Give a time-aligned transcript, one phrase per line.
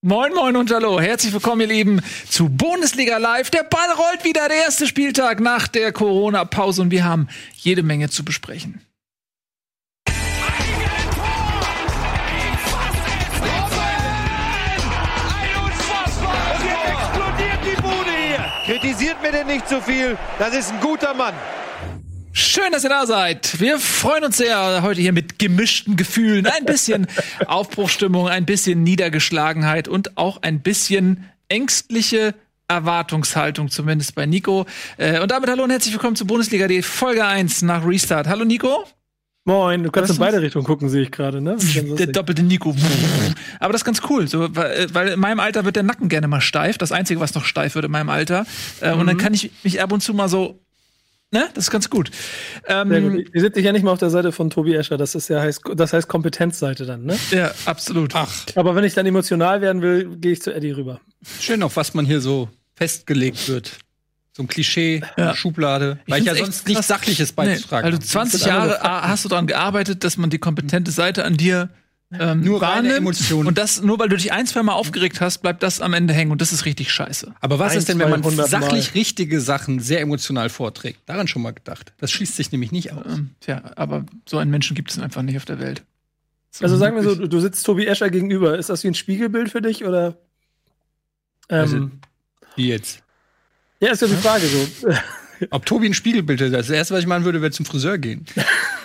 [0.00, 1.00] Moin, moin und hallo.
[1.00, 3.50] Herzlich willkommen, ihr Lieben, zu Bundesliga Live.
[3.50, 7.26] Der Ball rollt wieder, der erste Spieltag nach der Corona-Pause und wir haben
[7.56, 8.80] jede Menge zu besprechen.
[18.66, 20.16] Kritisiert mir denn nicht zu so viel.
[20.38, 21.34] Das ist ein guter Mann.
[22.40, 23.58] Schön, dass ihr da seid.
[23.58, 26.46] Wir freuen uns sehr heute hier mit gemischten Gefühlen.
[26.46, 27.08] Ein bisschen
[27.46, 32.36] Aufbruchstimmung, ein bisschen Niedergeschlagenheit und auch ein bisschen ängstliche
[32.68, 34.66] Erwartungshaltung, zumindest bei Nico.
[34.98, 38.28] Äh, und damit hallo und herzlich willkommen zu Bundesliga D Folge 1 nach Restart.
[38.28, 38.84] Hallo Nico.
[39.44, 41.56] Moin, du kannst in beide Richtungen gucken, sehe ich gerade, ne?
[41.56, 42.72] Der doppelte Nico.
[43.58, 46.28] Aber das ist ganz cool, so, weil, weil in meinem Alter wird der Nacken gerne
[46.28, 46.78] mal steif.
[46.78, 48.46] Das Einzige, was noch steif wird in meinem Alter.
[48.80, 49.00] Äh, mhm.
[49.00, 49.20] Und dann mhm.
[49.20, 50.60] kann ich mich ab und zu mal so
[51.30, 51.46] Ne?
[51.52, 52.10] Das ist ganz gut.
[52.66, 53.26] Ähm, Sehr gut.
[53.34, 54.96] Ihr sitzt ja nicht mal auf der Seite von Tobi Escher.
[54.96, 57.18] Das ist ja heißt, das heißt Kompetenzseite dann, ne?
[57.30, 58.14] Ja, absolut.
[58.14, 58.32] Ach.
[58.54, 61.00] Aber wenn ich dann emotional werden will, gehe ich zu Eddie rüber.
[61.38, 63.72] Schön, auf was man hier so festgelegt wird.
[64.32, 65.34] So ein Klischee, ja.
[65.34, 69.48] Schublade, weil ich ja sonst nichts Sachliches beizutragen nee, Also 20 Jahre hast du daran
[69.48, 71.70] gearbeitet, dass man die kompetente Seite an dir
[72.10, 73.46] ähm, nur reine Emotionen.
[73.46, 76.14] Und das, nur weil du dich ein, zwei Mal aufgeregt hast, bleibt das am Ende
[76.14, 77.34] hängen und das ist richtig scheiße.
[77.40, 78.98] Aber was ein, ist denn, wenn man sachlich mal.
[78.98, 81.00] richtige Sachen sehr emotional vorträgt?
[81.04, 81.92] Daran schon mal gedacht.
[81.98, 83.04] Das schließt sich nämlich nicht aus.
[83.06, 85.82] Ähm, tja, aber so einen Menschen gibt es einfach nicht auf der Welt.
[86.50, 88.58] So also sagen wir so, du sitzt Tobi Escher gegenüber.
[88.58, 90.16] Ist das wie ein Spiegelbild für dich oder?
[91.50, 91.90] Ähm, also,
[92.56, 93.02] wie jetzt?
[93.80, 94.66] Ja, ist ja die Frage so.
[95.50, 96.54] Ob Tobi ein Spiegelbild ist.
[96.54, 98.24] Das erste, was ich machen würde, wäre zum Friseur gehen.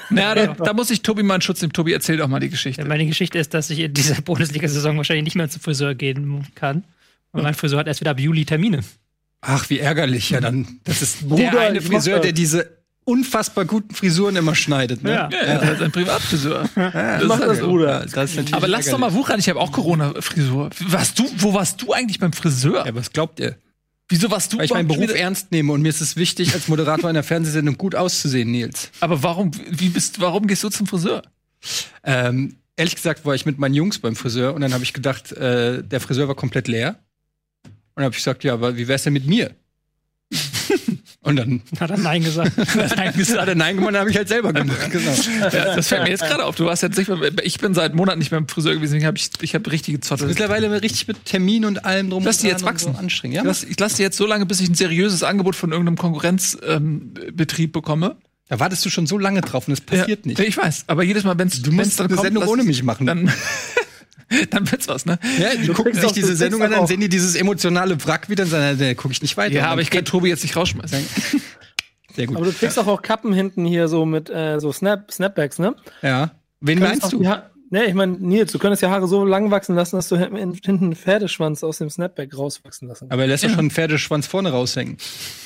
[0.09, 1.73] Na, da, da, muss ich Tobi mal einen Schutz nehmen.
[1.73, 2.86] Tobi, erzähl doch mal die Geschichte.
[2.86, 6.84] Meine Geschichte ist, dass ich in dieser Bundesliga-Saison wahrscheinlich nicht mehr zum Friseur gehen kann.
[7.32, 8.82] Und mein Friseur hat erst wieder ab Juli Termine.
[9.42, 10.30] Ach, wie ärgerlich.
[10.30, 12.70] Ja, dann, das ist Bruder, der eine Friseur, der diese
[13.06, 15.04] unfassbar guten Frisuren immer schneidet.
[15.04, 15.12] Ne?
[15.12, 15.58] Ja, ja, ja.
[15.60, 16.70] das ist ein Privatfriseur.
[16.76, 18.06] Ja, das macht das, Bruder.
[18.10, 20.70] Das aber lass doch mal wuchern, ich habe auch Corona-Frisur.
[20.88, 22.86] Warst du, wo warst du eigentlich beim Friseur?
[22.86, 23.58] Ja, was glaubt ihr?
[24.09, 24.58] Wieso was du?
[24.58, 27.78] Weil ich meinen Beruf ernst nehme und mir ist es wichtig, als Moderator einer Fernsehsendung
[27.78, 28.92] gut auszusehen, Nils.
[29.00, 31.23] Aber warum, wie bist, warum gehst du zum Friseur?
[32.04, 35.32] Ähm, ehrlich gesagt war ich mit meinen Jungs beim Friseur und dann habe ich gedacht,
[35.32, 37.00] äh, der Friseur war komplett leer.
[37.64, 39.55] Und dann habe ich gesagt, ja, aber wie wär's denn mit mir?
[41.23, 42.58] Und dann hat er Nein gesagt.
[42.58, 43.42] hat Nein gesagt.
[43.42, 44.92] Hat er Nein gemacht, dann habe ich halt selber gemacht.
[44.92, 45.16] Genau.
[45.76, 46.56] Das fällt mir jetzt gerade auf.
[46.56, 49.06] Du warst jetzt nicht mehr, ich bin seit Monaten nicht mehr im Friseur gewesen, ich
[49.06, 50.28] habe ich, ich hab richtige Zottel.
[50.28, 52.26] Mittlerweile richtig mit Termin und allem drum.
[52.26, 52.94] Lass die jetzt wachsen.
[52.94, 53.42] So anstrengend, ja?
[53.42, 55.98] Ich lass, ich lass die jetzt so lange, bis ich ein seriöses Angebot von irgendeinem
[55.98, 58.17] Konkurrenzbetrieb ähm, bekomme.
[58.50, 60.39] Da wartest du schon so lange drauf und es passiert ja, nicht.
[60.39, 63.08] Ich weiß, aber jedes Mal, wenn es Du musst eine Sendung ohne mich machen.
[63.08, 63.32] Dann
[64.50, 65.20] dann wird's was, ne?
[65.39, 68.50] Ja, die gucken sich diese Sendung an, dann sehen die dieses emotionale Wrack wieder und
[68.50, 69.56] sagen, da gucke ich nicht weiter.
[69.56, 71.00] Ja, aber ich kann Tobi jetzt nicht rausschmeißen.
[72.16, 72.38] Sehr gut.
[72.38, 72.83] Aber du kriegst ja.
[72.83, 75.76] auch, auch Kappen hinten hier so mit äh, so Snap Snapbacks, ne?
[76.02, 76.32] Ja.
[76.62, 77.26] Wen meinst du?
[77.73, 80.70] Ne, ich meine, Nils, du könntest ja Haare so lang wachsen lassen, dass du hinten
[80.70, 84.52] einen Pferdeschwanz aus dem Snapback rauswachsen lassen Aber er lässt ja schon einen Pferdeschwanz vorne
[84.52, 84.98] raushängen.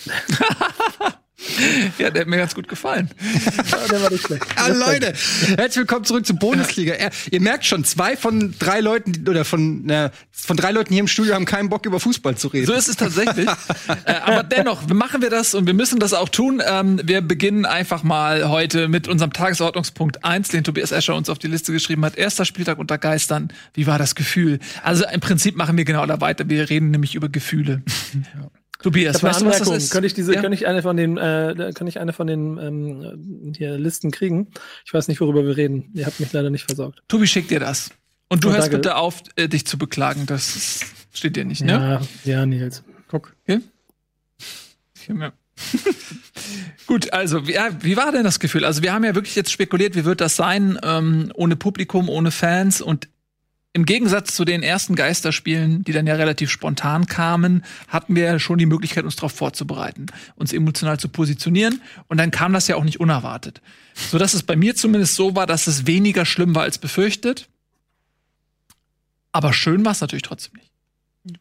[2.00, 3.10] ja, der hat mir ganz gut gefallen.
[3.72, 4.44] ja, der war nicht schlecht.
[4.56, 5.14] Ah, Leute,
[5.56, 6.96] herzlich willkommen zurück zur Bundesliga.
[7.30, 11.08] Ihr merkt schon, zwei von drei Leuten oder von, na, von drei Leuten hier im
[11.08, 12.66] Studio haben keinen Bock über Fußball zu reden.
[12.66, 13.48] So ist es tatsächlich.
[14.06, 16.62] äh, aber dennoch, machen wir das und wir müssen das auch tun.
[16.66, 21.38] Ähm, wir beginnen einfach mal heute mit unserem Tagesordnungspunkt 1, den Tobias Escher uns auf
[21.38, 22.18] die Liste geschrieben hat.
[22.18, 23.54] Erster Spieltag unter Geistern.
[23.76, 24.60] Wie war das Gefühl?
[24.84, 26.50] Also im Prinzip machen wir genau da weiter.
[26.50, 27.84] Wir reden nämlich über Gefühle.
[28.14, 28.50] Ja.
[28.82, 29.92] Tobias, weißt du, was das ist?
[29.92, 30.42] Könnte ich diese, ja?
[30.42, 34.50] könnte ich eine von den, äh, kann ich eine von den ähm, hier Listen kriegen?
[34.86, 35.90] Ich weiß nicht, worüber wir reden.
[35.94, 37.02] Ihr habt mich leider nicht versorgt.
[37.08, 37.90] Tobi schickt dir das.
[38.30, 38.78] Und du oh, hörst danke.
[38.78, 40.26] bitte auf, äh, dich zu beklagen.
[40.26, 40.82] Das
[41.14, 42.02] steht dir nicht, ne?
[42.26, 42.84] Ja, ja, Nils.
[43.08, 43.36] Guck.
[43.44, 43.62] Okay?
[45.08, 45.32] Ja.
[46.88, 48.66] Gut, also wie, wie war denn das Gefühl?
[48.66, 52.32] Also wir haben ja wirklich jetzt spekuliert, wie wird das sein, ähm, ohne Publikum, ohne
[52.32, 53.10] Fans und
[53.74, 58.58] im Gegensatz zu den ersten Geisterspielen, die dann ja relativ spontan kamen, hatten wir schon
[58.58, 61.82] die Möglichkeit, uns darauf vorzubereiten, uns emotional zu positionieren.
[62.08, 63.62] Und dann kam das ja auch nicht unerwartet.
[63.94, 67.50] So dass es bei mir zumindest so war, dass es weniger schlimm war als befürchtet.
[69.32, 71.40] Aber schön war es natürlich trotzdem nicht.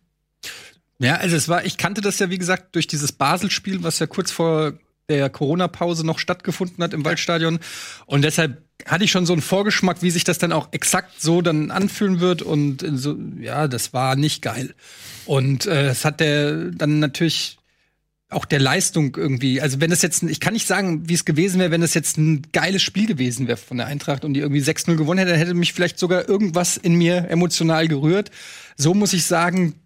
[0.98, 4.06] Ja, also es war, ich kannte das ja, wie gesagt, durch dieses Basel-Spiel, was ja
[4.06, 4.74] kurz vor
[5.08, 7.60] der Corona-Pause noch stattgefunden hat im Waldstadion.
[8.06, 11.42] Und deshalb hatte ich schon so einen Vorgeschmack, wie sich das dann auch exakt so
[11.42, 12.42] dann anfühlen wird.
[12.42, 14.74] Und so, ja, das war nicht geil.
[15.24, 17.58] Und äh, es hat der dann natürlich
[18.28, 21.60] auch der Leistung irgendwie, also wenn das jetzt, ich kann nicht sagen, wie es gewesen
[21.60, 24.62] wäre, wenn das jetzt ein geiles Spiel gewesen wäre von der Eintracht und die irgendwie
[24.62, 28.32] 6-0 gewonnen hätte, dann hätte mich vielleicht sogar irgendwas in mir emotional gerührt.
[28.76, 29.76] So muss ich sagen,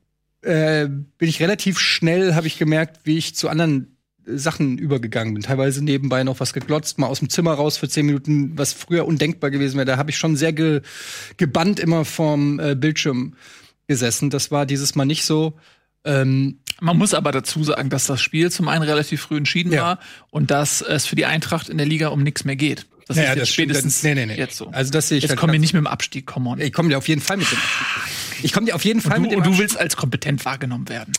[0.40, 3.98] äh, bin ich relativ schnell, habe ich gemerkt, wie ich zu anderen
[4.36, 5.42] Sachen übergegangen bin.
[5.42, 9.06] Teilweise nebenbei noch was geglotzt, mal aus dem Zimmer raus für zehn Minuten, was früher
[9.06, 9.86] undenkbar gewesen wäre.
[9.86, 10.82] Da habe ich schon sehr ge
[11.36, 13.34] gebannt immer vorm äh, Bildschirm
[13.86, 14.30] gesessen.
[14.30, 15.58] Das war dieses Mal nicht so.
[16.04, 19.82] Ähm, man muss aber dazu sagen, dass das Spiel zum einen relativ früh entschieden ja.
[19.82, 19.98] war
[20.30, 22.86] und dass es für die Eintracht in der Liga um nichts mehr geht.
[23.06, 24.36] Das naja, ist jetzt das spätestens nee, nee, nee.
[24.36, 24.68] jetzt so.
[24.68, 26.60] Also das sehe ich jetzt halt kommen wir nicht mit dem Abstieg, come on.
[26.60, 28.44] Ich komme dir auf jeden Fall mit dem Abstieg.
[28.44, 30.88] Ich komme dir auf jeden Fall du, mit dem Und du willst als kompetent wahrgenommen
[30.88, 31.12] werden.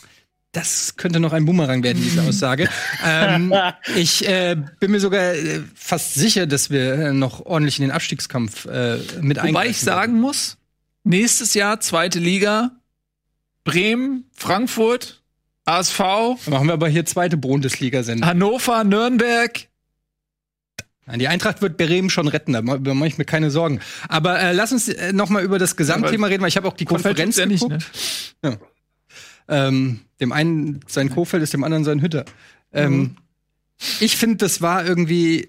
[0.52, 2.68] Das könnte noch ein Boomerang werden, diese Aussage.
[3.04, 3.54] ähm,
[3.96, 7.90] ich äh, bin mir sogar äh, fast sicher, dass wir äh, noch ordentlich in den
[7.90, 9.54] Abstiegskampf äh, mit eingreifen.
[9.54, 10.58] Wobei ich sagen muss,
[11.04, 12.72] nächstes Jahr zweite Liga,
[13.64, 15.22] Bremen, Frankfurt,
[15.64, 15.98] ASV.
[15.98, 18.28] Dann machen wir aber hier zweite Bundesliga-Sendung.
[18.28, 19.68] Hannover, Nürnberg.
[21.06, 23.80] Nein, die Eintracht wird Bremen schon retten, da mache ich mir keine Sorgen.
[24.08, 26.76] Aber äh, lass uns äh, noch mal über das Gesamtthema reden, weil ich habe auch
[26.76, 27.72] die Konferenz ja geguckt.
[27.72, 28.50] Nicht, ne?
[28.50, 28.56] ja.
[29.48, 32.24] Ähm, dem einen sein Kofeld ist dem anderen sein Hütter.
[32.72, 33.16] Ähm, mhm.
[34.00, 35.48] Ich finde, das war irgendwie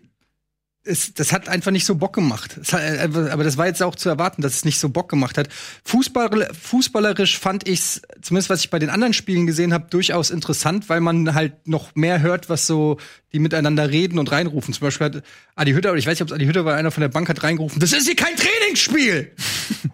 [0.85, 2.57] es, das hat einfach nicht so Bock gemacht.
[2.71, 5.37] Hat, äh, aber das war jetzt auch zu erwarten, dass es nicht so Bock gemacht
[5.37, 5.47] hat.
[5.85, 10.29] Fußball, fußballerisch fand ich es, zumindest was ich bei den anderen Spielen gesehen habe, durchaus
[10.29, 12.97] interessant, weil man halt noch mehr hört, was so
[13.31, 14.73] die miteinander reden und reinrufen.
[14.73, 15.23] Zum Beispiel hat
[15.55, 17.29] Adi Hütter, oder ich weiß nicht, ob es Adi Hütter war, einer von der Bank
[17.29, 19.31] hat reingerufen, das ist hier kein Trainingsspiel!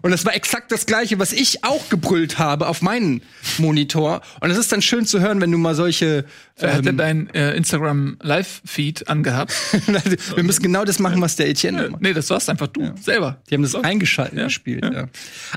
[0.02, 3.22] Und das war exakt das Gleiche, was ich auch gebrüllt habe auf meinen
[3.58, 4.20] Monitor.
[4.40, 6.24] Und es ist dann schön zu hören, wenn du mal solche.
[6.56, 9.52] Wer ähm, hat denn dein äh, Instagram Live-Feed angehabt?
[10.34, 12.02] Wir müssen genau das machen, was der Etienne macht.
[12.02, 12.94] Nee, das warst einfach du ja.
[13.00, 13.40] selber.
[13.48, 13.82] Die haben das so.
[13.82, 14.44] eingeschaltet ja.
[14.44, 15.08] gespielt, ja.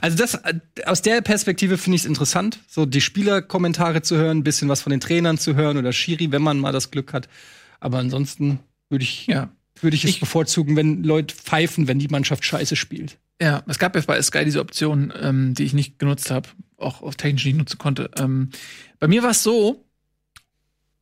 [0.01, 0.54] Also das, äh,
[0.86, 4.81] aus der Perspektive finde ich es interessant, so die Spielerkommentare zu hören, ein bisschen was
[4.81, 7.27] von den Trainern zu hören oder Schiri, wenn man mal das Glück hat.
[7.80, 8.59] Aber ansonsten
[8.89, 9.50] würde ich, ja,
[9.81, 13.18] würde ich es ich, bevorzugen, wenn Leute pfeifen, wenn die Mannschaft scheiße spielt.
[13.44, 16.48] Ja, es gab ja bei Sky diese Option, ähm, die ich nicht genutzt habe,
[16.78, 18.10] auch auf technisch nicht nutzen konnte.
[18.18, 18.51] Ähm,
[19.00, 19.84] bei mir war es so,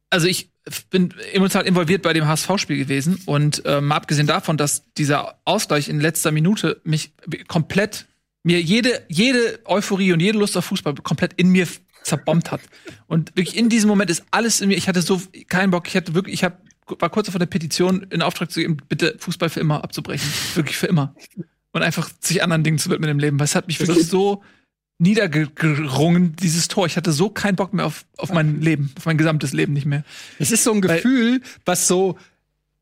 [0.09, 0.49] also ich
[0.89, 5.99] bin emotional involviert bei dem HSV-Spiel gewesen und ähm, abgesehen davon, dass dieser Ausgleich in
[5.99, 7.13] letzter Minute mich
[7.47, 8.07] komplett
[8.41, 11.67] mir jede jede Euphorie und jede Lust auf Fußball komplett in mir
[12.01, 12.61] zerbombt hat
[13.05, 14.77] und wirklich in diesem Moment ist alles in mir.
[14.77, 15.87] Ich hatte so keinen Bock.
[15.87, 16.57] Ich hatte wirklich, ich habe
[16.87, 20.27] war kurz vor der Petition in Auftrag zu geben, bitte Fußball für immer abzubrechen.
[20.55, 21.13] Wirklich für immer.
[21.73, 23.39] Und einfach sich anderen Dingen zu widmen im Leben.
[23.39, 24.43] Weil es hat mich wirklich so
[25.01, 26.85] niedergerungen, dieses Tor.
[26.85, 29.85] Ich hatte so keinen Bock mehr auf, auf mein Leben, auf mein gesamtes Leben nicht
[29.85, 30.03] mehr.
[30.37, 32.17] Es ist so ein Gefühl, was so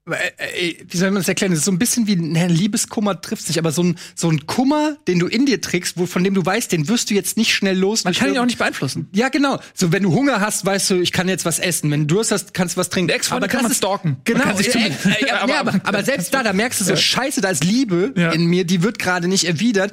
[0.09, 1.51] wie soll man das erklären?
[1.51, 4.45] Das ist so ein bisschen wie ein Liebeskummer trifft sich, aber so ein, so ein
[4.45, 7.38] Kummer, den du in dir trägst, wo, von dem du weißt, den wirst du jetzt
[7.38, 8.03] nicht schnell los.
[8.03, 9.07] Man kann ihn auch nicht beeinflussen.
[9.13, 9.59] Ja, genau.
[9.73, 11.91] So, wenn du Hunger hast, weißt du, ich kann jetzt was essen.
[11.91, 13.11] Wenn du Durst hast, kannst du was trinken.
[13.11, 14.17] Ex aber kann man stalken.
[14.23, 14.45] Genau.
[14.45, 17.50] Man äh, äh, äh, aber, aber, aber, selbst da, da merkst du so, scheiße, da
[17.50, 18.31] ist Liebe ja.
[18.31, 19.91] in mir, die wird gerade nicht erwidert.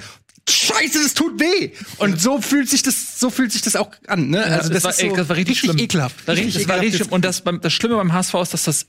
[0.49, 1.73] Scheiße, das tut weh.
[1.99, 4.31] Und so fühlt sich das, so fühlt sich das auch an.
[4.31, 4.45] Ne?
[4.45, 5.79] Also das, das, war, so das war richtig, richtig schlimm.
[5.79, 6.29] ekelhaft.
[6.29, 7.13] Richtig, das war richtig schlimm.
[7.13, 8.87] Und das, das Schlimme beim HSV ist, dass das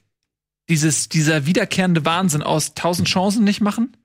[0.70, 3.96] dieses, dieser wiederkehrende Wahnsinn aus tausend Chancen nicht machen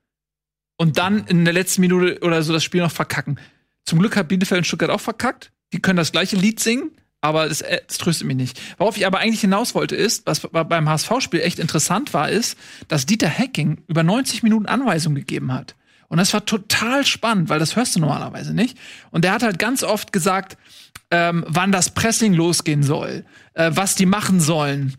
[0.76, 3.38] und dann in der letzten Minute oder so das Spiel noch verkacken.
[3.84, 5.52] Zum Glück hat Bielefeld und Stuttgart auch verkackt.
[5.72, 8.60] Die können das gleiche Lied singen, aber das, äh, tröstet mich nicht.
[8.78, 13.06] Worauf ich aber eigentlich hinaus wollte, ist, was beim HSV-Spiel echt interessant war, ist, dass
[13.06, 15.74] Dieter Hacking über 90 Minuten Anweisungen gegeben hat.
[16.08, 18.76] Und das war total spannend, weil das hörst du normalerweise nicht.
[19.10, 20.58] Und der hat halt ganz oft gesagt,
[21.10, 23.24] ähm, wann das Pressing losgehen soll,
[23.54, 24.96] äh, was die machen sollen,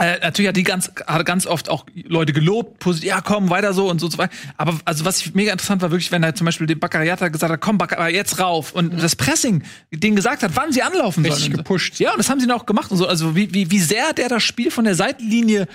[0.00, 3.74] äh, natürlich hat die ganz, hat ganz oft auch Leute gelobt, positiv, ja komm, weiter
[3.74, 4.32] so und so, so weiter.
[4.56, 7.52] Aber also was ich mega interessant war, wirklich, wenn er zum Beispiel dem Baccariata gesagt
[7.52, 8.72] hat, komm, Baccariata, jetzt rauf.
[8.72, 9.62] Und das Pressing
[9.92, 11.56] denen gesagt hat, wann sie anlaufen Richtig sollen.
[11.58, 12.00] gepusht.
[12.00, 13.06] Ja, und das haben sie dann auch gemacht und so.
[13.06, 15.68] Also wie, wie, wie sehr der das Spiel von der Seitenlinie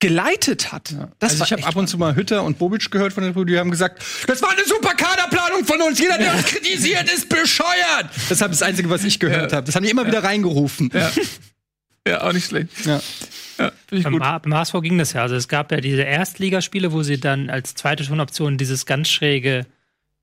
[0.00, 0.90] geleitet hat.
[0.90, 1.08] Ja.
[1.18, 3.58] Das also ich habe ab und zu mal Hütter und Bobic gehört von den die
[3.58, 6.00] haben gesagt, das war eine super Kaderplanung von uns.
[6.00, 8.08] Jeder, der uns kritisiert, ist bescheuert.
[8.28, 9.58] Das ist das Einzige, was ich gehört ja.
[9.58, 9.66] habe.
[9.66, 10.08] Das haben die immer ja.
[10.08, 10.90] wieder reingerufen.
[10.92, 11.12] Ja.
[12.06, 12.86] ja, auch nicht schlecht.
[12.86, 13.00] Ja.
[13.58, 15.22] Ja, beim, beim HSV ging das ja.
[15.22, 19.66] Also es gab ja diese Erstligaspiele, wo sie dann als zweite Tonoption dieses ganz schräge,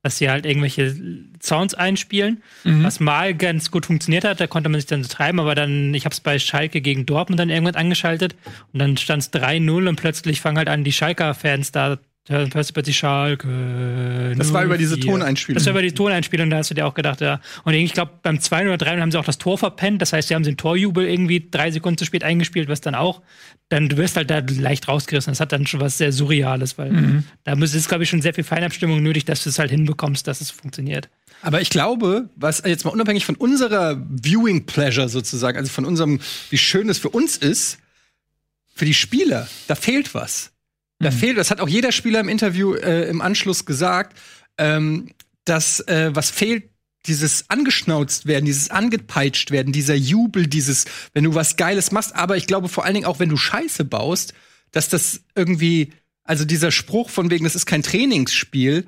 [0.02, 0.96] dass sie halt irgendwelche
[1.42, 2.84] Sounds einspielen, mhm.
[2.84, 4.40] was mal ganz gut funktioniert hat.
[4.40, 7.06] Da konnte man sich dann so treiben, aber dann, ich habe es bei Schalke gegen
[7.06, 8.36] Dortmund dann irgendwann angeschaltet
[8.74, 12.74] und dann stand es 3-0 und plötzlich fangen halt an, die Schalker-Fans da hörst du
[12.74, 14.36] plötzlich Schalke.
[14.38, 15.58] Das war über diese Toneinspielung.
[15.58, 17.40] Das war über die Toneinspielung, da hast du dir auch gedacht, ja.
[17.64, 20.02] Und ich glaube, beim 2 oder 3 haben sie auch das Tor verpennt.
[20.02, 23.22] Das heißt, sie haben den Torjubel irgendwie drei Sekunden zu spät eingespielt, was dann auch,
[23.70, 25.32] dann du wirst halt da leicht rausgerissen.
[25.32, 27.24] Das hat dann schon was sehr Surreales, weil mhm.
[27.44, 30.42] da ist, glaube ich, schon sehr viel Feinabstimmung nötig, dass du es halt hinbekommst, dass
[30.42, 31.10] es funktioniert.
[31.42, 36.20] Aber ich glaube, was jetzt mal unabhängig von unserer Viewing Pleasure sozusagen, also von unserem,
[36.50, 37.78] wie schön es für uns ist,
[38.74, 40.52] für die Spieler, da fehlt was.
[41.00, 41.16] Da mhm.
[41.16, 44.18] fehlt, das hat auch jeder Spieler im Interview äh, im Anschluss gesagt,
[44.58, 45.12] ähm,
[45.46, 46.70] dass äh, was fehlt,
[47.06, 52.36] dieses angeschnauzt werden, dieses angepeitscht werden, dieser Jubel, dieses, wenn du was Geiles machst, aber
[52.36, 54.34] ich glaube vor allen Dingen auch, wenn du Scheiße baust,
[54.72, 58.88] dass das irgendwie, also dieser Spruch von wegen, das ist kein Trainingsspiel,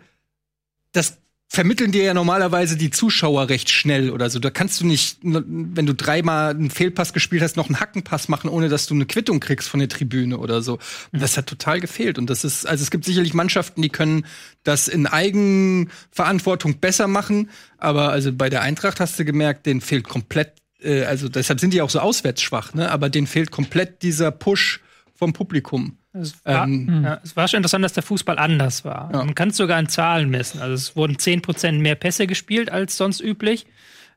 [0.92, 1.18] das
[1.52, 4.38] vermitteln dir ja normalerweise die Zuschauer recht schnell oder so.
[4.38, 8.52] Da kannst du nicht, wenn du dreimal einen Fehlpass gespielt hast, noch einen Hackenpass machen,
[8.52, 10.74] ohne dass du eine Quittung kriegst von der Tribüne oder so.
[11.12, 12.20] Und das hat total gefehlt.
[12.20, 14.28] Und das ist, also es gibt sicherlich Mannschaften, die können
[14.64, 17.50] das in Eigenverantwortung besser machen.
[17.80, 20.54] Aber also bei der Eintracht hast du gemerkt, denen fehlt komplett,
[20.84, 22.92] äh, also deshalb sind die auch so auswärts schwach, ne?
[22.92, 24.82] Aber denen fehlt komplett dieser Push
[25.20, 25.98] vom Publikum.
[26.14, 29.10] Es war, ähm, ja, es war schon interessant, dass der Fußball anders war.
[29.12, 29.18] Ja.
[29.18, 30.62] Man kann es sogar in Zahlen messen.
[30.62, 33.68] Also es wurden 10% mehr Pässe gespielt als sonst üblich.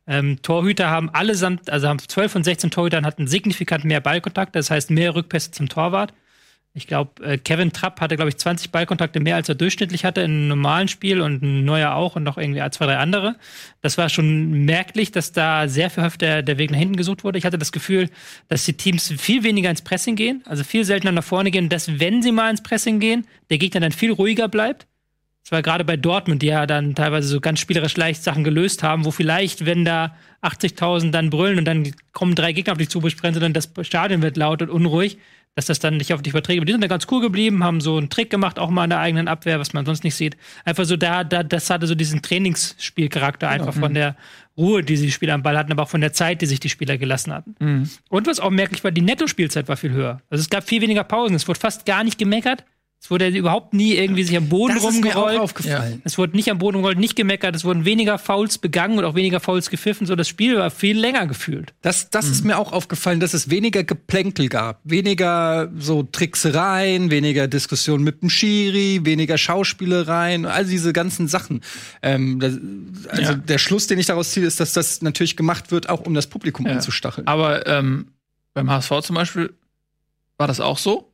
[0.06, 4.70] Ähm, Torhüter haben allesamt, also haben 12 von 16 Torhütern hatten signifikant mehr Ballkontakt, das
[4.70, 6.14] heißt mehr Rückpässe zum Torwart.
[6.74, 10.22] Ich glaube, äh, Kevin Trapp hatte, glaube ich, 20 Ballkontakte mehr, als er durchschnittlich hatte
[10.22, 13.36] in einem normalen Spiel und ein neuer auch und noch irgendwie zwei, drei andere.
[13.82, 17.24] Das war schon merklich, dass da sehr viel häufig der, der Weg nach hinten gesucht
[17.24, 17.36] wurde.
[17.36, 18.08] Ich hatte das Gefühl,
[18.48, 22.00] dass die Teams viel weniger ins Pressing gehen, also viel seltener nach vorne gehen, dass,
[22.00, 24.86] wenn sie mal ins Pressing gehen, der Gegner dann viel ruhiger bleibt.
[25.44, 28.82] Das war gerade bei Dortmund, die ja dann teilweise so ganz spielerisch leicht Sachen gelöst
[28.82, 32.88] haben, wo vielleicht, wenn da 80.000 dann brüllen und dann kommen drei Gegner auf dich
[32.88, 35.18] zu, besprechen, dann das Stadion wird laut und unruhig,
[35.54, 36.58] dass das dann nicht auf dich überträgt.
[36.58, 38.90] Aber die sind da ganz cool geblieben, haben so einen Trick gemacht, auch mal in
[38.90, 40.36] der eigenen Abwehr, was man sonst nicht sieht.
[40.64, 43.80] Einfach so da, da das hatte so diesen Trainingsspielcharakter einfach mhm.
[43.80, 44.16] von der
[44.56, 46.68] Ruhe, die die Spieler am Ball hatten, aber auch von der Zeit, die sich die
[46.68, 47.54] Spieler gelassen hatten.
[47.58, 47.90] Mhm.
[48.08, 50.20] Und was auch merklich war, die Netto-Spielzeit war viel höher.
[50.30, 51.34] Also es gab viel weniger Pausen.
[51.36, 52.64] Es wurde fast gar nicht gemeckert.
[53.02, 55.32] Es wurde überhaupt nie irgendwie sich am Boden das rumgerollt.
[55.32, 56.02] Ist mir aufgefallen.
[56.04, 57.56] Es wurde nicht am Boden rumgerollt, nicht gemeckert.
[57.56, 60.06] Es wurden weniger Fouls begangen und auch weniger Fouls gepfiffen.
[60.06, 61.74] So, das Spiel war viel länger gefühlt.
[61.82, 62.32] Das, das mhm.
[62.32, 64.78] ist mir auch aufgefallen, dass es weniger Geplänkel gab.
[64.84, 71.62] Weniger so Tricksereien, weniger Diskussionen mit dem Schiri, weniger Schauspielereien, all diese ganzen Sachen.
[72.02, 72.56] Ähm, das,
[73.08, 73.34] also ja.
[73.34, 76.28] der Schluss, den ich daraus ziehe, ist, dass das natürlich gemacht wird, auch um das
[76.28, 76.74] Publikum ja.
[76.74, 77.26] anzustacheln.
[77.26, 78.12] Aber ähm,
[78.54, 79.52] beim HSV zum Beispiel
[80.36, 81.08] war das auch so.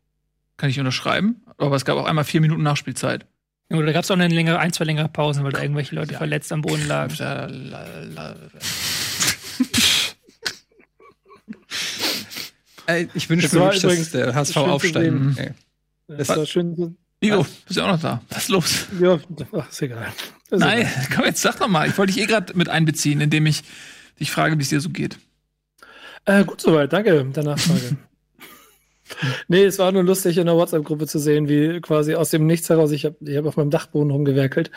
[0.58, 1.40] Kann ich unterschreiben.
[1.58, 3.26] Aber es gab auch einmal vier Minuten Nachspielzeit.
[3.70, 6.12] Oder da gab es auch eine längere, ein, zwei längere Pausen, weil da irgendwelche Leute
[6.12, 6.18] ja.
[6.18, 7.12] verletzt am Boden lagen.
[13.14, 15.54] ich wünsche mir, dass der HSV aufsteigt.
[16.06, 16.96] Das war schön.
[17.20, 18.22] Nico, bist du auch noch da?
[18.30, 18.86] Was ist los?
[19.00, 19.18] Ja,
[19.52, 20.06] ach, ist egal.
[20.50, 21.08] Ist Nein, egal.
[21.14, 21.88] komm jetzt, sag doch mal.
[21.88, 23.64] Ich wollte dich eh gerade mit einbeziehen, indem ich
[24.20, 25.18] dich frage, wie es dir so geht.
[26.24, 27.96] Äh, gut soweit, danke der Nachfrage.
[29.48, 32.68] Nee, es war nur lustig in der WhatsApp-Gruppe zu sehen, wie quasi aus dem Nichts
[32.68, 34.70] heraus, ich habe ich hab auf meinem Dachboden rumgewerkelt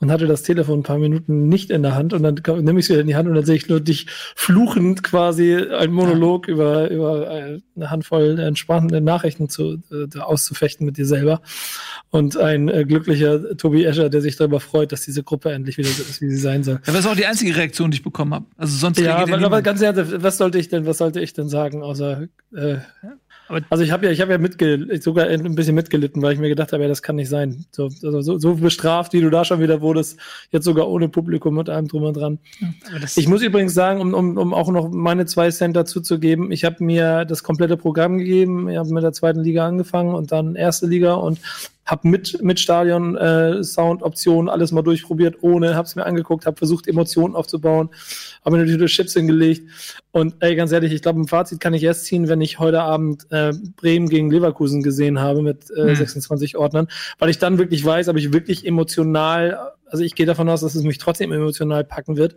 [0.00, 2.86] und hatte das Telefon ein paar Minuten nicht in der Hand und dann nehme ich
[2.86, 6.48] es wieder in die Hand und dann sehe ich nur dich fluchend quasi ein Monolog
[6.48, 6.54] ja.
[6.54, 11.40] über, über äh, eine Handvoll entspannende Nachrichten zu, äh, auszufechten mit dir selber
[12.10, 15.88] und ein äh, glücklicher Tobi Escher, der sich darüber freut, dass diese Gruppe endlich wieder
[15.88, 16.80] so ist, wie sie sein soll.
[16.86, 18.46] Ja, das ist auch die einzige Reaktion, die ich bekommen habe.
[18.56, 21.48] Also sonst ja, aber, aber ganz ehrlich, was sollte ich denn, was sollte ich denn
[21.48, 22.76] sagen, außer äh,
[23.48, 26.38] aber also ich habe ja, ich habe ja mitge sogar ein bisschen mitgelitten, weil ich
[26.38, 27.64] mir gedacht habe, ja, das kann nicht sein.
[27.72, 30.18] So, also so, so bestraft, wie du da schon wieder wurdest,
[30.50, 32.38] jetzt sogar ohne Publikum mit allem drum und dran.
[33.16, 36.52] Ich muss übrigens sagen, um, um, um auch noch meine zwei Cent dazu zu geben,
[36.52, 38.68] ich habe mir das komplette Programm gegeben.
[38.68, 41.38] Ich habe mit der zweiten Liga angefangen und dann erste Liga und
[41.84, 46.46] habe mit mit Stadion äh, Sound Optionen alles mal durchprobiert ohne habe es mir angeguckt
[46.46, 47.90] habe versucht Emotionen aufzubauen
[48.44, 49.68] habe mir natürlich Chips hingelegt
[50.12, 52.82] und ey ganz ehrlich ich glaube ein Fazit kann ich erst ziehen wenn ich heute
[52.82, 55.94] Abend äh, Bremen gegen Leverkusen gesehen habe mit äh, hm.
[55.94, 56.88] 26 Ordnern
[57.18, 60.74] weil ich dann wirklich weiß ob ich wirklich emotional also ich gehe davon aus dass
[60.74, 62.36] es mich trotzdem emotional packen wird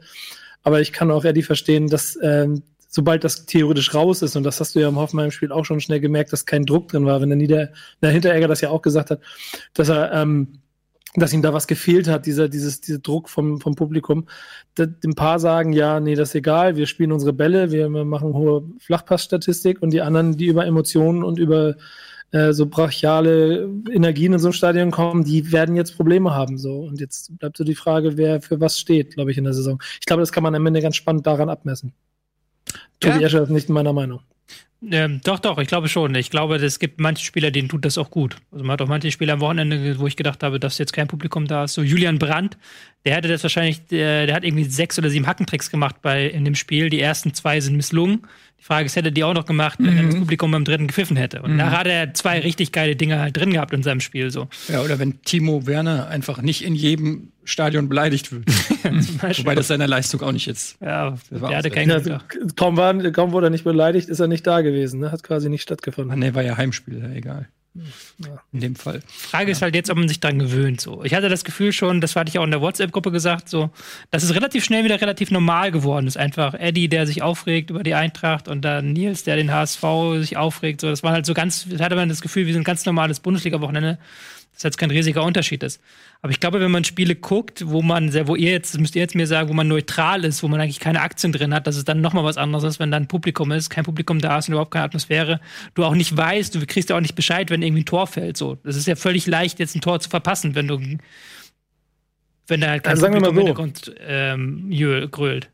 [0.63, 2.63] aber ich kann auch eher die verstehen dass ähm,
[2.97, 5.99] sobald das theoretisch raus ist, und das hast du ja im Hoffenheim-Spiel auch schon schnell
[5.99, 7.69] gemerkt, dass kein Druck drin war, wenn der, Nieder
[8.01, 9.21] der Hinteregger das ja auch gesagt hat,
[9.75, 10.53] dass er, ähm,
[11.13, 14.25] dass ihm da was gefehlt hat, dieser, dieses, dieser Druck vom, vom Publikum.
[14.79, 18.63] Ein paar sagen, ja, nee, das ist egal, wir spielen unsere Bälle, wir machen hohe
[18.79, 21.75] Flachpassstatistik und die anderen, die über Emotionen und über
[22.31, 26.57] äh, so brachiale Energien in so ein Stadion kommen, die werden jetzt Probleme haben.
[26.57, 26.79] So.
[26.79, 29.81] Und jetzt bleibt so die Frage, wer für was steht, glaube ich, in der Saison.
[29.99, 31.93] Ich glaube, das kann man am Ende ganz spannend daran abmessen.
[32.99, 33.27] Tobi ja?
[33.27, 34.21] Escher ist nicht meiner Meinung.
[34.91, 36.13] Ähm, doch, doch, ich glaube schon.
[36.13, 38.37] Ich glaube, es gibt manche Spieler, denen tut das auch gut.
[38.51, 41.07] Also man hat auch manche Spieler am Wochenende, wo ich gedacht habe, dass jetzt kein
[41.07, 41.73] Publikum da ist.
[41.73, 42.57] So Julian Brandt,
[43.03, 46.45] der hätte das wahrscheinlich, der, der hat irgendwie sechs oder sieben Hackentricks gemacht bei in
[46.45, 46.91] dem Spiel.
[46.91, 48.21] Die ersten zwei sind misslungen.
[48.59, 50.05] Die Frage ist, hätte er die auch noch gemacht, wenn mhm.
[50.07, 51.41] das Publikum beim dritten gepfiffen hätte.
[51.41, 51.57] Und mhm.
[51.59, 54.31] da hat er zwei richtig geile Dinge halt drin gehabt in seinem Spiel.
[54.31, 54.47] So.
[54.67, 58.45] Ja, oder wenn Timo Werner einfach nicht in jedem Stadion beleidigt wird.
[59.39, 60.81] Wobei das seiner Leistung auch nicht jetzt.
[60.81, 62.19] Ja, der hatte keinen ja,
[62.55, 64.99] kaum, war, kaum wurde er nicht beleidigt, ist er nicht da gewesen.
[64.99, 65.11] Ne?
[65.11, 66.11] Hat quasi nicht stattgefunden.
[66.11, 67.47] Ah, nee, war ja Heimspiel, egal.
[68.19, 68.41] Ja.
[68.51, 69.01] In dem Fall.
[69.07, 70.81] Frage ist halt jetzt, ob man sich dran gewöhnt.
[70.81, 71.03] So.
[71.03, 73.69] Ich hatte das Gefühl schon, das hatte ich auch in der WhatsApp-Gruppe gesagt, so,
[74.11, 76.17] dass es relativ schnell wieder relativ normal geworden ist.
[76.17, 79.83] Einfach Eddie, der sich aufregt über die Eintracht und dann Nils, der den HSV
[80.19, 80.81] sich aufregt.
[80.81, 83.19] So, das war halt so ganz, hatte man das Gefühl, wie so ein ganz normales
[83.19, 83.97] Bundesliga-Wochenende.
[84.53, 85.81] Das jetzt kein riesiger Unterschied ist.
[86.21, 88.95] Aber ich glaube, wenn man Spiele guckt, wo man sehr, wo ihr jetzt, das müsst
[88.95, 91.67] ihr jetzt mir sagen, wo man neutral ist, wo man eigentlich keine Aktien drin hat,
[91.67, 94.37] dass es dann nochmal was anderes ist, wenn da ein Publikum ist, kein Publikum da
[94.37, 95.39] ist und überhaupt keine Atmosphäre,
[95.75, 98.37] du auch nicht weißt, du kriegst ja auch nicht Bescheid, wenn irgendwie ein Tor fällt.
[98.37, 100.79] So, das ist ja völlig leicht, jetzt ein Tor zu verpassen, wenn du,
[102.47, 103.29] wenn da halt kein Also Publikum so.
[103.29, 105.49] im Hintergrund ähm, grölt.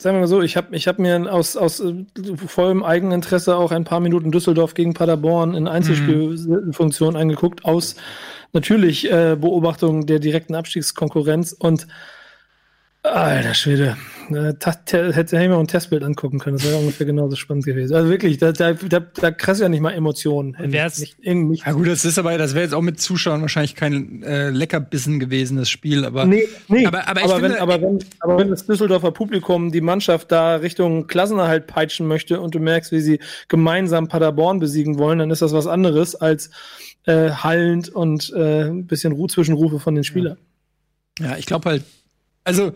[0.00, 2.04] Sagen wir mal so, ich habe ich hab mir aus, aus äh,
[2.46, 7.96] vollem Eigeninteresse auch ein paar Minuten Düsseldorf gegen Paderborn in Einzelspielfunktion angeguckt, aus
[8.52, 11.52] natürlich äh, Beobachtung der direkten Abstiegskonkurrenz.
[11.52, 11.88] Und
[13.14, 13.96] alter Schwede,
[14.30, 17.94] hätte ich mir auch ein Testbild angucken können, das wäre ungefähr genauso spannend gewesen.
[17.94, 20.56] Also wirklich, da, da, da, da kriegst du ja nicht mal Emotionen.
[20.58, 23.74] wär's- nicht, nicht, Ja gut, das ist aber, das wäre jetzt auch mit Zuschauern wahrscheinlich
[23.74, 26.86] kein äh, Leckerbissen gewesen, das Spiel, aber Nee, nee.
[26.86, 31.06] Aber- aber wenn, finde- aber, wenn, aber wenn das Düsseldorfer Publikum die Mannschaft da Richtung
[31.06, 35.52] Klassenerhalt peitschen möchte und du merkst, wie sie gemeinsam Paderborn besiegen wollen, dann ist das
[35.52, 36.50] was anderes als
[37.06, 40.36] äh, hallend und äh, ein bisschen Ruhe Zwischenrufe von den Spielern.
[41.20, 41.84] Ja, ich glaube halt,
[42.48, 42.72] also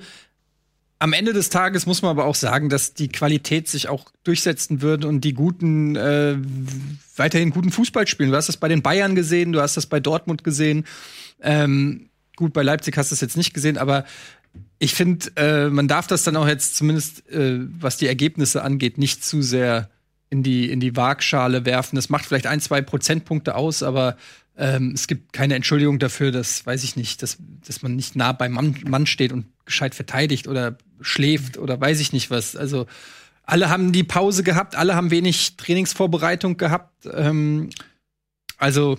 [0.98, 4.82] am Ende des Tages muss man aber auch sagen, dass die Qualität sich auch durchsetzen
[4.82, 6.36] wird und die guten äh,
[7.16, 8.30] weiterhin guten Fußball spielen.
[8.30, 10.84] Du hast das bei den Bayern gesehen, du hast das bei Dortmund gesehen.
[11.40, 14.04] Ähm, gut, bei Leipzig hast du es jetzt nicht gesehen, aber
[14.78, 18.98] ich finde, äh, man darf das dann auch jetzt zumindest, äh, was die Ergebnisse angeht,
[18.98, 19.90] nicht zu sehr
[20.30, 21.96] in die, in die Waagschale werfen.
[21.96, 24.16] Das macht vielleicht ein, zwei Prozentpunkte aus, aber
[24.56, 28.32] ähm, es gibt keine Entschuldigung dafür, dass, weiß ich nicht, dass, dass man nicht nah
[28.32, 32.56] beim Mann, Mann steht und gescheit verteidigt oder schläft oder weiß ich nicht was.
[32.56, 32.86] Also
[33.44, 37.06] alle haben die Pause gehabt, alle haben wenig Trainingsvorbereitung gehabt.
[37.12, 37.70] Ähm,
[38.58, 38.98] also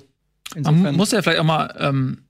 [0.56, 2.24] Man insofern muss ja vielleicht auch mal ähm,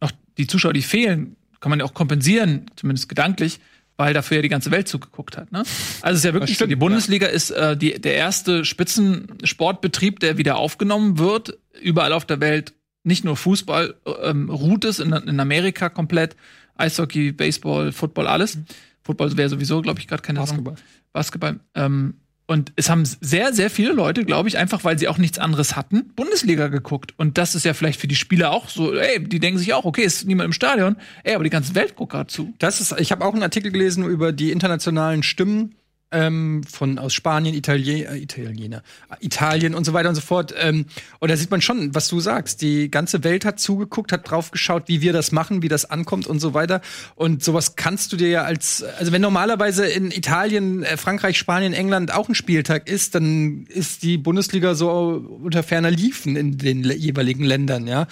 [0.00, 3.60] noch die Zuschauer, die fehlen, kann man ja auch kompensieren, zumindest gedanklich,
[3.96, 5.52] weil dafür ja die ganze Welt zugeguckt hat.
[5.52, 5.64] Ne?
[6.00, 10.20] Also es ist ja wirklich so, stimmt, die Bundesliga ist äh, die, der erste Spitzensportbetrieb,
[10.20, 11.58] der wieder aufgenommen wird.
[11.80, 12.74] Überall auf der Welt,
[13.04, 16.36] nicht nur Fußball, ähm, ruht es in, in Amerika komplett.
[16.76, 18.58] Eishockey, Baseball, Football, alles.
[19.02, 20.40] Football wäre sowieso, glaube ich, gerade keine.
[20.40, 20.76] Basketball.
[21.12, 21.60] Basketball.
[21.74, 22.14] Ähm,
[22.46, 25.76] und es haben sehr, sehr viele Leute, glaube ich, einfach weil sie auch nichts anderes
[25.76, 27.14] hatten, Bundesliga geguckt.
[27.16, 29.84] Und das ist ja vielleicht für die Spieler auch so, ey, die denken sich auch,
[29.84, 32.52] okay, ist niemand im Stadion, ey, aber die ganze Welt guckt gerade zu.
[32.58, 35.76] Das ist, ich habe auch einen Artikel gelesen über die internationalen Stimmen
[36.12, 40.54] ähm, von aus Spanien, Italien, äh, Italiener, äh, Italien und so weiter und so fort.
[40.58, 40.86] Ähm,
[41.18, 42.62] und da sieht man schon, was du sagst.
[42.62, 46.26] Die ganze Welt hat zugeguckt, hat drauf geschaut, wie wir das machen, wie das ankommt
[46.26, 46.80] und so weiter.
[47.14, 51.72] Und sowas kannst du dir ja als, also wenn normalerweise in Italien, äh, Frankreich, Spanien,
[51.72, 56.84] England auch ein Spieltag ist, dann ist die Bundesliga so unter ferner Liefen in den
[56.84, 58.06] jeweiligen Ländern, ja.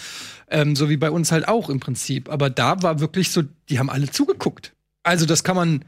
[0.48, 2.28] Ähm, so wie bei uns halt auch im Prinzip.
[2.28, 4.72] Aber da war wirklich so, die haben alle zugeguckt.
[5.02, 5.84] Also das kann man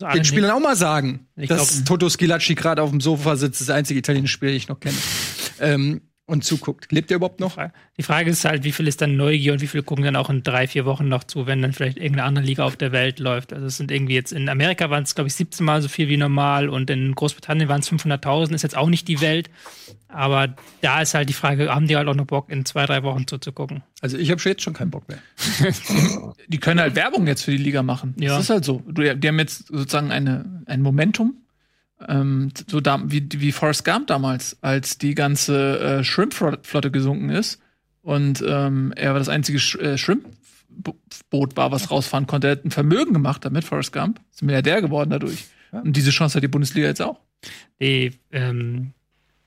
[0.00, 3.60] den Spielern auch mal sagen, Ich dass glaub- Toto Schilacci gerade auf dem Sofa sitzt,
[3.60, 4.96] das einzige italienische Spiel, das ich noch kenne.
[5.60, 6.90] ähm, und zuguckt.
[6.90, 7.56] Lebt er überhaupt noch?
[7.96, 10.28] Die Frage ist halt, wie viel ist dann Neugier und wie viel gucken dann auch
[10.28, 13.20] in drei, vier Wochen noch zu, wenn dann vielleicht irgendeine andere Liga auf der Welt
[13.20, 13.52] läuft.
[13.52, 16.08] Also es sind irgendwie jetzt in Amerika waren es, glaube ich, 17 Mal so viel
[16.08, 19.50] wie normal und in Großbritannien waren es 500.000, ist jetzt auch nicht die Welt.
[20.08, 23.02] Aber da ist halt die Frage, haben die halt auch noch Bock, in zwei, drei
[23.02, 23.82] Wochen zuzugucken?
[24.00, 25.18] Also ich habe jetzt schon keinen Bock mehr.
[26.48, 28.14] Die können halt Werbung jetzt für die Liga machen.
[28.18, 28.36] Ja.
[28.36, 28.82] Das ist halt so.
[28.86, 31.34] Die haben jetzt sozusagen eine, ein Momentum.
[32.06, 37.60] Ähm, so da, wie, wie Forrest Gump damals, als die ganze äh, Shrimp-Flotte gesunken ist
[38.06, 42.46] und ähm, er war das einzige Sch äh, Shrimp-Boot war, was rausfahren konnte.
[42.46, 44.20] Er hat ein Vermögen gemacht damit, Forrest Gump.
[44.30, 45.46] Ist ein Milliardär geworden dadurch.
[45.72, 47.18] Und diese Chance hat die Bundesliga jetzt auch.
[47.80, 48.92] Die ähm,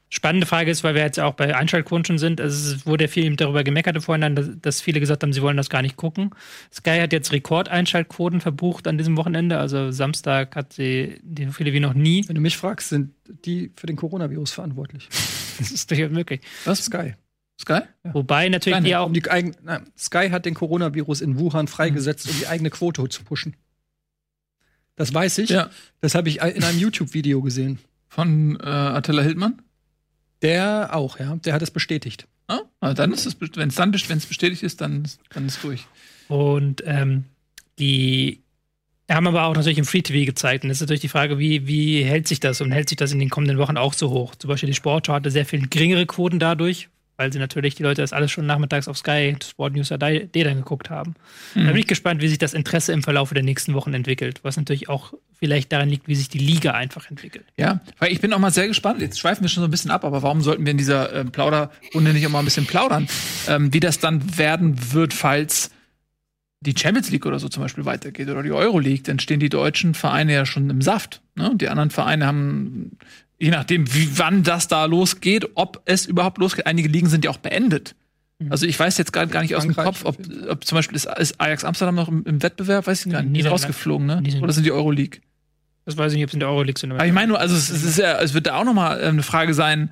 [0.09, 3.07] spannende Frage ist, weil wir jetzt auch bei Einschaltquoten schon sind, also es wurde ja
[3.07, 6.31] viel darüber gemeckert vorhin, dass, dass viele gesagt haben, sie wollen das gar nicht gucken.
[6.73, 11.73] Sky hat jetzt Rekordeinschaltquoten verbucht an diesem Wochenende, also Samstag hat sie die so viele
[11.73, 12.27] wie noch nie.
[12.27, 13.11] Wenn du mich fragst, sind
[13.45, 15.07] die für den Coronavirus verantwortlich.
[15.59, 16.39] Das ist durchaus möglich.
[16.63, 16.85] Was?
[16.85, 17.15] Sky.
[17.59, 17.81] Sky?
[18.03, 21.67] Wobei natürlich Kleine, die auch Um die eigen, nein, Sky hat den Coronavirus in Wuhan
[21.67, 23.57] freigesetzt, um die eigene Quote zu pushen.
[24.95, 25.49] Das weiß ich.
[25.49, 25.69] Ja.
[25.99, 27.79] Das habe ich in einem YouTube-Video gesehen.
[28.07, 29.61] Von äh, Attila Hildmann?
[30.41, 31.35] Der auch, ja.
[31.37, 32.27] Der hat es bestätigt.
[32.47, 35.85] Ah, na, dann ist es, wenn es dann wenn's bestätigt ist, dann, dann ist durch.
[36.27, 37.25] Und ähm,
[37.77, 38.41] die
[39.09, 40.63] haben aber auch natürlich im Free TV gezeigt.
[40.63, 43.11] Und das ist natürlich die Frage, wie, wie hält sich das und hält sich das
[43.11, 44.35] in den kommenden Wochen auch so hoch?
[44.35, 48.01] Zum Beispiel die Sportschau hatte sehr viel geringere Quoten dadurch, weil sie natürlich die Leute
[48.01, 51.15] das alles schon nachmittags auf Sky Sport News AD dann geguckt haben.
[51.53, 54.55] Da bin ich gespannt, wie sich das Interesse im Verlauf der nächsten Wochen entwickelt, was
[54.55, 57.43] natürlich auch vielleicht daran liegt, wie sich die Liga einfach entwickelt.
[57.57, 59.01] Ja, weil ich bin auch mal sehr gespannt.
[59.01, 61.25] Jetzt schweifen wir schon so ein bisschen ab, aber warum sollten wir in dieser äh,
[61.25, 63.09] Plauderrunde nicht auch mal ein bisschen plaudern?
[63.49, 65.71] Ähm, wie das dann werden wird, falls
[66.61, 69.49] die Champions League oder so zum Beispiel weitergeht oder die Euro League, dann stehen die
[69.49, 71.21] deutschen Vereine ja schon im Saft.
[71.35, 71.49] Ne?
[71.49, 72.97] Und die anderen Vereine haben,
[73.39, 77.31] je nachdem, wie wann das da losgeht, ob es überhaupt losgeht, einige Ligen sind ja
[77.31, 77.95] auch beendet.
[78.39, 78.51] Mhm.
[78.51, 80.17] Also ich weiß jetzt gar, gar nicht aus dem Kopf, ob,
[80.49, 83.35] ob zum Beispiel ist, ist Ajax Amsterdam noch im, im, Wettbewerb, weiß ich gar nicht.
[83.35, 84.23] Die ist rausgeflogen, ne?
[84.41, 85.21] Oder sind die Euroleague?
[85.85, 86.91] Das weiß ich nicht, ob es in der Euroleague sind.
[86.91, 88.99] Aber ich meine nur, also es, es, ist ja, es wird da auch noch mal
[88.99, 89.91] äh, eine Frage sein,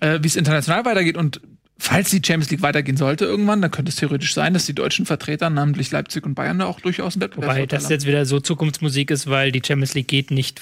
[0.00, 1.40] äh, wie es international weitergeht und
[1.78, 5.06] falls die Champions League weitergehen sollte irgendwann, dann könnte es theoretisch sein, dass die deutschen
[5.06, 8.40] Vertreter, namentlich Leipzig und Bayern, da auch durchaus einen Wettbewerb Wobei das jetzt wieder so
[8.40, 10.60] Zukunftsmusik ist, weil die Champions League geht nicht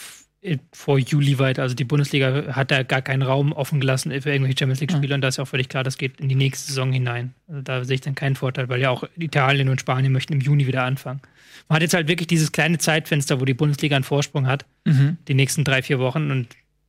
[0.73, 1.63] vor Juli weiter.
[1.63, 5.21] Also die Bundesliga hat da gar keinen Raum offen gelassen für irgendwelche Champions League-Spiele und
[5.21, 7.35] da ist auch völlig klar, das geht in die nächste Saison hinein.
[7.49, 10.41] Also da sehe ich dann keinen Vorteil, weil ja auch Italien und Spanien möchten im
[10.41, 11.21] Juni wieder anfangen.
[11.69, 15.17] Man hat jetzt halt wirklich dieses kleine Zeitfenster, wo die Bundesliga einen Vorsprung hat, mhm.
[15.29, 16.49] die nächsten drei, vier Wochen und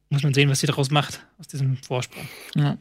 [0.09, 2.27] muss man sehen, was sie daraus macht, aus diesem Vorsprung.
[2.55, 2.77] Ja.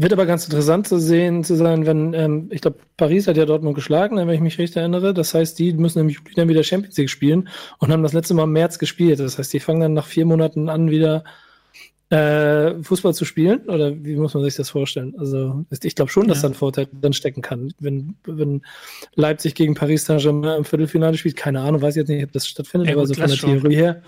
[0.00, 3.44] Wird aber ganz interessant zu sehen, zu sein, wenn, ähm, ich glaube, Paris hat ja
[3.44, 5.12] Dortmund geschlagen, wenn ich mich richtig erinnere.
[5.12, 8.44] Das heißt, die müssen Juli dann wieder Champions League spielen und haben das letzte Mal
[8.44, 9.20] im März gespielt.
[9.20, 11.22] Das heißt, die fangen dann nach vier Monaten an, wieder
[12.10, 13.60] äh, Fußball zu spielen?
[13.68, 15.14] Oder wie muss man sich das vorstellen?
[15.16, 16.42] Also ich glaube schon, dass ja.
[16.42, 17.72] da ein Vorteil dann stecken kann.
[17.78, 18.62] Wenn, wenn
[19.14, 22.48] Leipzig gegen Paris Saint-Germain im Viertelfinale spielt, keine Ahnung, weiß ich jetzt nicht, ob das
[22.48, 23.60] stattfindet, ja, aber so von der schon.
[23.60, 24.02] Theorie her,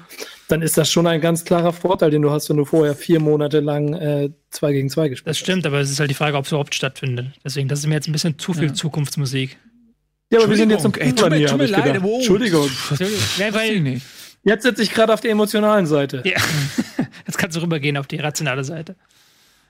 [0.48, 3.20] dann ist das schon ein ganz klarer Vorteil, den du hast, wenn du vorher vier
[3.20, 5.40] Monate lang äh, zwei gegen zwei gespielt hast.
[5.40, 7.26] Das stimmt, aber es ist halt die Frage, ob es überhaupt stattfindet.
[7.44, 8.74] Deswegen, das ist mir jetzt ein bisschen zu viel ja.
[8.74, 9.58] Zukunftsmusik.
[10.32, 12.68] Ja, aber wir sind jetzt im Ey, tut mir, tut mir leid, Entschuldigung.
[12.90, 13.22] Entschuldigung.
[13.38, 14.00] Ja, weil,
[14.44, 16.22] Jetzt sitze ich gerade auf der emotionalen Seite.
[16.24, 16.38] Ja.
[17.42, 18.94] Kannst du rübergehen auf die rationale Seite.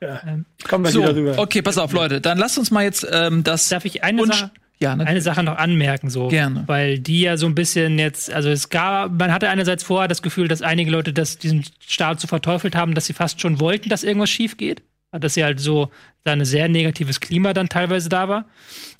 [0.03, 0.21] Ja.
[0.27, 1.39] Ähm, Kommen wir so, wieder rüber.
[1.39, 2.21] Okay, pass auf, Leute.
[2.21, 3.71] Dann lasst uns mal jetzt ähm, das.
[3.71, 4.51] Darf ich eine Sache?
[4.79, 6.29] Ja, eine Sache noch anmerken, so.
[6.29, 6.65] Gerne.
[6.67, 10.21] Weil die ja so ein bisschen jetzt, also es gab, man hatte einerseits vorher das
[10.21, 13.89] Gefühl, dass einige Leute das, diesen Staat so verteufelt haben, dass sie fast schon wollten,
[13.89, 14.83] dass irgendwas schief geht
[15.13, 15.91] dass ja halt so
[16.25, 18.47] ein sehr negatives Klima dann teilweise da war.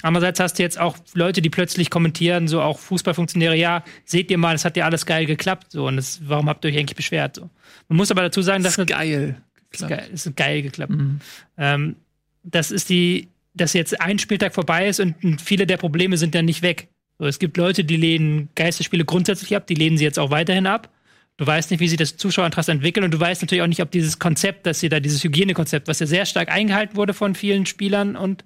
[0.03, 4.39] Andererseits hast du jetzt auch Leute, die plötzlich kommentieren, so auch Fußballfunktionäre, ja, seht ihr
[4.39, 6.97] mal, es hat ja alles geil geklappt, so, und das, warum habt ihr euch eigentlich
[6.97, 7.49] beschwert, so.
[7.89, 9.37] Man muss aber dazu sagen, dass das ist geil.
[9.71, 10.93] Ist geil, ist geil geklappt.
[10.93, 11.21] Mhm.
[11.57, 11.97] Ähm,
[12.43, 16.45] das ist die, dass jetzt ein Spieltag vorbei ist und viele der Probleme sind dann
[16.45, 16.89] nicht weg.
[17.19, 20.67] So, es gibt Leute, die lehnen Geisterspiele grundsätzlich ab, die lehnen sie jetzt auch weiterhin
[20.67, 20.91] ab.
[21.39, 23.91] Du weißt nicht, wie sich das Zuschauerinteresse entwickelt und du weißt natürlich auch nicht, ob
[23.91, 27.67] dieses Konzept, dass sie da dieses Hygienekonzept, was ja sehr stark eingehalten wurde von vielen
[27.67, 28.45] Spielern und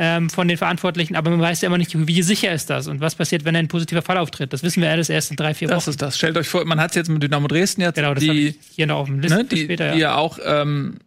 [0.00, 3.00] ähm, von den Verantwortlichen, aber man weiß ja immer nicht, wie sicher ist das und
[3.00, 4.52] was passiert, wenn ein positiver Fall auftritt.
[4.52, 5.74] Das wissen wir alles erst in drei, vier Wochen.
[5.74, 6.16] Das ist das.
[6.16, 8.86] Stellt euch vor, man hat es jetzt mit Dynamo Dresden jetzt, genau, das die, hier
[8.86, 9.94] noch auf dem Liste ne, die, später, ja.
[9.94, 10.98] die ja auch ähm,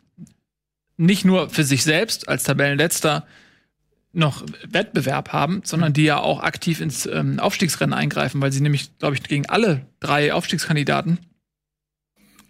[0.98, 3.26] nicht nur für sich selbst als Tabellenletzter
[4.14, 8.98] noch Wettbewerb haben, sondern die ja auch aktiv ins ähm, Aufstiegsrennen eingreifen, weil sie nämlich,
[9.00, 11.20] glaube ich, gegen alle drei Aufstiegskandidaten,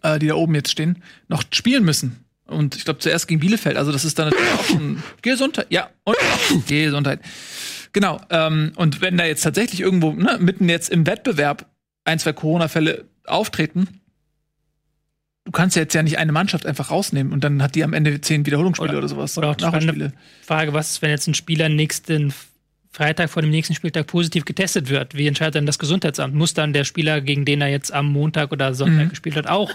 [0.02, 2.26] äh, die da oben jetzt stehen, noch spielen müssen.
[2.46, 3.78] Und ich glaube zuerst gegen Bielefeld.
[3.78, 5.68] Also das ist dann natürlich auch schon Gesundheit.
[5.70, 6.18] Ja, und
[6.68, 7.22] Gesundheit.
[7.94, 8.20] Genau.
[8.30, 11.70] Ähm, und wenn da jetzt tatsächlich irgendwo ne, mitten jetzt im Wettbewerb
[12.04, 14.01] ein, zwei Corona-Fälle auftreten,
[15.46, 17.94] du kannst ja jetzt ja nicht eine Mannschaft einfach rausnehmen und dann hat die am
[17.94, 19.38] Ende zehn Wiederholungsspiele oder, oder sowas.
[19.38, 19.66] Oder auch die
[20.44, 22.34] Frage, was ist, wenn jetzt ein Spieler nächsten
[22.94, 26.36] Freitag vor dem nächsten Spieltag positiv getestet wird, wie entscheidet dann das Gesundheitsamt?
[26.36, 29.10] Muss dann der Spieler, gegen den er jetzt am Montag oder Sonntag mhm.
[29.10, 29.72] gespielt hat, auch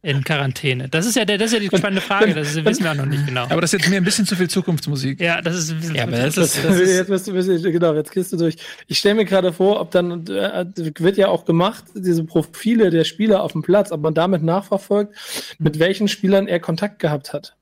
[0.00, 0.88] in Quarantäne?
[0.88, 3.06] Das ist ja, der, das ist ja die spannende Frage, das wissen wir auch noch
[3.06, 3.42] nicht genau.
[3.48, 5.20] Aber das ist jetzt mir ein bisschen zu viel Zukunftsmusik.
[5.20, 7.48] Ja, das ist ein bisschen ja, aber das ist, das ist jetzt bist du, bist
[7.48, 8.54] genau, jetzt gehst du durch.
[8.86, 13.02] Ich stelle mir gerade vor, ob dann äh, wird ja auch gemacht, diese Profile der
[13.02, 15.16] Spieler auf dem Platz, ob man damit nachverfolgt,
[15.58, 17.56] mit welchen Spielern er Kontakt gehabt hat.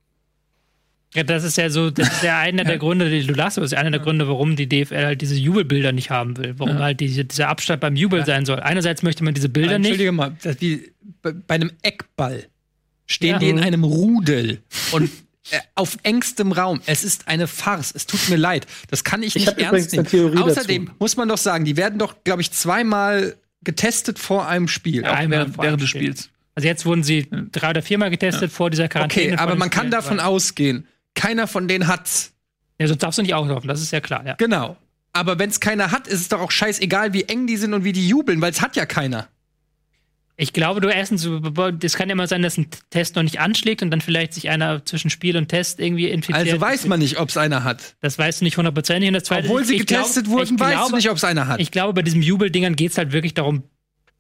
[1.15, 3.65] Ja, das ist ja so, das ist ja einer der Gründe, die du lachst, das
[3.65, 6.83] ist einer der Gründe, warum die DFL halt diese Jubelbilder nicht haben will, warum ja.
[6.83, 8.27] halt diese, dieser Abstand beim Jubel ja.
[8.27, 8.61] sein soll.
[8.61, 10.37] Einerseits möchte man diese Bilder Entschuldige nicht.
[10.37, 12.47] Entschuldige mal, wie bei einem Eckball
[13.07, 13.39] stehen ja.
[13.39, 15.11] die in einem Rudel und
[15.51, 16.81] äh, auf engstem Raum.
[16.87, 17.93] Es ist eine Farce.
[17.95, 18.67] Es tut mir leid.
[18.89, 20.39] Das kann ich, ich nicht ernst nehmen.
[20.39, 20.97] Außerdem dazu.
[21.01, 25.03] muss man doch sagen, die werden doch, glaube ich, zweimal getestet vor einem Spiel.
[25.03, 26.31] Ja, während, während des Spiels.
[26.55, 29.35] Also jetzt wurden sie drei oder viermal getestet vor dieser Quarantäne.
[29.35, 32.33] Okay, aber man kann davon ausgehen, keiner von denen hat's.
[32.79, 34.35] Ja, sonst darfst du nicht auslaufen, das ist ja klar, ja.
[34.35, 34.77] Genau.
[35.13, 37.85] Aber wenn es keiner hat, ist es doch auch scheißegal, wie eng die sind und
[37.85, 39.29] wie die jubeln, weil es hat ja keiner.
[40.37, 41.29] Ich glaube, du erstens,
[41.81, 44.49] das kann ja immer sein, dass ein Test noch nicht anschlägt und dann vielleicht sich
[44.49, 46.49] einer zwischen Spiel und Test irgendwie infiziert.
[46.49, 47.97] Also weiß man nicht, ob es einer hat.
[48.01, 49.09] Das weißt du nicht hundertprozentig.
[49.09, 51.47] Und das zweite, Obwohl sie getestet glaub, wurden, weißt glaube, du nicht, ob es einer
[51.47, 51.61] hat.
[51.61, 53.65] Ich glaube, bei diesen Jubeldingern geht es halt wirklich darum,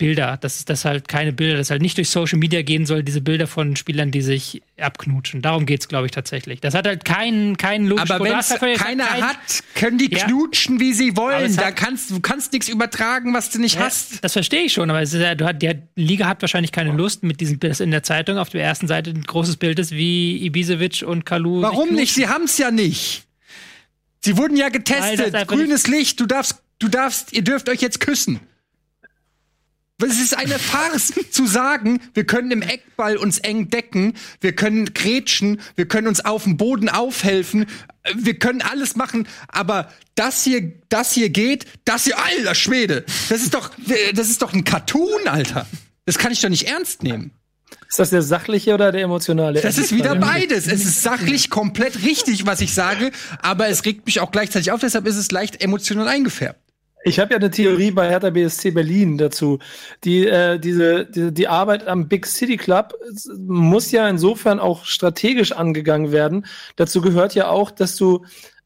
[0.00, 3.20] Bilder, dass das halt keine Bilder, dass halt nicht durch Social Media gehen soll, diese
[3.20, 5.42] Bilder von Spielern, die sich abknutschen.
[5.42, 6.62] Darum geht es, glaube ich, tatsächlich.
[6.62, 9.36] Das hat halt keinen keinen logischen Aber wenn keiner kein, hat,
[9.74, 10.24] können die ja.
[10.24, 11.54] knutschen, wie sie wollen.
[11.54, 14.24] Da kannst du kannst nichts übertragen, was du nicht ja, hast.
[14.24, 16.92] Das verstehe ich schon, aber es ist ja, du hat, die Liga hat wahrscheinlich keine
[16.92, 19.92] Lust mit diesem Bild in der Zeitung auf der ersten Seite ein großes Bild ist,
[19.92, 21.60] wie Ibisevic und Kalu.
[21.60, 22.14] Warum nicht?
[22.14, 23.26] Sie haben es ja nicht.
[24.24, 25.46] Sie wurden ja getestet.
[25.46, 26.18] Grünes Licht.
[26.20, 28.40] Du darfst, du darfst, ihr dürft euch jetzt küssen.
[30.02, 34.92] Es ist eine Farce zu sagen, wir können im Eckball uns eng decken, wir können
[34.94, 37.66] grätschen, wir können uns auf dem Boden aufhelfen,
[38.14, 43.42] wir können alles machen, aber das hier, das hier geht, das hier, alter Schwede, das
[43.42, 43.70] ist doch,
[44.14, 45.66] das ist doch ein Cartoon, Alter.
[46.06, 47.32] Das kann ich doch nicht ernst nehmen.
[47.88, 49.60] Ist das der sachliche oder der emotionale?
[49.60, 50.66] Das ist wieder beides.
[50.66, 53.10] Es ist sachlich komplett richtig, was ich sage,
[53.42, 56.60] aber es regt mich auch gleichzeitig auf, deshalb ist es leicht emotional eingefärbt.
[57.02, 59.58] Ich habe ja eine Theorie bei Hertha BSC Berlin dazu.
[60.04, 62.94] Die, äh, diese, die, die Arbeit am Big City Club
[63.38, 66.46] muss ja insofern auch strategisch angegangen werden.
[66.76, 68.24] Dazu gehört ja auch, dass du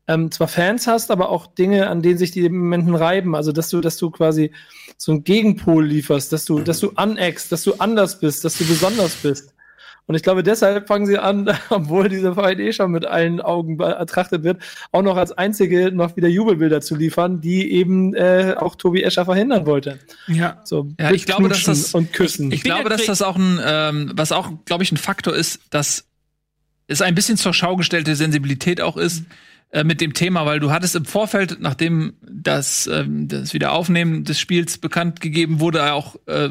[0.09, 3.37] ähm, zwar Fans hast, aber auch Dinge, an denen sich die Momenten reiben.
[3.37, 4.51] Also dass du, dass du quasi
[4.99, 8.67] so einen Gegenpol lieferst, dass du, dass du aneckst, dass du anders bist, dass du
[8.67, 9.54] besonders bist.
[10.07, 13.79] Und ich glaube, deshalb fangen sie an, obwohl dieser Verein eh schon mit allen Augen
[13.79, 14.63] betrachtet wird,
[14.93, 19.25] auch noch als einzige noch wieder Jubelbilder zu liefern, die eben äh, auch Tobi Escher
[19.25, 19.99] verhindern wollte.
[20.27, 22.49] Ja, so ja ich glaube, dass das und küssen.
[22.49, 25.61] Ich, ich glaube, dass das auch ein, ähm, was auch, glaube ich, ein Faktor ist,
[25.71, 26.05] dass
[26.87, 29.25] es ein bisschen zur Schau gestellte Sensibilität auch ist.
[29.75, 34.39] Äh, mit dem Thema, weil du hattest im Vorfeld, nachdem das, ähm, das Wiederaufnehmen des
[34.39, 36.51] Spiels bekannt gegeben wurde, auch äh,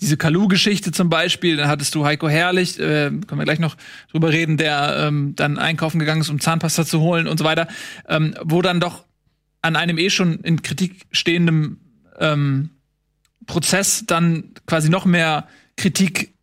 [0.00, 3.76] diese Kalu-Geschichte zum Beispiel, dann hattest du Heiko Herrlich, äh, können wir gleich noch
[4.10, 7.68] drüber reden, der ähm, dann einkaufen gegangen ist, um Zahnpasta zu holen und so weiter,
[8.08, 9.04] ähm, wo dann doch
[9.62, 11.78] an einem eh schon in Kritik stehendem
[12.18, 12.70] ähm,
[13.46, 16.34] Prozess dann quasi noch mehr Kritik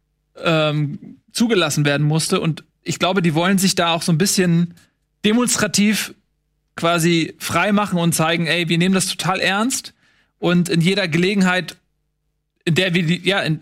[0.43, 2.39] ähm, zugelassen werden musste.
[2.39, 4.75] Und ich glaube, die wollen sich da auch so ein bisschen
[5.25, 6.13] demonstrativ
[6.75, 9.93] quasi frei machen und zeigen, ey, wir nehmen das total ernst
[10.39, 11.77] und in jeder Gelegenheit
[12.67, 13.61] in der wir die, ja, in,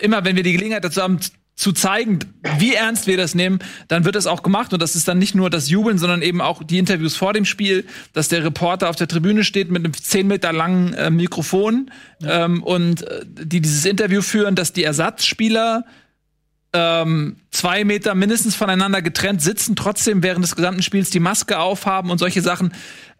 [0.00, 1.20] immer wenn wir die Gelegenheit dazu haben,
[1.54, 2.18] zu zeigen,
[2.58, 4.72] wie ernst wir das nehmen, dann wird es auch gemacht.
[4.72, 7.44] Und das ist dann nicht nur das Jubeln, sondern eben auch die Interviews vor dem
[7.44, 11.90] Spiel, dass der Reporter auf der Tribüne steht mit einem zehn Meter langen äh, Mikrofon
[12.20, 12.46] ja.
[12.46, 15.84] ähm, und äh, die dieses Interview führen, dass die Ersatzspieler
[16.72, 22.10] ähm, zwei Meter mindestens voneinander getrennt sitzen, trotzdem während des gesamten Spiels die Maske aufhaben
[22.10, 22.72] und solche Sachen.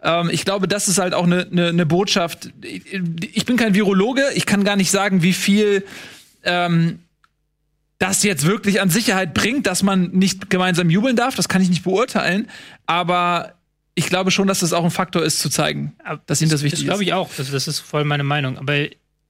[0.03, 2.51] Ähm, ich glaube, das ist halt auch eine ne, ne Botschaft.
[2.63, 5.85] Ich bin kein Virologe, ich kann gar nicht sagen, wie viel
[6.45, 7.01] ähm,
[7.99, 11.37] das jetzt wirklich an Sicherheit bringt, dass man nicht gemeinsam jubeln darf.
[11.37, 12.49] Das kann ich nicht beurteilen.
[12.87, 13.53] Aber
[13.95, 15.95] ich glaube schon, dass das auch ein Faktor ist, zu zeigen,
[16.27, 16.89] dass ihnen das wichtig das ist.
[16.89, 17.31] Das glaube ich auch.
[17.37, 18.59] Das, das ist voll meine Meinung.
[18.59, 18.75] Aber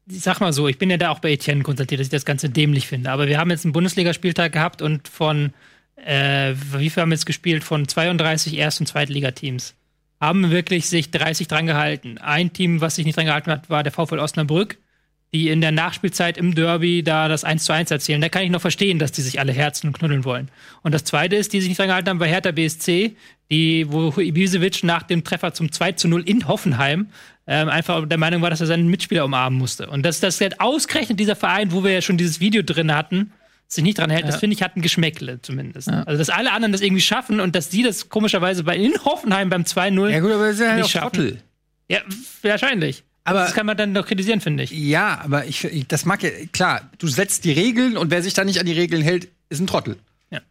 [0.09, 2.25] ich sag mal so, ich bin ja da auch bei Etienne konstatiert, dass ich das
[2.25, 3.11] Ganze dämlich finde.
[3.11, 5.53] Aber wir haben jetzt einen Bundesligaspieltag gehabt und von,
[5.97, 7.65] äh, wie viel haben wir jetzt gespielt?
[7.65, 9.75] Von 32 Erst- und Zweitligateams
[10.21, 12.19] haben wirklich sich 30 dran gehalten.
[12.19, 14.79] Ein Team, was sich nicht dran gehalten hat, war der VfL Osnabrück,
[15.35, 18.21] die in der Nachspielzeit im Derby da das 1 zu 1 erzählen.
[18.21, 20.49] Da kann ich noch verstehen, dass die sich alle herzen und knuddeln wollen.
[20.83, 23.17] Und das zweite ist, die sich nicht dran gehalten haben, war Hertha BSC,
[23.51, 27.09] die, wo Ibisevic nach dem Treffer zum 2 zu 0 in Hoffenheim
[27.47, 29.89] ähm, einfach der Meinung war, dass er seinen Mitspieler umarmen musste.
[29.89, 33.33] Und dass das halt ausgerechnet dieser Verein, wo wir ja schon dieses Video drin hatten,
[33.67, 34.31] sich nicht dran hält, ja.
[34.31, 35.89] das finde ich hat ein Geschmäckle zumindest.
[35.89, 36.03] Ja.
[36.05, 39.49] Also dass alle anderen das irgendwie schaffen und dass die das komischerweise bei in Hoffenheim
[39.49, 41.39] beim 2-0 Ja gut, aber das ist ja nicht Trottel.
[41.89, 42.01] Ja,
[42.43, 43.05] wahrscheinlich.
[43.25, 44.73] Aber das kann man dann doch kritisieren, finde ich.
[44.73, 48.45] Ja, aber ich, das mag ja, klar, du setzt die Regeln und wer sich da
[48.45, 49.97] nicht an die Regeln hält, ist ein Trottel.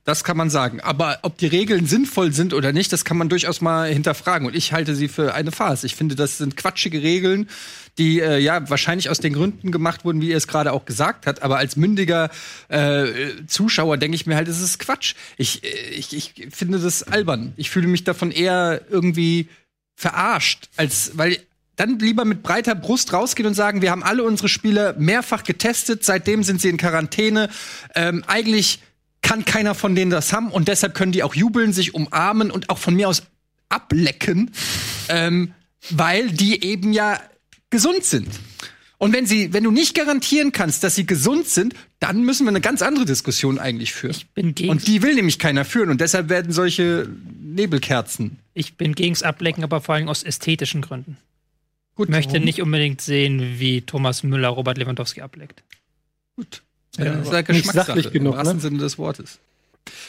[0.04, 0.80] Das kann man sagen.
[0.82, 4.48] Aber ob die Regeln sinnvoll sind oder nicht, das kann man durchaus mal hinterfragen.
[4.48, 5.84] Und ich halte sie für eine Farce.
[5.84, 7.50] Ich finde, das sind quatschige Regeln,
[7.98, 11.28] die äh, ja wahrscheinlich aus den Gründen gemacht wurden, wie ihr es gerade auch gesagt
[11.28, 11.42] habt.
[11.42, 12.30] Aber als mündiger
[12.68, 13.06] äh,
[13.48, 15.16] Zuschauer denke ich mir halt, es ist Quatsch.
[15.38, 17.54] Ich, äh, ich, ich finde das albern.
[17.58, 19.50] Ich fühle mich davon eher irgendwie
[19.96, 21.38] verarscht, als weil
[21.76, 26.04] dann lieber mit breiter Brust rausgehen und sagen, wir haben alle unsere Spieler mehrfach getestet,
[26.04, 27.50] seitdem sind sie in Quarantäne.
[27.96, 28.80] Ähm, eigentlich
[29.32, 32.70] kann keiner von denen das haben und deshalb können die auch jubeln, sich umarmen und
[32.70, 33.24] auch von mir aus
[33.70, 34.52] ablecken,
[35.08, 35.54] ähm,
[35.90, 37.18] weil die eben ja
[37.70, 38.28] gesund sind.
[38.98, 42.50] Und wenn sie, wenn du nicht garantieren kannst, dass sie gesund sind, dann müssen wir
[42.50, 44.12] eine ganz andere Diskussion eigentlich führen.
[44.12, 47.08] Ich bin gegen und die will nämlich keiner führen und deshalb werden solche
[47.40, 48.38] Nebelkerzen.
[48.54, 51.16] Ich bin gegens Ablecken, aber vor allem aus ästhetischen Gründen.
[51.96, 55.64] Gut, ich möchte nicht unbedingt sehen, wie Thomas Müller Robert Lewandowski ableckt.
[56.36, 56.64] Gut.
[56.98, 58.62] Ja, das ist ja nicht sachlich genug, im wahrsten ne?
[58.62, 59.40] Sinne des Wortes.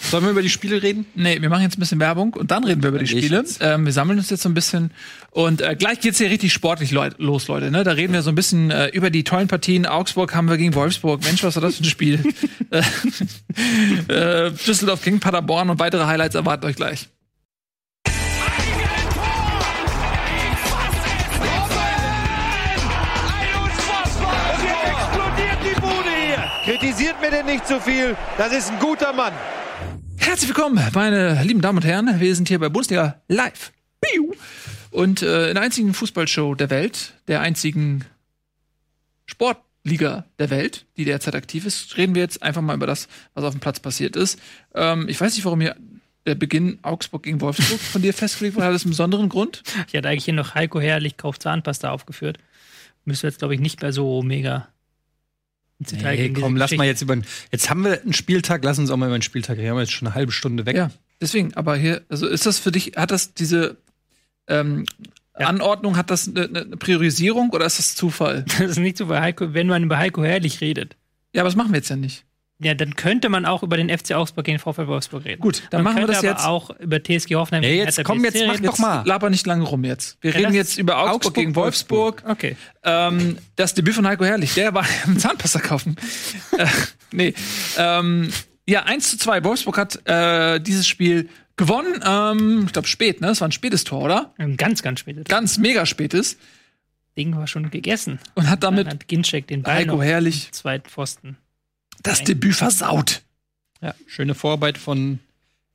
[0.01, 1.07] Sollen wir über die Spiele reden?
[1.15, 3.45] Nee, wir machen jetzt ein bisschen Werbung und dann reden wir über die Spiele.
[3.61, 4.91] Ähm, wir sammeln uns jetzt so ein bisschen
[5.31, 7.71] und äh, gleich geht's hier richtig sportlich leut los, Leute.
[7.71, 7.83] Ne?
[7.85, 9.87] Da reden wir so ein bisschen äh, über die tollen Partien.
[9.87, 11.25] Augsburg haben wir gegen Wolfsburg.
[11.25, 12.23] Mensch, was war das für ein Spiel?
[14.09, 17.09] äh, Düsseldorf gegen Paderborn und weitere Highlights erwarten euch gleich.
[26.83, 28.17] Kritisiert mir denn nicht zu viel.
[28.37, 29.33] Das ist ein guter Mann.
[30.17, 32.19] Herzlich willkommen, meine lieben Damen und Herren.
[32.19, 33.71] Wir sind hier bei Bundesliga Live.
[34.91, 38.05] Und äh, in der einzigen Fußballshow der Welt, der einzigen
[39.27, 41.97] Sport Liga der Welt, die derzeit aktiv ist.
[41.99, 44.41] Reden wir jetzt einfach mal über das, was auf dem Platz passiert ist.
[44.75, 45.77] Ähm, ich weiß nicht, warum hier
[46.27, 48.67] der Beginn Augsburg gegen Wolfsburg von dir festgelegt wurde.
[48.67, 49.63] Hat das einen besonderen Grund?
[49.87, 52.39] Ich hatte eigentlich hier noch Heiko Herrlich kauft Zahnpasta aufgeführt.
[53.05, 54.67] Müsste jetzt, glaube ich, nicht mehr so mega.
[55.91, 57.17] Nee, komm, lass mal jetzt über.
[57.51, 59.65] Jetzt haben wir einen Spieltag, lass uns auch mal über den Spieltag reden.
[59.65, 60.77] Wir haben jetzt schon eine halbe Stunde weg.
[60.77, 60.91] Ja,
[61.21, 63.77] deswegen, aber hier, also ist das für dich, hat das diese
[64.49, 64.85] ähm,
[65.39, 65.47] ja.
[65.47, 68.45] Anordnung, hat das eine, eine, Priorisierung oder ist das Zufall?
[68.59, 70.97] Das ist nicht Zufall, Heiko, wenn man über Heiko Herrlich redet.
[71.35, 72.25] Ja, aber das machen wir jetzt ja nicht.
[72.63, 75.41] Ja, dann könnte man auch über den FC Augsburg gegen VfL Wolfsburg reden.
[75.41, 77.63] Gut, dann man machen wir das jetzt auch über TSG Hoffenheim.
[77.63, 79.03] Ja, jetzt komm, jetzt mach doch mal.
[79.07, 80.19] Laber nicht lange rum jetzt.
[80.21, 82.25] Wir ja, reden jetzt über Augsburg, Augsburg gegen Wolfsburg.
[82.25, 82.31] Wolfsburg.
[82.31, 82.57] Okay.
[82.85, 85.97] Ähm, das Debüt von Heiko Herrlich, der war im Zahnpasta kaufen.
[86.57, 86.67] äh,
[87.11, 87.35] nee.
[87.77, 88.31] Ähm,
[88.69, 89.45] ja, 1 zu 2.
[89.45, 92.03] Wolfsburg hat äh, dieses Spiel gewonnen.
[92.05, 93.29] Ähm, ich glaube spät, ne?
[93.29, 94.33] Das war ein spätes Tor, oder?
[94.39, 95.25] Ein ganz, ganz spätes.
[95.25, 96.39] Ganz mega spätes.
[97.17, 98.19] Ding war schon gegessen.
[98.35, 101.37] Und hat damit hat Ginczek den Ball Heiko Herrlich Zweitpfosten.
[102.03, 102.27] Das Nein.
[102.27, 103.23] Debüt versaut.
[103.81, 105.19] Ja, schöne Vorarbeit von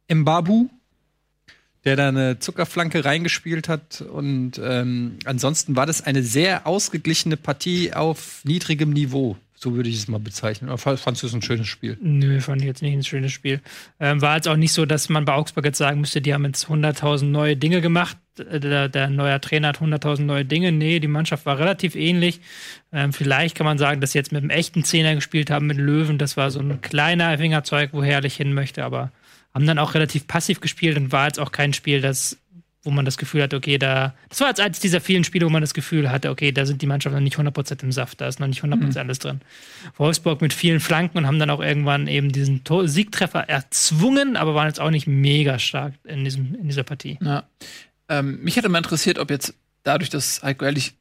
[0.10, 0.70] Mbabu,
[1.84, 4.02] der da eine Zuckerflanke reingespielt hat.
[4.02, 9.38] Und ähm, ansonsten war das eine sehr ausgeglichene Partie auf niedrigem Niveau.
[9.60, 10.70] So würde ich es mal bezeichnen.
[10.70, 11.98] Oder fandest du es ein schönes Spiel?
[12.00, 13.60] Nö, fand ich jetzt nicht ein schönes Spiel.
[14.00, 16.46] Ähm, war jetzt auch nicht so, dass man bei Augsburg jetzt sagen müsste, die haben
[16.46, 18.18] jetzt 100.000 neue Dinge gemacht.
[18.38, 20.72] Äh, der, der neue Trainer hat 100.000 neue Dinge.
[20.72, 22.40] Nee, die Mannschaft war relativ ähnlich.
[22.94, 25.78] Ähm, vielleicht kann man sagen, dass sie jetzt mit einem echten Zehner gespielt haben, mit
[25.78, 26.20] Löwen.
[26.20, 29.12] Das war so ein kleiner Fingerzeug, wo Herrlich hin möchte, aber
[29.56, 32.38] haben dann auch relativ passiv gespielt und war jetzt auch kein Spiel, das
[32.88, 34.16] wo man das Gefühl hat, okay, da.
[34.30, 36.82] Das war jetzt eines dieser vielen Spiele, wo man das Gefühl hatte, okay, da sind
[36.82, 38.98] die Mannschaften noch nicht 100% im Saft, da ist noch nicht 100% mhm.
[38.98, 39.42] alles drin.
[39.98, 44.56] Wolfsburg mit vielen Flanken und haben dann auch irgendwann eben diesen Tor Siegtreffer erzwungen, aber
[44.56, 47.20] waren jetzt auch nicht mega stark in, diesem, in dieser Partie.
[47.22, 47.44] Ja.
[48.08, 50.94] Ähm, mich hätte mal interessiert, ob jetzt dadurch, dass Heiko Ehrlich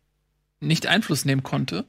[0.58, 1.84] nicht Einfluss nehmen konnte,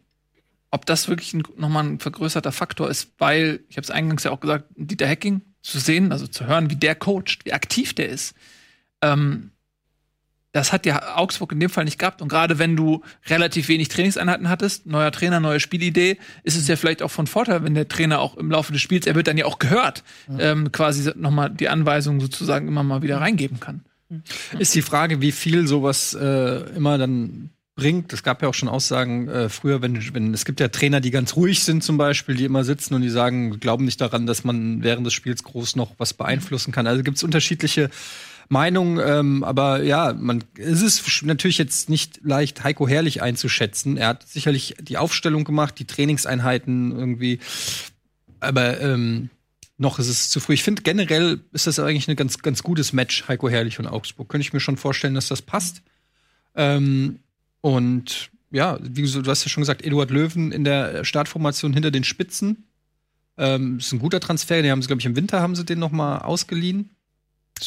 [0.69, 4.31] ob das wirklich ein, nochmal ein vergrößerter Faktor ist, weil, ich habe es eingangs ja
[4.31, 8.10] auch gesagt, Dieter Hacking zu sehen, also zu hören, wie der coacht, wie aktiv der
[8.10, 8.36] ist.
[9.01, 9.51] Ähm,
[10.58, 12.22] das hat ja Augsburg in dem Fall nicht gehabt.
[12.22, 16.76] Und gerade wenn du relativ wenig Trainingseinheiten hattest, neuer Trainer, neue Spielidee, ist es ja
[16.76, 19.38] vielleicht auch von Vorteil, wenn der Trainer auch im Laufe des Spiels, er wird dann
[19.38, 20.04] ja auch gehört,
[20.39, 23.82] ähm, quasi nochmal die Anweisungen sozusagen immer mal wieder reingeben kann.
[24.58, 28.12] Ist die Frage, wie viel sowas äh, immer dann bringt.
[28.12, 31.12] Es gab ja auch schon Aussagen äh, früher, wenn, wenn es gibt ja Trainer, die
[31.12, 34.43] ganz ruhig sind zum Beispiel, die immer sitzen und die sagen, glauben nicht daran, dass
[34.43, 36.88] man während des Spiels groß noch was beeinflussen kann.
[36.88, 37.89] Also gibt es unterschiedliche
[38.49, 43.97] Meinung, ähm, aber ja, man es ist natürlich jetzt nicht leicht, Heiko Herrlich einzuschätzen.
[43.97, 47.39] Er hat sicherlich die Aufstellung gemacht, die Trainingseinheiten irgendwie,
[48.39, 49.29] aber ähm,
[49.77, 50.53] noch ist es zu früh.
[50.53, 54.29] Ich finde generell ist das eigentlich ein ganz ganz gutes Match Heiko Herrlich und Augsburg.
[54.29, 55.81] Könnte ich mir schon vorstellen, dass das passt.
[56.55, 57.19] Ähm,
[57.62, 62.03] und ja, wie du, hast ja schon gesagt, Eduard Löwen in der Startformation hinter den
[62.03, 62.65] Spitzen.
[63.38, 64.62] Ähm, ist ein guter Transfer.
[64.62, 66.89] Den haben sie, glaube ich, im Winter haben sie den noch mal ausgeliehen.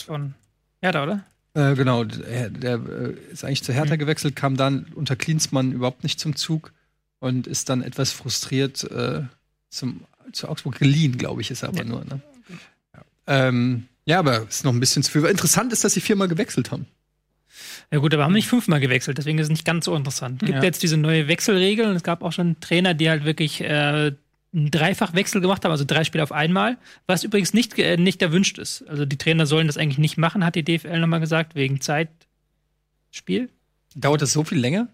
[0.06, 0.34] Von
[0.80, 1.24] Hertha, oder?
[1.54, 3.98] Äh, genau, der, der äh, ist eigentlich zu Hertha mhm.
[3.98, 6.72] gewechselt, kam dann unter Klinsmann überhaupt nicht zum Zug
[7.18, 9.22] und ist dann etwas frustriert äh,
[9.68, 11.84] zum, zu Augsburg geliehen, glaube ich, ist er aber ja.
[11.84, 12.04] nur.
[12.04, 12.20] Ne?
[12.94, 13.02] Ja.
[13.26, 15.24] Ähm, ja, aber ist noch ein bisschen zu viel.
[15.24, 16.86] Interessant ist, dass sie viermal gewechselt haben.
[17.92, 20.42] Ja gut, aber haben nicht fünfmal gewechselt, deswegen ist es nicht ganz so interessant.
[20.42, 20.64] Es gibt ja.
[20.64, 24.12] jetzt diese neue Wechselregel und es gab auch schon Trainer, die halt wirklich äh,
[24.52, 28.58] einen Dreifachwechsel gemacht haben, also drei Spiele auf einmal, was übrigens nicht, äh, nicht erwünscht
[28.58, 28.82] ist.
[28.88, 33.48] Also die Trainer sollen das eigentlich nicht machen, hat die DFL nochmal gesagt, wegen Zeitspiel.
[33.94, 34.88] Dauert das so viel länger?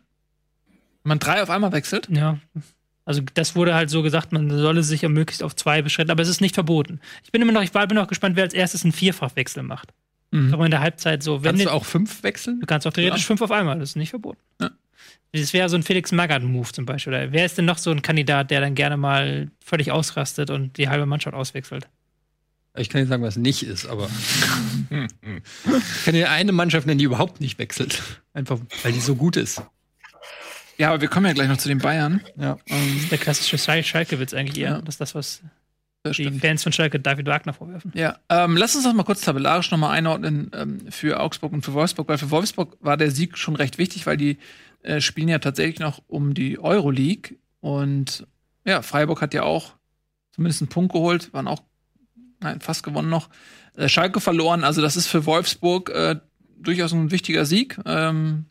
[1.03, 2.09] Wenn man drei auf einmal wechselt?
[2.11, 2.39] Ja.
[3.05, 6.23] Also das wurde halt so gesagt, man solle sich ja möglichst auf zwei beschränken, aber
[6.23, 7.01] es ist nicht verboten.
[7.25, 9.95] Ich bin immer noch, ich bin noch gespannt, wer als erstes einen Vierfachwechsel macht.
[10.33, 10.53] Mhm.
[10.53, 11.45] Aber in der Halbzeit so.
[11.45, 12.61] Wenn kannst du auch fünf wechseln?
[12.61, 13.27] Du kannst auch theoretisch ja.
[13.27, 14.41] fünf auf einmal, das ist nicht verboten.
[14.61, 14.71] Ja.
[15.33, 17.13] Das wäre so ein Felix Magath-Move zum Beispiel.
[17.13, 20.77] Oder wer ist denn noch so ein Kandidat, der dann gerne mal völlig ausrastet und
[20.79, 21.89] die halbe Mannschaft auswechselt?
[22.79, 24.09] Ich kann nicht sagen, was nicht ist, aber
[24.91, 28.03] ich kann dir eine Mannschaft nennen, die überhaupt nicht wechselt.
[28.35, 29.63] Einfach, weil die so gut ist.
[30.79, 32.21] Ja, aber wir kommen ja gleich noch zu den Bayern.
[32.37, 32.59] Ja.
[32.69, 34.73] Um, der klassische Schalke-Witz eigentlich eher.
[34.73, 34.83] Ja.
[34.83, 35.43] Das ist das, was
[36.03, 37.93] das die Fans von Schalke David Wagner vorwerfen.
[37.95, 41.73] Ja, ähm, lass uns das mal kurz tabellarisch nochmal einordnen ähm, für Augsburg und für
[41.73, 44.39] Wolfsburg, weil für Wolfsburg war der Sieg schon recht wichtig, weil die
[44.83, 47.37] äh, spielen ja tatsächlich noch um die Euroleague.
[47.61, 48.27] Und
[48.65, 49.75] ja, Freiburg hat ja auch
[50.33, 51.63] zumindest einen Punkt geholt, waren auch
[52.41, 53.29] nein, fast gewonnen noch.
[53.77, 56.17] Äh, Schalke verloren, also das ist für Wolfsburg äh,
[56.59, 57.79] durchaus ein wichtiger Sieg.
[57.85, 58.47] Ähm,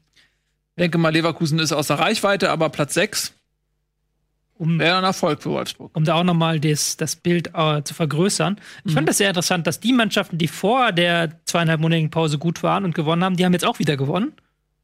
[0.77, 3.33] denke mal, Leverkusen ist außer Reichweite, aber Platz 6
[4.57, 5.91] um, wäre ein Erfolg für Wolfsburg.
[5.95, 8.59] Um da auch nochmal das, das Bild äh, zu vergrößern.
[8.85, 8.95] Ich mhm.
[8.95, 12.95] fand das sehr interessant, dass die Mannschaften, die vor der zweieinhalbmonatigen Pause gut waren und
[12.95, 14.33] gewonnen haben, die haben jetzt auch wieder gewonnen.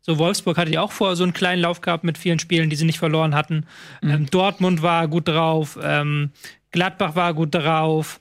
[0.02, 2.76] So, Wolfsburg hatte ja auch vorher so einen kleinen Lauf gehabt mit vielen Spielen, die
[2.76, 3.66] sie nicht verloren hatten.
[4.02, 4.12] Mhm.
[4.12, 6.32] Ähm, Dortmund war gut drauf, ähm,
[6.72, 8.20] Gladbach war gut drauf.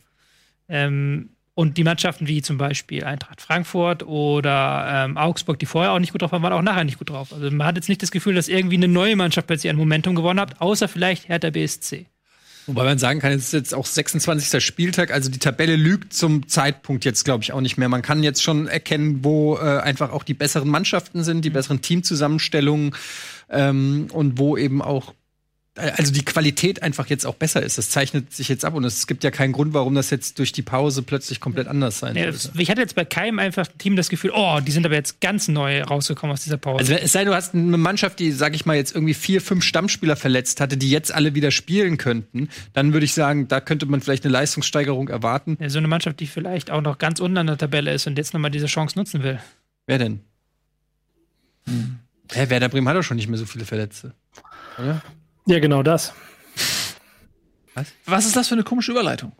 [0.69, 5.99] Ähm, und die Mannschaften wie zum Beispiel Eintracht Frankfurt oder ähm, Augsburg, die vorher auch
[5.99, 7.33] nicht gut drauf waren, waren auch nachher nicht gut drauf.
[7.33, 10.15] Also man hat jetzt nicht das Gefühl, dass irgendwie eine neue Mannschaft plötzlich ein Momentum
[10.15, 12.07] gewonnen hat, außer vielleicht Hertha BSC.
[12.71, 14.65] Wobei man sagen kann, es ist jetzt auch 26.
[14.65, 17.89] Spieltag, also die Tabelle lügt zum Zeitpunkt jetzt, glaube ich, auch nicht mehr.
[17.89, 21.83] Man kann jetzt schon erkennen, wo äh, einfach auch die besseren Mannschaften sind, die besseren
[21.83, 22.95] Teamzusammenstellungen
[23.49, 25.15] ähm, und wo eben auch
[25.77, 27.79] also die Qualität einfach jetzt auch besser ist.
[27.79, 30.53] Das zeichnet sich jetzt ab und es gibt ja keinen Grund, warum das jetzt durch
[30.53, 32.61] die Pause plötzlich komplett anders sein ja, sollte.
[32.61, 35.47] Ich hatte jetzt bei keinem einfach Team das Gefühl, oh, die sind aber jetzt ganz
[35.49, 36.81] neu rausgekommen aus dieser Pause.
[36.81, 39.65] Also es sei, du hast eine Mannschaft, die, sag ich mal, jetzt irgendwie vier, fünf
[39.65, 43.87] Stammspieler verletzt hatte, die jetzt alle wieder spielen könnten, dann würde ich sagen, da könnte
[43.87, 45.57] man vielleicht eine Leistungssteigerung erwarten.
[45.61, 48.19] Ja, so eine Mannschaft, die vielleicht auch noch ganz unten an der Tabelle ist und
[48.19, 49.39] jetzt nochmal diese Chance nutzen will.
[49.87, 50.21] Wer denn?
[51.67, 52.01] Hm.
[52.33, 54.15] Hä, Werder Bremen hat doch schon nicht mehr so viele Verletzte.
[54.79, 55.03] Oder?
[55.47, 56.13] Ja, genau das.
[57.75, 57.93] Was?
[58.07, 59.33] Was ist das für eine komische Überleitung?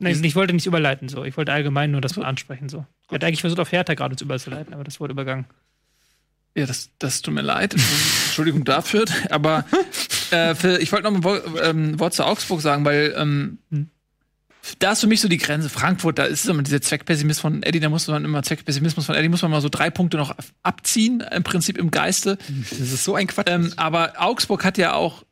[0.00, 1.24] Nein, ich wollte nicht überleiten, so.
[1.24, 2.86] Ich wollte allgemein nur das mal ansprechen, so.
[3.08, 5.46] Ich hatte eigentlich versucht, auf Hertha gerade zu überleiten, aber das wurde übergangen.
[6.54, 7.74] Ja, das, das tut mir leid.
[8.26, 9.04] Entschuldigung dafür.
[9.30, 9.64] Aber
[10.30, 13.90] äh, für, ich wollte noch ein ähm, Wort zu Augsburg sagen, weil ähm, hm.
[14.78, 15.68] da ist für mich so die Grenze.
[15.68, 19.28] Frankfurt, da ist immer dieser Zweckpessimismus von Eddie, da muss man immer Zweckpessimismus von Eddie,
[19.28, 22.38] muss man mal so drei Punkte noch abziehen, im Prinzip im Geiste.
[22.70, 23.48] Das ist so ein Quatsch.
[23.48, 25.24] Ähm, aber Augsburg hat ja auch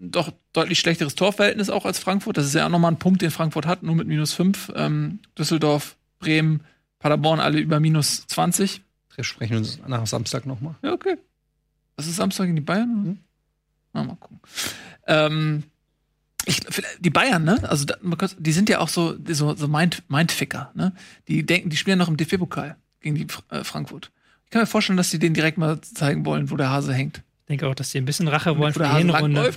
[0.00, 2.36] doch deutlich schlechteres Torverhältnis auch als Frankfurt.
[2.36, 4.72] Das ist ja auch nochmal ein Punkt, den Frankfurt hat, nur mit minus 5.
[4.74, 6.62] Ähm, Düsseldorf, Bremen,
[6.98, 8.82] Paderborn alle über minus 20.
[9.14, 10.76] Wir sprechen uns nach Samstag nochmal.
[10.82, 11.16] Ja, okay.
[11.96, 13.02] Das ist Samstag in die Bayern?
[13.02, 13.18] Mhm.
[13.92, 14.40] Ah, mal gucken.
[15.06, 15.64] Ähm,
[16.44, 16.60] ich,
[17.00, 17.68] die Bayern, ne?
[17.68, 17.86] Also
[18.38, 20.92] die sind ja auch so so, so Mind, Mindficker, ne?
[21.26, 24.12] Die denken, die spielen noch im DFB-Pokal gegen die äh, Frankfurt.
[24.44, 27.22] Ich kann mir vorstellen, dass die denen direkt mal zeigen wollen, wo der Hase hängt.
[27.48, 29.54] Ich denke auch, dass sie ein bisschen Rache wollen für die Hinrunde.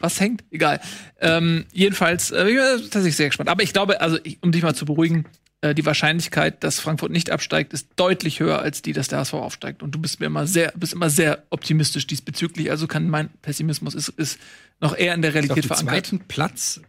[0.00, 0.42] Was hängt?
[0.50, 0.80] Egal.
[1.20, 3.48] Ähm, jedenfalls, äh, ich bin tatsächlich sehr gespannt.
[3.48, 5.24] Aber ich glaube, also ich, um dich mal zu beruhigen,
[5.60, 9.34] äh, die Wahrscheinlichkeit, dass Frankfurt nicht absteigt, ist deutlich höher als die, dass der HSV
[9.34, 9.84] aufsteigt.
[9.84, 12.72] Und du bist mir immer sehr, bist immer sehr optimistisch diesbezüglich.
[12.72, 14.40] Also kann mein Pessimismus ist, ist
[14.80, 16.06] noch eher in der Realität ich glaub, verankert.
[16.06, 16.80] Zweiten Platz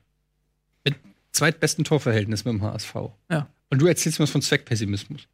[0.83, 0.95] mit
[1.31, 2.95] zweitbesten Torverhältnis mit dem HSV.
[3.29, 3.47] Ja.
[3.69, 5.27] Und du erzählst mir was von Zweckpessimismus.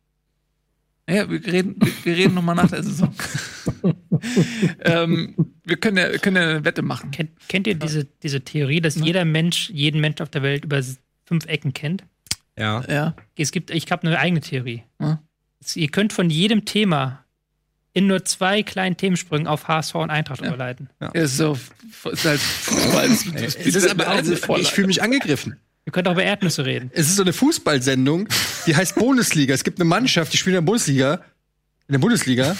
[1.10, 3.14] Ja, wir reden, wir reden nochmal nach der Saison.
[4.80, 5.36] ähm,
[5.66, 7.12] wir können ja, wir können ja eine Wette machen.
[7.12, 9.04] Kennt, kennt ihr diese, diese Theorie, dass ja.
[9.04, 10.82] jeder Mensch jeden Mensch auf der Welt über
[11.26, 12.06] fünf Ecken kennt?
[12.58, 12.84] Ja.
[12.88, 13.16] ja.
[13.38, 14.84] Es gibt, ich habe eine eigene Theorie.
[15.00, 15.22] Ja.
[15.76, 17.24] Ihr könnt von jedem Thema
[17.94, 20.48] in nur zwei kleinen Themensprüngen auf HSV und Eintracht ja.
[20.48, 20.90] überleiten.
[21.00, 21.10] Ja.
[21.10, 21.58] ist so,
[22.12, 23.06] ist halt Fußball.
[23.06, 25.58] es ist aber, also, ich fühle mich angegriffen.
[25.84, 26.92] Wir können auch über Erdnüsse reden.
[26.94, 28.28] Es ist so eine Fußballsendung,
[28.66, 29.54] die heißt Bundesliga.
[29.54, 31.22] Es gibt eine Mannschaft, die spielt in der Bundesliga.
[31.88, 32.56] In der Bundesliga.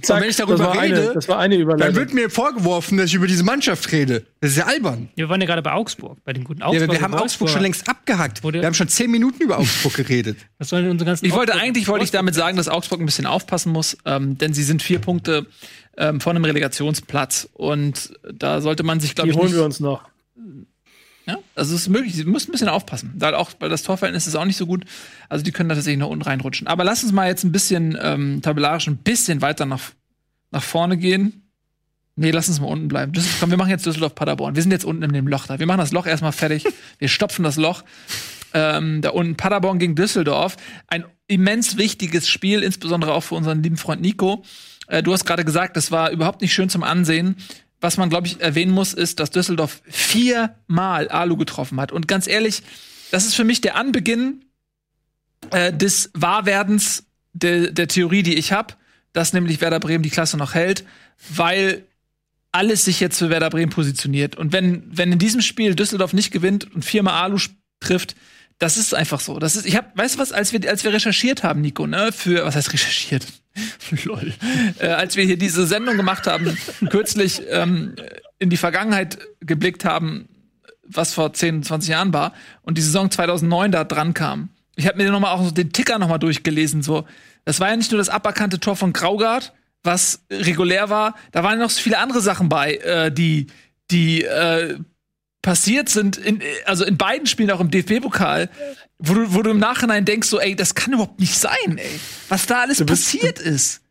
[0.00, 3.44] Zack, und wenn ich darüber rede, eine, dann wird mir vorgeworfen, dass ich über diese
[3.44, 4.24] Mannschaft rede.
[4.40, 5.10] Das ist ja albern.
[5.16, 6.88] Wir waren ja gerade bei Augsburg, bei den guten Augsburg.
[6.88, 8.42] Ja, wir haben Augsburg schon längst abgehackt.
[8.42, 10.38] Wir haben schon zehn Minuten über Augsburg geredet.
[10.58, 13.26] Was sollen unsere ganzen ich wollte eigentlich wollte ich damit sagen, dass Augsburg ein bisschen
[13.26, 15.46] aufpassen muss, ähm, denn sie sind vier Punkte
[15.98, 19.78] ähm, von einem Relegationsplatz und da sollte man sich glaube ich Die holen wir uns
[19.80, 20.08] noch.
[21.26, 23.12] Ja, also es ist möglich, sie müssen ein bisschen aufpassen.
[23.16, 24.84] Da auch, weil das Torverhältnis ist auch nicht so gut.
[25.28, 26.66] Also die können da tatsächlich noch unten reinrutschen.
[26.66, 29.92] Aber lass uns mal jetzt ein bisschen ähm, tabellarisch ein bisschen weiter nach,
[30.50, 31.42] nach vorne gehen.
[32.16, 33.12] Nee, lass uns mal unten bleiben.
[33.12, 34.54] Düsseldorf, komm, wir machen jetzt Düsseldorf-Paderborn.
[34.54, 35.58] Wir sind jetzt unten in dem Loch da.
[35.58, 36.64] Wir machen das Loch erstmal fertig.
[36.98, 37.84] wir stopfen das Loch.
[38.52, 40.56] Ähm, da unten Paderborn gegen Düsseldorf.
[40.88, 44.44] Ein immens wichtiges Spiel, insbesondere auch für unseren lieben Freund Nico.
[44.88, 47.36] Äh, du hast gerade gesagt, das war überhaupt nicht schön zum Ansehen
[47.82, 51.92] was man, glaube ich, erwähnen muss, ist, dass Düsseldorf viermal Alu getroffen hat.
[51.92, 52.62] Und ganz ehrlich,
[53.10, 54.44] das ist für mich der Anbeginn
[55.50, 58.74] äh, des Wahrwerdens de, der Theorie, die ich habe,
[59.12, 60.84] dass nämlich Werder Bremen die Klasse noch hält,
[61.34, 61.84] weil
[62.52, 64.36] alles sich jetzt für Werder Bremen positioniert.
[64.36, 67.38] Und wenn, wenn in diesem Spiel Düsseldorf nicht gewinnt und viermal Alu
[67.80, 68.14] trifft,
[68.62, 69.40] das ist einfach so.
[69.40, 72.12] Das ist, ich hab, weißt du was, als wir, als wir recherchiert haben, Nico, ne,
[72.12, 73.26] für, was heißt recherchiert?
[74.04, 74.32] Lol.
[74.78, 76.56] Äh, als wir hier diese Sendung gemacht haben,
[76.88, 77.96] kürzlich ähm,
[78.38, 80.28] in die Vergangenheit geblickt haben,
[80.84, 84.50] was vor 10, 20 Jahren war, und die Saison 2009 da dran kam.
[84.76, 87.04] Ich habe mir noch mal auch den Ticker noch mal durchgelesen, so.
[87.44, 89.52] Das war ja nicht nur das aberkannte Tor von Graugard,
[89.82, 93.48] was regulär war, da waren noch so viele andere Sachen bei, äh, die,
[93.90, 94.78] die äh,
[95.42, 98.48] passiert sind, in, also in beiden Spielen, auch im DFB-Pokal,
[98.98, 102.00] wo du, wo du im Nachhinein denkst, so, ey, das kann überhaupt nicht sein, ey.
[102.28, 103.81] Was da alles bist, passiert ist.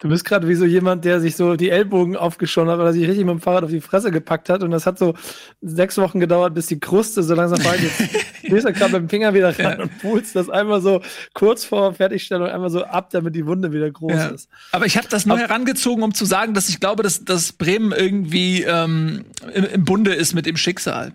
[0.00, 3.02] Du bist gerade wie so jemand, der sich so die Ellbogen aufgeschoren hat oder sich
[3.06, 4.62] richtig mit dem Fahrrad auf die Fresse gepackt hat.
[4.62, 5.14] Und das hat so
[5.60, 7.82] sechs Wochen gedauert, bis die Kruste so langsam fallen.
[7.82, 7.98] Jetzt
[8.42, 9.82] gehst du gerade mit dem Finger wieder rein ja.
[9.82, 11.02] und pulst das einmal so
[11.34, 14.28] kurz vor Fertigstellung einmal so ab, damit die Wunde wieder groß ja.
[14.28, 14.48] ist.
[14.72, 17.52] Aber ich habe das nur Ab herangezogen, um zu sagen, dass ich glaube, dass, dass
[17.52, 21.12] Bremen irgendwie ähm, im, im Bunde ist mit dem Schicksal.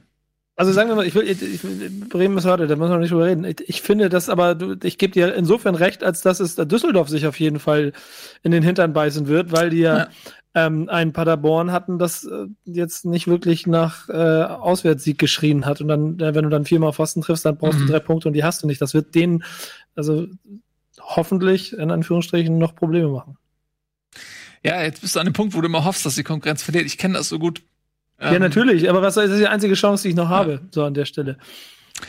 [0.57, 3.25] Also sagen wir mal, ich will, ich, Bremen ist heute, da muss man nicht drüber
[3.25, 3.43] reden.
[3.43, 7.27] Ich, ich finde das aber, ich gebe dir insofern recht, als dass es Düsseldorf sich
[7.27, 7.91] auf jeden Fall
[8.41, 10.07] in den Hintern beißen wird, weil die ja, ja.
[10.53, 15.81] Ähm, einen Paderborn hatten, das äh, jetzt nicht wirklich nach äh, Auswärtssieg geschrien hat.
[15.81, 17.87] Und dann, äh, wenn du dann viermal Pfosten triffst, dann brauchst mhm.
[17.87, 18.81] du drei Punkte und die hast du nicht.
[18.81, 19.43] Das wird denen,
[19.95, 20.27] also
[21.01, 23.37] hoffentlich in Anführungsstrichen noch Probleme machen.
[24.63, 26.85] Ja, jetzt bist du an dem Punkt, wo du immer hoffst, dass die Konkurrenz verliert.
[26.85, 27.61] Ich kenne das so gut
[28.19, 30.59] ja, ähm, natürlich, aber was das ist die einzige Chance, die ich noch habe, ja.
[30.71, 31.37] so an der Stelle.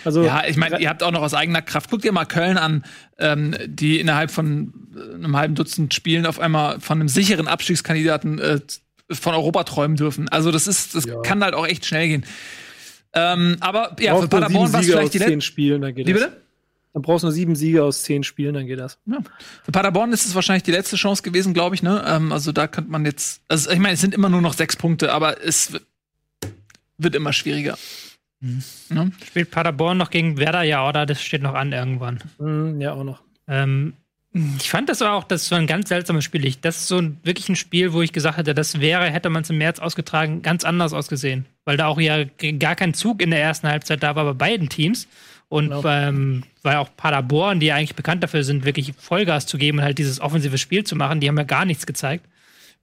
[0.05, 1.91] Also, ja, ich meine, ihr habt auch noch aus eigener Kraft.
[1.91, 2.85] Guckt ihr mal Köln an,
[3.19, 8.39] ähm, die innerhalb von äh, einem halben Dutzend Spielen auf einmal von einem sicheren Abstiegskandidaten
[8.41, 8.61] äh,
[9.11, 10.29] von Europa träumen dürfen.
[10.29, 11.21] Also das ist, das ja.
[11.23, 12.25] kann halt auch echt schnell gehen.
[13.13, 16.37] Ähm, aber ja, für Paderborn war es vielleicht die letzten Spielen, dann geht Wie bitte?
[16.93, 18.99] Dann brauchst du nur sieben Siege aus zehn Spielen, dann geht das.
[19.07, 19.19] Ja.
[19.65, 21.83] Für Paderborn ist es wahrscheinlich die letzte Chance gewesen, glaube ich.
[21.83, 22.05] Ne?
[22.07, 24.77] Ähm, also da könnte man jetzt, also ich meine, es sind immer nur noch sechs
[24.77, 25.73] Punkte, aber es
[26.99, 27.79] wird immer schwieriger.
[28.41, 28.63] Mhm.
[28.91, 29.07] Ja?
[29.27, 31.07] Spielt Paderborn noch gegen Werder, ja, oder?
[31.07, 32.21] Das steht noch an irgendwann.
[32.39, 33.23] Mhm, ja, auch noch.
[33.49, 33.95] Ähm,
[34.59, 36.45] ich fand das auch, das war ein ganz seltsames Spiel.
[36.45, 39.31] Ich, das ist so ein, wirklich ein Spiel, wo ich gesagt hätte, das wäre, hätte
[39.31, 41.47] man es im März ausgetragen, ganz anders ausgesehen.
[41.65, 42.25] Weil da auch ja
[42.59, 45.09] gar kein Zug in der ersten Halbzeit da war bei beiden Teams.
[45.49, 45.87] Und genau.
[45.87, 49.85] ähm, weil auch Paderborn, die ja eigentlich bekannt dafür sind, wirklich Vollgas zu geben und
[49.85, 52.27] halt dieses offensive Spiel zu machen, die haben ja gar nichts gezeigt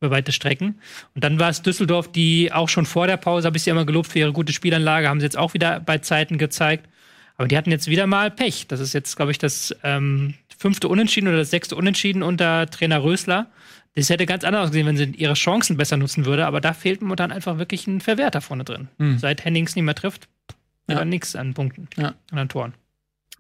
[0.04, 0.80] über weite Strecken.
[1.16, 3.86] Und dann war es Düsseldorf, die auch schon vor der Pause, habe ich sie immer
[3.86, 6.88] gelobt für ihre gute Spielanlage, haben sie jetzt auch wieder bei Zeiten gezeigt.
[7.36, 8.68] Aber die hatten jetzt wieder mal Pech.
[8.68, 13.04] Das ist jetzt, glaube ich, das ähm, fünfte Unentschieden oder das sechste Unentschieden unter Trainer
[13.04, 13.48] Rösler.
[13.96, 17.02] Das hätte ganz anders ausgesehen, wenn sie ihre Chancen besser nutzen würde, aber da fehlt
[17.02, 18.88] momentan einfach wirklich ein Verwerter vorne drin.
[18.98, 19.20] Mhm.
[19.20, 20.28] Seit Hennings nicht mehr trifft,
[20.88, 21.06] ja.
[21.06, 22.16] nichts an Punkten, ja.
[22.32, 22.74] an Toren.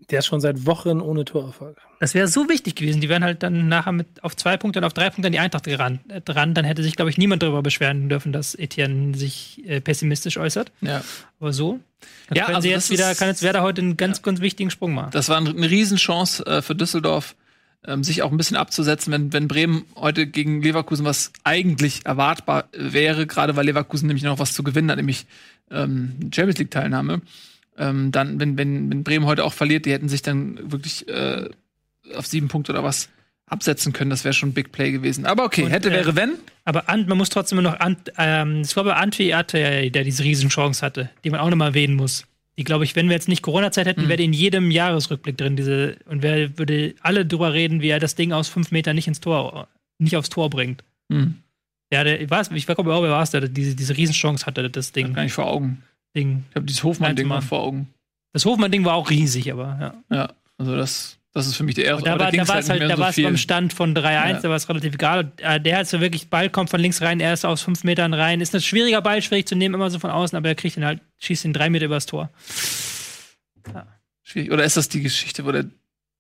[0.09, 1.77] Der ist schon seit Wochen ohne Torerfolg.
[1.99, 3.01] Das wäre so wichtig gewesen.
[3.01, 5.39] Die wären halt dann nachher mit auf zwei Punkte und auf drei Punkte an die
[5.39, 6.53] Eintracht gerannt, äh, dran.
[6.53, 10.71] Dann hätte sich, glaube ich, niemand darüber beschweren dürfen, dass Etienne sich äh, pessimistisch äußert.
[10.81, 11.01] Ja.
[11.39, 11.79] Aber so.
[12.33, 14.23] Ja, also jetzt wieder, kann jetzt Werder heute einen ganz, ja.
[14.23, 15.11] ganz wichtigen Sprung machen.
[15.11, 17.35] Das war eine Riesenchance äh, für Düsseldorf,
[17.85, 22.65] ähm, sich auch ein bisschen abzusetzen, wenn, wenn Bremen heute gegen Leverkusen, was eigentlich erwartbar
[22.73, 25.25] wäre, gerade weil Leverkusen nämlich noch was zu gewinnen hat, nämlich
[25.71, 27.21] ähm, Champions League-Teilnahme
[27.77, 31.49] ähm, dann, wenn, wenn, wenn Bremen heute auch verliert, die hätten sich dann wirklich äh,
[32.15, 33.09] auf sieben Punkte oder was
[33.47, 34.09] absetzen können.
[34.09, 35.25] Das wäre schon ein Big Play gewesen.
[35.25, 36.33] Aber okay, Und, hätte, äh, wäre, wenn.
[36.65, 40.85] Aber Ant, man muss trotzdem noch, Ant, ähm, war bei Antwi hatte, der diese Riesenchance
[40.85, 42.25] hatte, die man auch nochmal erwähnen muss.
[42.57, 44.09] Die, glaube ich, wenn wir jetzt nicht Corona-Zeit hätten, mhm.
[44.09, 48.13] wäre in jedem Jahresrückblick drin, diese, und wer würde alle drüber reden, wie er das
[48.15, 49.67] Ding aus fünf Metern nicht ins Tor,
[49.97, 50.83] nicht aufs Tor bringt.
[51.09, 51.37] Mhm.
[51.91, 54.91] Ja, der, ich weiß, ich glaube, wer war es, der diese, diese Riesenchance hatte, das
[54.91, 55.13] Ding.
[55.13, 55.83] Gar nicht vor Augen.
[56.15, 56.43] Ding.
[56.49, 57.93] Ich habe dieses Hofmann-Ding mal vor Augen.
[58.33, 59.77] Das Hofmann-Ding war auch riesig, aber
[60.09, 60.15] ja.
[60.15, 62.05] Ja, also das, das ist für mich der erste.
[62.05, 64.39] Da war, da war es halt, da war es beim Stand von 3-1, ja.
[64.41, 65.31] da war es relativ egal.
[65.37, 68.13] Äh, der hat so wirklich, Ball kommt von links rein, er ist aus fünf Metern
[68.13, 68.41] rein.
[68.41, 70.85] Ist ein schwieriger Ball, schwierig zu nehmen, immer so von außen, aber er kriegt ihn
[70.85, 72.29] halt, schießt ihn drei Meter übers Tor.
[73.73, 73.87] Ja.
[74.21, 74.51] Schwierig.
[74.51, 75.65] Oder ist das die Geschichte, wo der,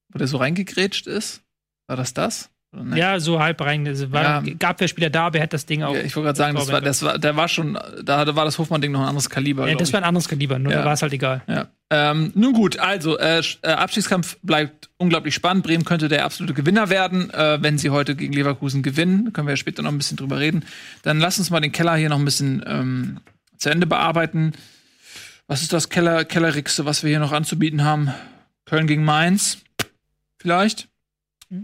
[0.09, 1.41] wo der so reingegrätscht ist?
[1.87, 2.49] War das das?
[2.95, 3.85] Ja, so halb rein.
[3.85, 4.53] Es war, ja.
[4.57, 5.93] gab ja Spieler da, aber er hat das Ding auch.
[5.93, 8.57] Ja, ich wollte gerade sagen, das war, das war, der war schon, da war das
[8.57, 9.69] Hofmann-Ding noch ein anderes Kaliber.
[9.69, 10.79] Ja, das war ein anderes Kaliber, nur ja.
[10.79, 11.43] da war es halt egal.
[11.47, 11.67] Ja.
[11.91, 15.63] Ähm, nun gut, also äh, äh, Abstiegskampf bleibt unglaublich spannend.
[15.63, 19.25] Bremen könnte der absolute Gewinner werden, äh, wenn sie heute gegen Leverkusen gewinnen.
[19.25, 20.65] Da können wir ja später noch ein bisschen drüber reden.
[21.03, 23.17] Dann lass uns mal den Keller hier noch ein bisschen ähm,
[23.57, 24.53] zu Ende bearbeiten.
[25.45, 28.11] Was ist das Keller, Kellerigste, was wir hier noch anzubieten haben?
[28.65, 29.59] Köln gegen Mainz?
[30.37, 30.87] Vielleicht?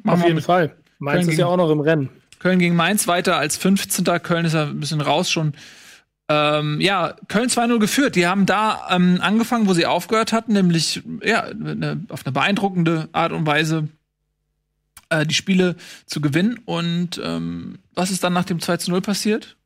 [0.04, 0.76] Machen Auf jeden Fall.
[1.00, 2.10] Mainz Köln ist ja auch noch im Rennen.
[2.40, 4.06] Köln gegen Mainz weiter als 15.
[4.22, 5.54] Köln ist ja ein bisschen raus schon.
[6.30, 8.16] Ähm, ja, Köln 2-0 geführt.
[8.16, 13.10] Die haben da ähm, angefangen, wo sie aufgehört hatten, nämlich ja, ne, auf eine beeindruckende
[13.14, 13.88] Art und Weise
[15.10, 15.76] äh, die Spiele
[16.06, 16.60] zu gewinnen.
[16.66, 19.58] Und ähm, was ist dann nach dem 2-0 passiert?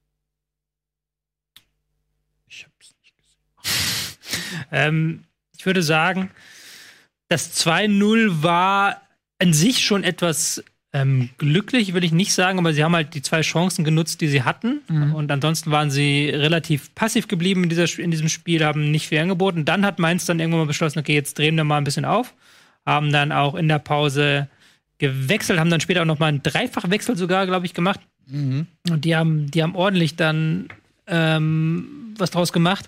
[2.47, 4.67] Ich hab's nicht gesehen.
[4.71, 5.23] ähm,
[5.57, 6.31] ich würde sagen,
[7.27, 9.01] das 2-0 war
[9.39, 10.63] an sich schon etwas
[10.95, 14.27] ähm, glücklich will ich nicht sagen, aber sie haben halt die zwei Chancen genutzt, die
[14.27, 14.81] sie hatten.
[14.87, 15.15] Mhm.
[15.15, 19.17] Und ansonsten waren sie relativ passiv geblieben in, dieser, in diesem Spiel, haben nicht viel
[19.17, 19.65] angeboten.
[19.65, 22.35] Dann hat Mainz dann irgendwann mal beschlossen, okay, jetzt drehen wir mal ein bisschen auf.
[22.85, 24.47] Haben dann auch in der Pause
[24.99, 27.99] gewechselt, haben dann später auch noch mal einen Dreifachwechsel sogar, glaube ich, gemacht.
[28.27, 28.67] Mhm.
[28.87, 30.67] Und die haben, die haben ordentlich dann
[31.07, 32.87] ähm, was draus gemacht.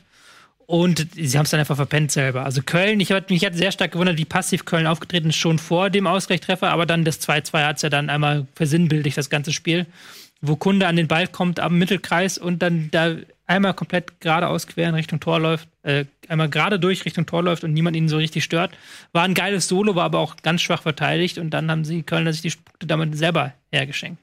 [0.68, 2.44] Und sie haben es dann einfach verpennt selber.
[2.44, 5.60] Also Köln, ich hatte mich hat sehr stark gewundert, wie passiv Köln aufgetreten ist, schon
[5.60, 9.54] vor dem Ausgleichstreffer, aber dann das 2-2 hat es ja dann einmal versinnbildlich, das ganze
[9.54, 9.86] Spiel.
[10.42, 13.16] Wo Kunde an den Ball kommt am Mittelkreis und dann da
[13.48, 17.64] einmal komplett geradeaus quer in Richtung Tor läuft, äh, einmal gerade durch Richtung Tor läuft
[17.64, 18.76] und niemand ihn so richtig stört.
[19.12, 22.34] War ein geiles Solo, war aber auch ganz schwach verteidigt und dann haben sie Kölner
[22.34, 24.22] sich die Punkte damit selber hergeschenkt.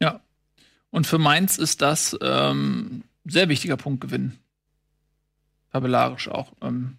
[0.00, 0.20] Ja.
[0.90, 4.38] Und für Mainz ist das ähm, sehr wichtiger Punktgewinn.
[5.76, 6.52] Tabellarisch auch.
[6.62, 6.96] Ähm,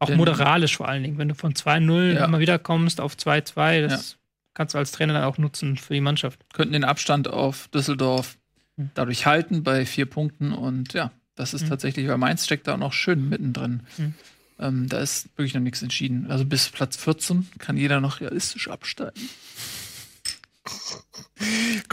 [0.00, 2.24] auch moderalisch vor allen Dingen, wenn du von 2-0 ja.
[2.24, 4.18] immer wieder kommst auf 2-2, das ja.
[4.54, 6.40] kannst du als Trainer dann auch nutzen für die Mannschaft.
[6.52, 8.36] Könnten den Abstand auf Düsseldorf
[8.76, 8.90] hm.
[8.94, 11.68] dadurch halten bei vier Punkten und ja, das ist hm.
[11.70, 13.84] tatsächlich, weil Mainz steckt da auch noch schön mittendrin.
[13.96, 14.14] Hm.
[14.58, 16.30] Ähm, da ist wirklich noch nichts entschieden.
[16.30, 19.20] Also bis Platz 14 kann jeder noch realistisch absteigen.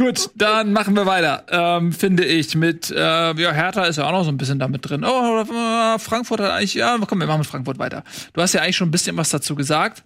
[0.02, 1.46] Gut, dann machen wir weiter.
[1.52, 4.90] Ähm, finde ich mit äh, ja Hertha ist ja auch noch so ein bisschen damit
[4.90, 5.04] drin.
[5.06, 5.46] Oh,
[6.00, 8.04] Frankfurt hat eigentlich ja, komm, wir machen mit Frankfurt weiter.
[8.34, 10.04] Du hast ja eigentlich schon ein bisschen was dazu gesagt.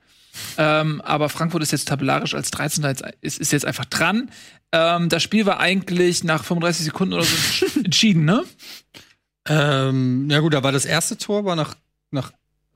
[0.57, 2.83] Ähm, aber Frankfurt ist jetzt tabellarisch als 13.
[3.21, 4.29] Ist, ist jetzt einfach dran.
[4.73, 8.43] Ähm, das Spiel war eigentlich nach 35 Sekunden oder so entschieden, ne?
[9.47, 11.75] Ähm, ja gut, da war das erste Tor war nach
[12.11, 12.33] nach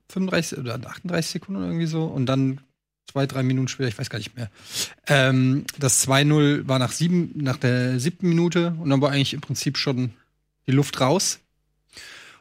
[0.08, 2.62] 35 oder 38 Sekunden irgendwie so und dann
[3.10, 4.50] zwei, drei Minuten später, ich weiß gar nicht mehr.
[5.08, 9.40] Ähm, das 2-0 war nach, sieben, nach der siebten Minute und dann war eigentlich im
[9.40, 10.12] Prinzip schon
[10.66, 11.40] die Luft raus.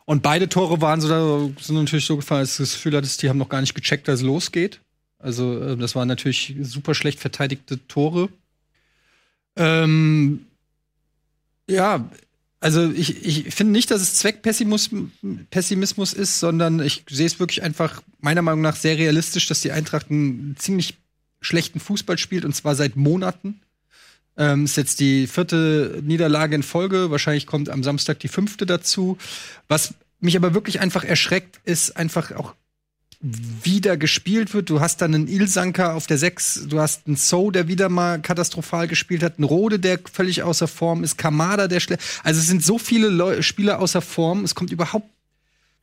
[0.05, 3.29] Und beide Tore waren so, sind natürlich so gefallen, dass du das Gefühl hattest, die
[3.29, 4.79] haben noch gar nicht gecheckt, dass es losgeht.
[5.17, 8.29] Also, äh, das waren natürlich super schlecht verteidigte Tore.
[9.55, 10.45] Ähm,
[11.67, 12.09] ja,
[12.61, 18.01] also ich, ich finde nicht, dass es Zweckpessimismus ist, sondern ich sehe es wirklich einfach
[18.19, 20.97] meiner Meinung nach sehr realistisch, dass die Eintracht einen ziemlich
[21.39, 23.61] schlechten Fußball spielt und zwar seit Monaten.
[24.35, 27.11] Ähm, ist jetzt die vierte Niederlage in Folge.
[27.11, 29.17] Wahrscheinlich kommt am Samstag die fünfte dazu.
[29.69, 32.55] Was mich aber wirklich einfach erschreckt, ist einfach auch
[33.21, 34.69] wieder gespielt wird.
[34.69, 38.21] Du hast dann einen Ilsanker auf der 6, du hast einen So, der wieder mal
[38.21, 42.01] katastrophal gespielt hat, einen Rode, der völlig außer Form ist, Kamada, der schlecht.
[42.23, 45.09] Also es sind so viele Leu Spieler außer Form, es kommt überhaupt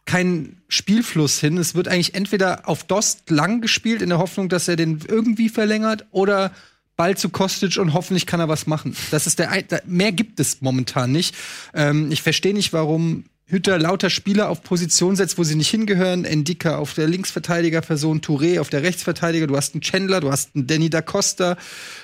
[0.07, 1.59] kein Spielfluss hin.
[1.59, 5.49] Es wird eigentlich entweder auf Dost lang gespielt, in der Hoffnung, dass er den irgendwie
[5.49, 6.53] verlängert, oder
[6.97, 8.97] Ball zu Kostic und hoffentlich kann er was machen.
[9.11, 9.51] Das ist der,
[9.85, 11.35] mehr gibt es momentan nicht.
[11.75, 16.25] Ähm, ich verstehe nicht, warum Hütter lauter Spieler auf Position setzt, wo sie nicht hingehören.
[16.25, 19.47] Endika auf der Linksverteidigerperson, Touré auf der Rechtsverteidiger.
[19.47, 21.57] Du hast einen Chandler, du hast einen Danny da Costa,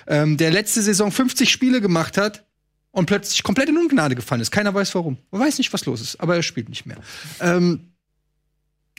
[0.07, 2.45] ähm, der letzte Saison 50 Spiele gemacht hat
[2.93, 4.53] und plötzlich komplett in Ungnade gefallen ist.
[4.53, 5.18] Keiner weiß warum.
[5.32, 6.99] Man weiß nicht, was los ist, aber er spielt nicht mehr.
[7.40, 7.93] Ähm,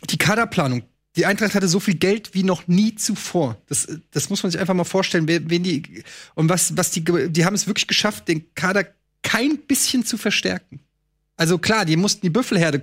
[0.10, 0.84] die Kaderplanung.
[1.16, 3.56] Die Eintracht hatte so viel Geld wie noch nie zuvor.
[3.68, 7.46] Das, das muss man sich einfach mal vorstellen, wen die und was, was die, die
[7.46, 8.88] haben es wirklich geschafft, den Kader
[9.22, 10.80] kein bisschen zu verstärken.
[11.36, 12.82] Also klar, die mussten die Büffelherde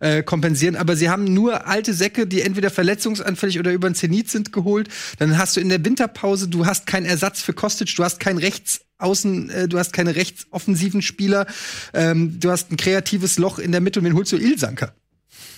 [0.00, 4.30] äh, kompensieren, aber sie haben nur alte Säcke, die entweder verletzungsanfällig oder über den Zenit
[4.30, 4.88] sind, geholt.
[5.18, 8.38] Dann hast du in der Winterpause, du hast keinen Ersatz für Kostic, du hast keinen
[8.38, 11.46] Rechtsaußen, äh, du hast keine rechtsoffensiven Spieler,
[11.94, 14.94] ähm, du hast ein kreatives Loch in der Mitte und wen holst du Ilsanker?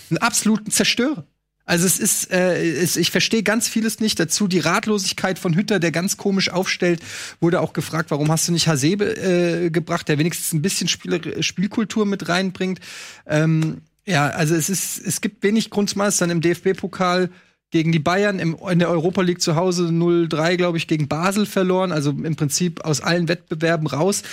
[0.09, 1.25] Einen absoluten Zerstörer.
[1.65, 4.47] Also es ist, äh, es, ich verstehe ganz vieles nicht dazu.
[4.47, 7.01] Die Ratlosigkeit von Hütter, der ganz komisch aufstellt,
[7.39, 11.41] wurde auch gefragt, warum hast du nicht Hasebe äh, gebracht, der wenigstens ein bisschen Spiel
[11.41, 12.79] Spielkultur mit reinbringt.
[13.25, 17.29] Ähm, ja, also es ist, es gibt wenig Grundmeistern im DFB-Pokal
[17.71, 21.45] gegen die Bayern im, in der Europa League zu Hause 0-3, glaube ich, gegen Basel
[21.45, 24.23] verloren, also im Prinzip aus allen Wettbewerben raus.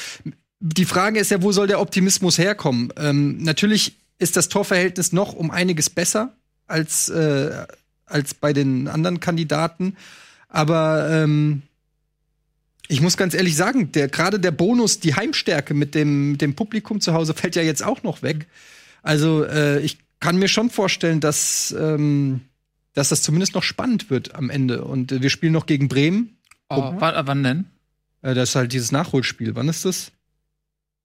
[0.59, 2.93] Die Frage ist ja, wo soll der Optimismus herkommen?
[2.97, 6.37] Ähm, natürlich ist das Torverhältnis noch um einiges besser
[6.71, 7.67] als, äh,
[8.07, 9.97] als bei den anderen Kandidaten.
[10.49, 11.63] Aber ähm,
[12.89, 17.01] ich muss ganz ehrlich sagen, der gerade der Bonus, die Heimstärke mit dem, dem Publikum
[17.01, 18.47] zu Hause fällt ja jetzt auch noch weg.
[19.03, 22.43] Also äh, ich kann mir schon vorstellen, dass, ähm,
[22.93, 24.85] dass das zumindest noch spannend wird am Ende.
[24.85, 26.37] Und äh, wir spielen noch gegen Bremen.
[26.69, 27.65] Oh, wann denn?
[28.23, 29.55] Äh, das ist halt dieses Nachholspiel.
[29.55, 30.13] Wann ist das?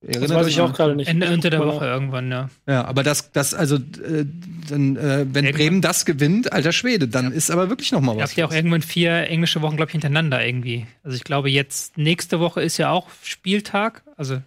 [0.07, 1.07] Das weiß ich auch gerade nicht.
[1.07, 2.49] Ende, Ende der Woche irgendwann, ja.
[2.67, 4.25] Ja, aber das, das also, äh,
[4.69, 5.51] dann, äh, wenn irgendwann.
[5.53, 7.31] Bremen das gewinnt, alter Schwede, dann ja.
[7.31, 8.17] ist aber wirklich noch mal was.
[8.17, 10.85] Ihr habt ja auch irgendwann vier englische Wochen, glaube ich, hintereinander irgendwie.
[11.03, 14.03] Also ich glaube, jetzt nächste Woche ist ja auch Spieltag.
[14.15, 14.41] Also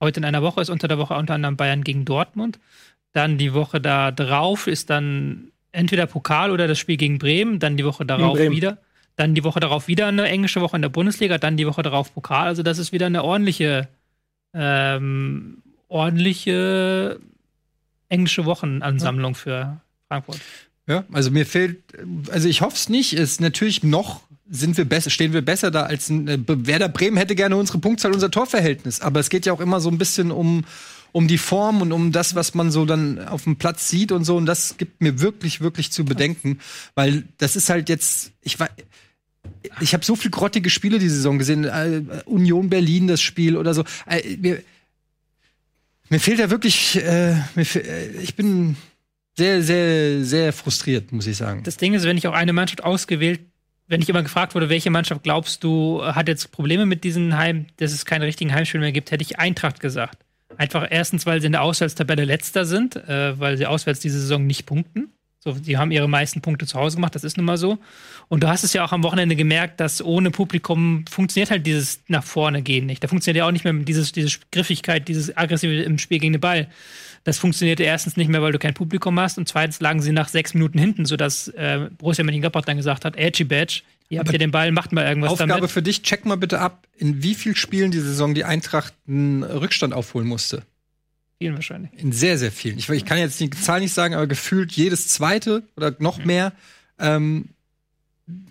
[0.00, 2.58] heute in einer Woche ist unter der Woche unter anderem Bayern gegen Dortmund.
[3.12, 7.60] Dann die Woche da drauf ist dann entweder Pokal oder das Spiel gegen Bremen.
[7.60, 8.78] Dann die Woche darauf wieder.
[9.16, 11.38] Dann die Woche darauf wieder eine englische Woche in der Bundesliga.
[11.38, 12.46] Dann die Woche darauf Pokal.
[12.46, 13.88] Also das ist wieder eine ordentliche
[14.54, 17.20] ähm, ordentliche
[18.08, 20.40] englische Wochenansammlung für Frankfurt.
[20.86, 21.82] Ja, also mir fehlt,
[22.30, 24.20] also ich hoffe es nicht, ist natürlich noch
[24.54, 27.78] sind wir besser, stehen wir besser da als ein, äh, Werder Bremen hätte gerne unsere
[27.78, 29.00] Punktzahl, unser Torverhältnis.
[29.00, 30.64] Aber es geht ja auch immer so ein bisschen um,
[31.10, 34.24] um die Form und um das, was man so dann auf dem Platz sieht und
[34.24, 34.36] so.
[34.36, 36.58] Und das gibt mir wirklich, wirklich zu bedenken,
[36.94, 38.68] weil das ist halt jetzt, ich war,
[39.80, 41.64] ich habe so viel grottige Spiele die Saison gesehen.
[41.64, 43.84] Äh, Union Berlin das Spiel oder so.
[44.06, 44.62] Äh, mir,
[46.08, 47.34] mir fehlt ja wirklich, äh,
[47.64, 48.76] fehl, äh, ich bin
[49.36, 51.62] sehr, sehr, sehr frustriert, muss ich sagen.
[51.62, 53.40] Das Ding ist, wenn ich auch eine Mannschaft ausgewählt
[53.88, 57.66] wenn ich immer gefragt wurde, welche Mannschaft glaubst du, hat jetzt Probleme mit diesen Heim,
[57.76, 60.24] dass es keine richtigen Heimspiele mehr gibt, hätte ich Eintracht gesagt.
[60.56, 64.46] Einfach erstens, weil sie in der Auswärtstabelle letzter sind, äh, weil sie auswärts diese Saison
[64.46, 65.12] nicht punkten.
[65.44, 67.78] So, die haben ihre meisten Punkte zu Hause gemacht, das ist nun mal so.
[68.28, 72.00] Und du hast es ja auch am Wochenende gemerkt, dass ohne Publikum funktioniert halt dieses
[72.06, 73.02] nach vorne gehen nicht.
[73.02, 76.40] Da funktioniert ja auch nicht mehr dieses, diese Griffigkeit, dieses aggressive im Spiel gegen den
[76.40, 76.68] Ball.
[77.24, 80.28] Das funktionierte erstens nicht mehr, weil du kein Publikum hast und zweitens lagen sie nach
[80.28, 84.38] sechs Minuten hinten, sodass äh, Borussia Mönchengladbach dann gesagt hat, Edgy Badge, ihr habt ja
[84.38, 85.70] den Ball, macht mal irgendwas Aufgabe damit.
[85.72, 89.42] für dich, check mal bitte ab, in wie vielen Spielen die Saison die Eintracht einen
[89.42, 90.62] Rückstand aufholen musste.
[91.42, 91.90] Vielen wahrscheinlich.
[91.96, 92.78] In sehr, sehr vielen.
[92.78, 96.26] Ich, ich kann jetzt die Zahl nicht sagen, aber gefühlt jedes zweite oder noch mhm.
[96.26, 96.52] mehr.
[97.00, 97.48] Ähm,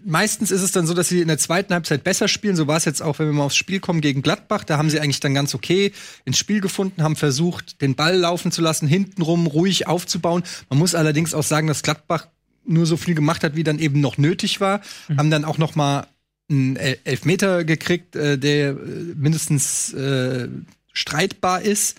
[0.04, 2.58] meistens ist es dann so, dass sie in der zweiten Halbzeit besser spielen.
[2.58, 4.66] So war es jetzt auch, wenn wir mal aufs Spiel kommen gegen Gladbach.
[4.66, 5.94] Da haben sie eigentlich dann ganz okay
[6.26, 10.44] ins Spiel gefunden, haben versucht, den Ball laufen zu lassen, hintenrum ruhig aufzubauen.
[10.70, 12.28] Man muss allerdings auch sagen, dass Gladbach
[12.66, 14.82] nur so viel gemacht hat, wie dann eben noch nötig war.
[15.08, 15.18] Mhm.
[15.18, 16.08] Haben dann auch noch mal
[16.50, 18.76] einen Elfmeter gekriegt, äh, der äh,
[19.16, 20.50] mindestens äh,
[20.92, 21.98] streitbar ist,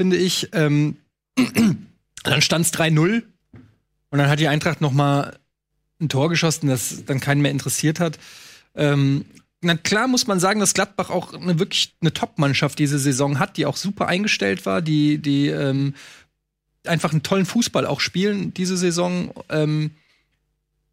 [0.00, 0.48] finde ich.
[0.54, 0.96] Ähm,
[1.36, 3.22] dann stand es 3-0
[4.08, 5.38] und dann hat die Eintracht noch mal
[6.00, 8.18] ein Tor geschossen, das dann keinen mehr interessiert hat.
[8.74, 9.26] Ähm,
[9.60, 13.58] na klar muss man sagen, dass Gladbach auch eine, wirklich eine Top-Mannschaft diese Saison hat,
[13.58, 15.92] die auch super eingestellt war, die, die ähm,
[16.86, 19.34] einfach einen tollen Fußball auch spielen diese Saison.
[19.50, 19.90] Ähm,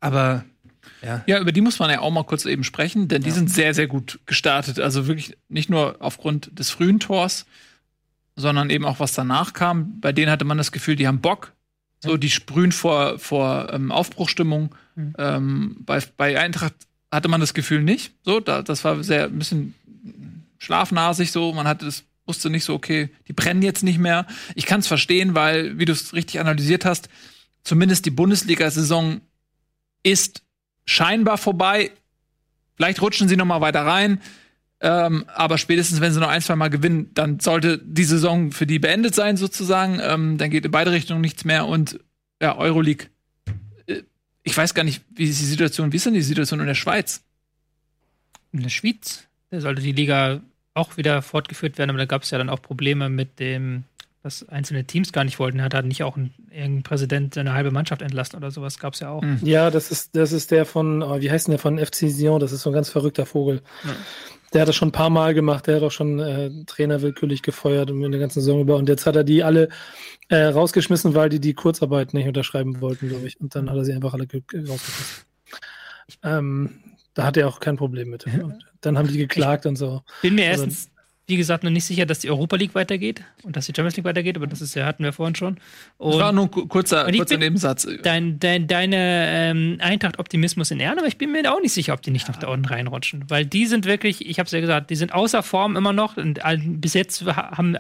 [0.02, 0.44] aber
[1.02, 1.24] ja.
[1.28, 3.36] ja, über die muss man ja auch mal kurz eben sprechen, denn die ja.
[3.36, 4.82] sind sehr, sehr gut gestartet.
[4.82, 7.46] Also wirklich nicht nur aufgrund des frühen Tors,
[8.38, 10.00] sondern eben auch was danach kam.
[10.00, 11.54] Bei denen hatte man das Gefühl, die haben Bock,
[12.00, 14.74] so, die sprühen vor, vor ähm, Aufbruchstimmung.
[14.96, 15.14] Mhm.
[15.18, 16.76] Ähm, bei, bei Eintracht
[17.12, 18.14] hatte man das Gefühl nicht.
[18.24, 19.74] So, da, das war sehr ein bisschen
[20.60, 21.52] schlafnasig so.
[21.54, 24.28] Man hatte das, wusste nicht so, okay, die brennen jetzt nicht mehr.
[24.54, 27.10] Ich kann es verstehen, weil, wie du es richtig analysiert hast,
[27.64, 29.22] zumindest die Bundesliga-Saison
[30.04, 30.44] ist
[30.86, 31.92] scheinbar vorbei.
[32.76, 34.22] Vielleicht rutschen sie noch mal weiter rein.
[34.80, 38.68] Ähm, aber spätestens, wenn sie noch ein, zwei Mal gewinnen, dann sollte die Saison für
[38.68, 40.00] die beendet sein, sozusagen.
[40.02, 41.66] Ähm, dann geht in beide Richtungen nichts mehr.
[41.66, 42.00] Und
[42.42, 43.08] ja, Euroleague.
[43.88, 44.04] Äh,
[44.44, 46.76] ich weiß gar nicht, wie ist die Situation, wie ist denn die Situation in der
[46.76, 47.24] Schweiz?
[48.52, 49.24] In der Schweiz?
[49.50, 50.42] Da sollte die Liga
[50.74, 53.84] auch wieder fortgeführt werden, aber da gab es ja dann auch Probleme mit dem,
[54.22, 55.62] dass einzelne Teams gar nicht wollten.
[55.62, 59.00] Hat halt nicht auch ein, irgendein Präsident seine halbe Mannschaft entlassen oder sowas, gab es
[59.00, 59.24] ja auch.
[59.24, 59.40] Hm.
[59.42, 62.40] Ja, das ist, das ist der von, oh, wie heißt denn der von FC Sion?
[62.40, 63.64] Das ist so ein ganz verrückter Vogel.
[63.84, 63.96] Ja.
[64.54, 67.42] Der hat das schon ein paar Mal gemacht, der hat auch schon äh, Trainer willkürlich
[67.42, 68.78] gefeuert und in der ganzen Saison über.
[68.78, 69.70] Und jetzt hat er die alle
[70.30, 73.40] äh, rausgeschmissen, weil die die Kurzarbeit nicht unterschreiben wollten, glaube ich.
[73.42, 75.26] Und dann hat er sie einfach alle rausgeschmissen.
[76.24, 76.80] Ähm,
[77.14, 78.26] da hat er auch kein Problem mit.
[78.26, 80.02] Und dann haben die geklagt ich und so.
[80.22, 80.90] Bin mir also, erstens
[81.28, 84.06] wie gesagt, noch nicht sicher, dass die Europa League weitergeht und dass die Champions League
[84.06, 85.58] weitergeht, aber das ist ja, hatten wir vorhin schon.
[85.98, 87.86] Und das war nur ein kurzer, kurzer Nebensatz.
[88.02, 92.02] Dein, dein, deine ähm, Eintracht-Optimismus in Ehren, aber ich bin mir auch nicht sicher, ob
[92.02, 92.34] die nicht ja.
[92.34, 93.26] noch da unten reinrutschen.
[93.28, 96.16] Weil die sind wirklich, ich habe es ja gesagt, die sind außer Form immer noch
[96.16, 96.40] und
[96.80, 97.78] bis jetzt haben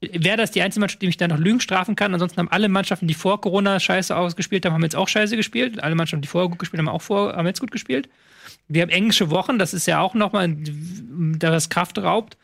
[0.00, 2.12] wäre das die einzige Mannschaft, die mich da noch Lügen strafen kann.
[2.12, 5.82] Ansonsten haben alle Mannschaften, die vor Corona scheiße ausgespielt haben, haben jetzt auch scheiße gespielt.
[5.82, 8.08] Alle Mannschaften, die vorher gut gespielt haben, auch vor, haben jetzt gut gespielt.
[8.68, 10.54] Wir haben englische Wochen, das ist ja auch nochmal,
[11.38, 12.36] das Kraft raubt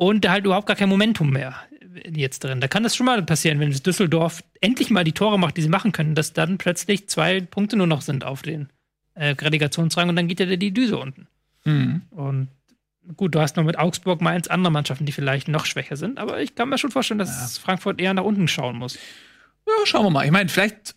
[0.00, 1.56] und halt überhaupt gar kein Momentum mehr
[2.10, 2.62] jetzt drin.
[2.62, 5.68] Da kann das schon mal passieren, wenn Düsseldorf endlich mal die Tore macht, die sie
[5.68, 8.70] machen können, dass dann plötzlich zwei Punkte nur noch sind auf den
[9.12, 11.26] äh, Relegationsrang und dann geht ja die Düse unten.
[11.64, 12.00] Mhm.
[12.12, 12.48] Und
[13.14, 16.40] gut, du hast noch mit Augsburg Mainz andere Mannschaften, die vielleicht noch schwächer sind, aber
[16.40, 17.62] ich kann mir schon vorstellen, dass ja.
[17.62, 18.98] Frankfurt eher nach unten schauen muss.
[19.66, 20.24] Ja, schauen wir mal.
[20.24, 20.94] Ich meine, vielleicht,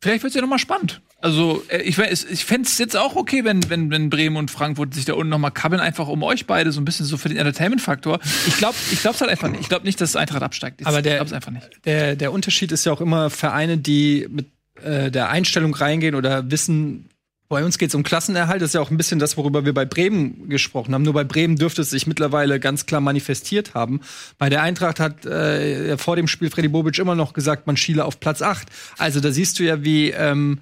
[0.00, 1.02] vielleicht wird es ja noch mal spannend.
[1.20, 4.94] Also, äh, ich, ich fände es jetzt auch okay, wenn, wenn, wenn Bremen und Frankfurt
[4.94, 7.38] sich da unten nochmal kabbeln, einfach um euch beide, so ein bisschen so für den
[7.38, 8.20] Entertainment-Faktor.
[8.46, 9.60] Ich glaube ich glaub's halt einfach nicht.
[9.60, 10.80] Ich glaube nicht, dass Eintracht absteigt.
[10.80, 11.68] Ich Aber der, einfach nicht.
[11.84, 14.46] Der, der Unterschied ist ja auch immer Vereine, die mit
[14.82, 17.10] äh, der Einstellung reingehen oder wissen,
[17.50, 18.62] bei uns geht es um Klassenerhalt.
[18.62, 21.02] Das ist ja auch ein bisschen das, worüber wir bei Bremen gesprochen haben.
[21.02, 24.00] Nur bei Bremen dürfte es sich mittlerweile ganz klar manifestiert haben.
[24.38, 28.04] Bei der Eintracht hat äh, vor dem Spiel Freddy Bobic immer noch gesagt, man schiele
[28.04, 28.68] auf Platz 8.
[28.98, 30.60] Also da siehst du ja, wie ähm,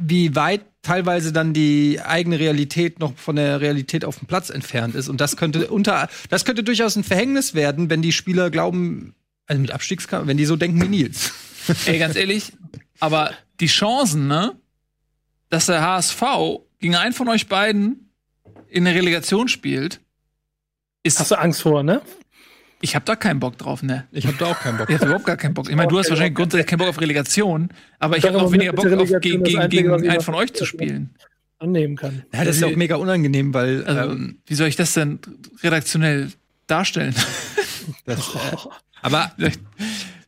[0.00, 4.94] wie weit teilweise dann die eigene Realität noch von der Realität auf dem Platz entfernt
[4.94, 5.08] ist.
[5.08, 9.14] Und das könnte unter, das könnte durchaus ein Verhängnis werden, wenn die Spieler glauben,
[9.46, 11.32] also mit Abstiegskampf, wenn die so denken wie Nils.
[11.86, 12.52] Ey, ganz ehrlich,
[13.00, 14.54] aber die Chancen, ne,
[15.50, 16.22] dass der HSV
[16.78, 18.10] gegen einen von euch beiden
[18.68, 20.00] in der Relegation spielt,
[21.02, 21.18] ist.
[21.18, 22.02] Hast du Angst vor, ne?
[22.80, 24.06] Ich habe da keinen Bock drauf, ne?
[24.12, 24.88] Ich habe da auch keinen Bock.
[24.88, 25.68] Ich habe überhaupt gar keinen Bock.
[25.68, 28.72] Ich meine, du hast wahrscheinlich grundsätzlich keinen Bock auf Relegation, aber ich habe noch weniger
[28.72, 31.14] Bock, auf, gegen, gegen, gegen einen von euch zu spielen.
[31.58, 32.22] Annehmen kann.
[32.32, 33.84] Ja, das ist ja auch mega unangenehm, weil.
[33.84, 35.18] Also, ähm, wie soll ich das denn
[35.62, 36.30] redaktionell
[36.66, 37.14] darstellen?
[38.04, 38.56] Das, äh,
[39.00, 39.32] aber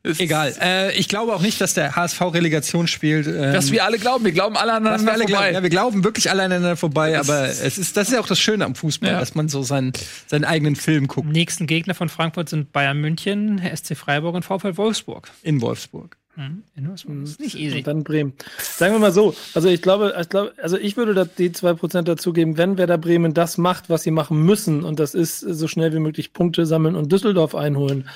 [0.03, 0.55] Egal.
[0.61, 3.27] Äh, ich glaube auch nicht, dass der HSV Relegation spielt.
[3.27, 4.25] Ähm, dass wir alle glauben.
[4.25, 5.37] Wir glauben alle aneinander wir alle vorbei.
[5.37, 5.55] Glauben.
[5.55, 7.13] Ja, wir glauben wirklich alle aneinander vorbei.
[7.13, 9.21] Das aber es ist, das ist ja auch das Schöne am Fußball, ja.
[9.21, 9.93] dass man so seinen,
[10.27, 11.29] seinen eigenen Film guckt.
[11.29, 15.31] Nächsten Gegner von Frankfurt sind Bayern München, SC Freiburg und VfL Wolfsburg.
[15.43, 16.17] In Wolfsburg.
[16.41, 16.63] Mhm.
[16.75, 17.79] Das ist nicht easy.
[17.79, 18.33] Und dann Bremen.
[18.59, 22.03] Sagen wir mal so, also ich glaube, ich glaube, also ich würde da die 2%
[22.03, 25.93] dazugeben, wenn Werder Bremen das macht, was sie machen müssen, und das ist so schnell
[25.93, 28.09] wie möglich Punkte sammeln und Düsseldorf einholen,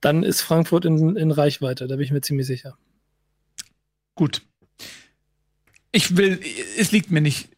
[0.00, 2.76] dann ist Frankfurt in, in Reichweite, da bin ich mir ziemlich sicher.
[4.16, 4.42] Gut.
[5.92, 6.40] Ich will,
[6.76, 7.50] es liegt mir nicht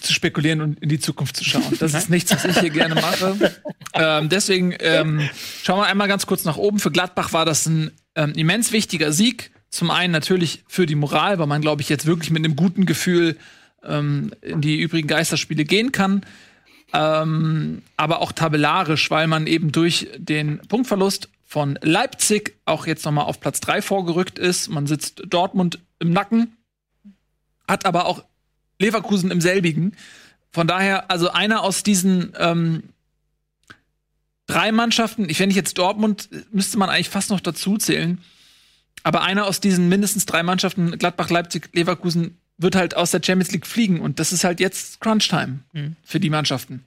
[0.00, 1.76] zu spekulieren und in die Zukunft zu schauen.
[1.80, 3.56] Das ist nichts, was ich hier gerne mache.
[3.94, 5.28] Ähm, deswegen ähm,
[5.62, 6.78] schauen wir einmal ganz kurz nach oben.
[6.78, 9.50] Für Gladbach war das ein ähm, immens wichtiger Sieg.
[9.70, 12.84] Zum einen natürlich für die Moral, weil man, glaube ich, jetzt wirklich mit einem guten
[12.86, 13.36] Gefühl
[13.84, 16.24] ähm, in die übrigen Geisterspiele gehen kann.
[16.92, 23.12] Ähm, aber auch tabellarisch, weil man eben durch den Punktverlust von Leipzig auch jetzt noch
[23.12, 24.68] mal auf Platz 3 vorgerückt ist.
[24.68, 26.56] Man sitzt Dortmund im Nacken,
[27.66, 28.24] hat aber auch
[28.78, 29.96] Leverkusen im selbigen.
[30.50, 32.82] Von daher, also einer aus diesen ähm,
[34.52, 38.20] drei Mannschaften, ich finde jetzt Dortmund, müsste man eigentlich fast noch dazu zählen.
[39.02, 43.50] Aber einer aus diesen mindestens drei Mannschaften, Gladbach, Leipzig, Leverkusen, wird halt aus der Champions
[43.52, 44.00] League fliegen.
[44.00, 45.96] Und das ist halt jetzt Crunch-Time mhm.
[46.04, 46.84] für die Mannschaften.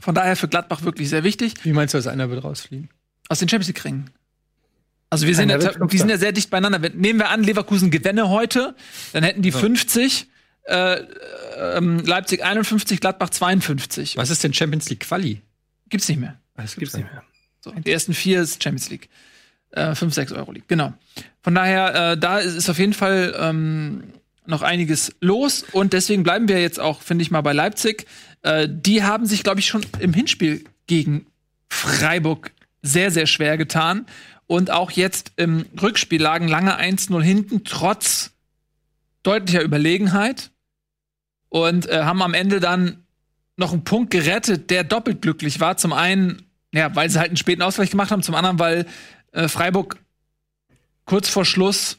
[0.00, 1.54] Von daher für Gladbach wirklich sehr wichtig.
[1.62, 2.90] Wie meinst du, dass einer wird rausfliegen?
[3.28, 4.10] Aus den Champions League-Ringen.
[5.10, 6.78] Also wir sind ja, die sind ja sehr dicht beieinander.
[6.78, 8.74] Nehmen wir an, Leverkusen gewinne heute,
[9.12, 9.58] dann hätten die ja.
[9.58, 10.26] 50,
[10.64, 14.16] äh, äh, Leipzig 51, Gladbach 52.
[14.16, 15.42] Was ist denn Champions League Quali?
[15.90, 16.40] Gibt's nicht mehr.
[16.62, 17.22] Das gibt's nicht mehr.
[17.60, 19.08] So, die ersten vier ist Champions League.
[19.70, 20.92] Äh, 5, 6 Euro League, genau.
[21.42, 24.12] Von daher, äh, da ist, ist auf jeden Fall ähm,
[24.46, 28.06] noch einiges los und deswegen bleiben wir jetzt auch, finde ich mal, bei Leipzig.
[28.42, 31.26] Äh, die haben sich, glaube ich, schon im Hinspiel gegen
[31.68, 32.52] Freiburg
[32.82, 34.06] sehr, sehr schwer getan.
[34.46, 38.32] Und auch jetzt im Rückspiel lagen lange 1-0 hinten, trotz
[39.22, 40.50] deutlicher Überlegenheit.
[41.48, 43.04] Und äh, haben am Ende dann
[43.56, 45.76] noch einen Punkt gerettet, der doppelt glücklich war.
[45.76, 46.42] Zum einen,
[46.72, 48.86] ja, weil sie halt einen späten Ausgleich gemacht haben, zum anderen, weil
[49.32, 49.98] äh, Freiburg
[51.04, 51.98] kurz vor Schluss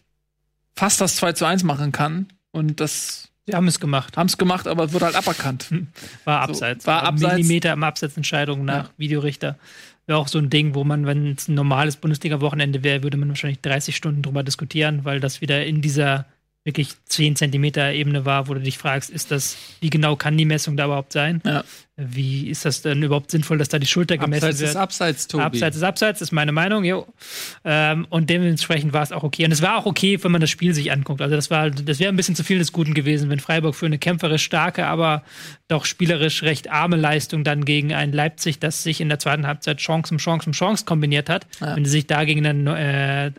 [0.75, 2.27] fast das 2 zu 1 machen kann.
[2.51, 3.29] Und das.
[3.45, 4.15] Sie haben es gemacht.
[4.15, 5.67] Haben es gemacht, aber es wurde halt aberkannt.
[6.23, 6.85] War abseits.
[6.85, 7.33] So, war abseits.
[7.33, 8.93] Millimeter im Abseitsentscheidung nach ja.
[8.97, 9.57] Videorichter.
[10.05, 13.29] Wäre auch so ein Ding, wo man, wenn es ein normales Bundesliga-Wochenende wäre, würde man
[13.29, 16.25] wahrscheinlich 30 Stunden drüber diskutieren, weil das wieder in dieser
[16.65, 20.45] wirklich 10 Zentimeter Ebene war, wo du dich fragst, ist das, wie genau kann die
[20.45, 21.41] Messung da überhaupt sein?
[21.45, 21.63] Ja.
[21.97, 24.69] Wie ist das denn überhaupt sinnvoll, dass da die Schulter gemessen abseits wird?
[24.69, 25.43] Ist abseits, Tobi.
[25.43, 27.05] Abseits ist abseits, ist meine Meinung, jo.
[27.65, 29.43] Ähm, und dementsprechend war es auch okay.
[29.45, 31.21] Und es war auch okay, wenn man das Spiel sich anguckt.
[31.21, 33.85] Also das war, das wäre ein bisschen zu viel des Guten gewesen, wenn Freiburg für
[33.85, 35.23] eine kämpferisch starke, aber
[35.67, 39.77] doch spielerisch recht arme Leistung dann gegen ein Leipzig, das sich in der zweiten Halbzeit
[39.77, 41.45] Chance um Chance um Chance kombiniert hat.
[41.59, 41.75] Ja.
[41.75, 43.31] Wenn sie sich da gegen den äh,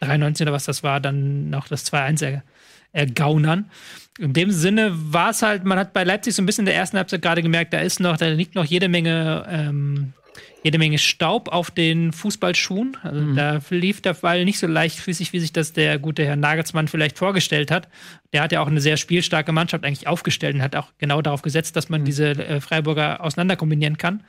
[0.00, 2.42] 93 oder was das war, dann noch das 2-1
[2.96, 3.70] ergaunern.
[4.18, 6.76] In dem Sinne war es halt, man hat bei Leipzig so ein bisschen in der
[6.76, 10.14] ersten Halbzeit gerade gemerkt, da ist noch, da liegt noch jede Menge, ähm,
[10.62, 12.96] jede Menge Staub auf den Fußballschuhen.
[13.02, 13.36] Also mhm.
[13.36, 17.18] da lief der Ball nicht so leichtfüßig, wie sich das der gute Herr Nagelsmann vielleicht
[17.18, 17.88] vorgestellt hat.
[18.32, 21.42] Der hat ja auch eine sehr spielstarke Mannschaft eigentlich aufgestellt und hat auch genau darauf
[21.42, 22.04] gesetzt, dass man mhm.
[22.06, 24.24] diese äh, Freiburger auseinander kombinieren kann.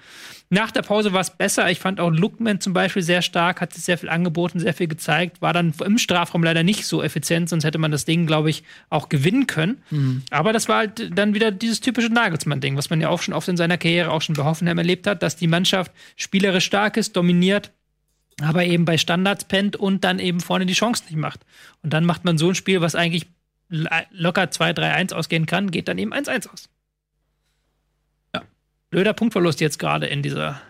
[0.50, 1.70] Nach der Pause war es besser.
[1.70, 4.88] Ich fand auch Lookman zum Beispiel sehr stark, hat sich sehr viel angeboten, sehr viel
[4.88, 8.50] gezeigt, war dann im Strafraum leider nicht so effizient, sonst hätte man das Ding, glaube
[8.50, 9.82] ich, auch gewinnen können.
[9.89, 10.24] Mhm.
[10.32, 13.50] Aber das war halt dann wieder dieses typische Nagelsmann-Ding, was man ja auch schon oft
[13.50, 17.18] in seiner Karriere auch schon bei Hoffenheim erlebt hat, dass die Mannschaft spielerisch stark ist,
[17.18, 17.72] dominiert,
[18.41, 21.41] aber eben bei Standards pennt und dann eben vorne die Chance nicht macht.
[21.84, 23.26] Und dann macht man so ein Spiel, was eigentlich
[24.12, 26.70] locker 2-3-1 ausgehen kann, geht dann eben 1-1 aus
[28.90, 30.62] blöder Punktverlust jetzt gerade in dieser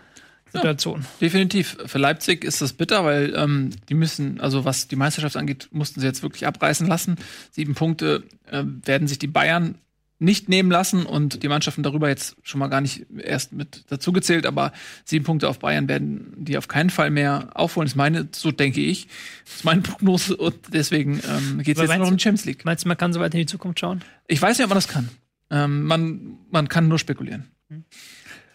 [0.52, 1.00] Situation.
[1.00, 1.76] Ja, definitiv.
[1.86, 6.00] Für Leipzig ist das bitter, weil ähm, die müssen, also was die Meisterschaft angeht, mussten
[6.00, 7.16] sie jetzt wirklich abreißen lassen.
[7.50, 9.76] Sieben Punkte äh, werden sich die Bayern
[10.20, 14.46] nicht nehmen lassen und die Mannschaften darüber jetzt schon mal gar nicht erst mit dazugezählt,
[14.46, 14.72] aber
[15.04, 17.86] sieben Punkte auf Bayern werden die auf keinen Fall mehr aufholen.
[17.86, 19.06] Das ist meine, so denke ich.
[19.44, 22.64] Das ist meine Prognose und deswegen ähm, geht es jetzt noch um die Champions League.
[22.64, 24.02] Meinst du, man kann so weit in die Zukunft schauen?
[24.26, 25.08] Ich weiß nicht, ob man das kann.
[25.50, 27.46] Ähm, man, man kann nur spekulieren.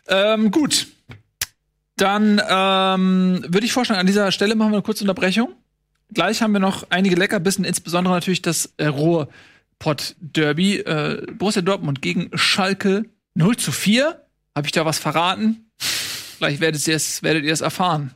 [0.07, 0.87] Ähm, gut.
[1.95, 5.53] Dann ähm, würde ich vorschlagen, an dieser Stelle machen wir eine kurze Unterbrechung.
[6.13, 10.79] Gleich haben wir noch einige Leckerbissen, insbesondere natürlich das äh, Ruhrpott-Derby.
[10.79, 13.05] Äh, Borussia Dortmund gegen Schalke
[13.35, 14.21] 0 zu 4.
[14.55, 15.71] Habe ich da was verraten?
[15.77, 18.13] Vielleicht werdet ihr es, werdet ihr es erfahren.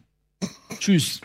[0.80, 1.22] Tschüss.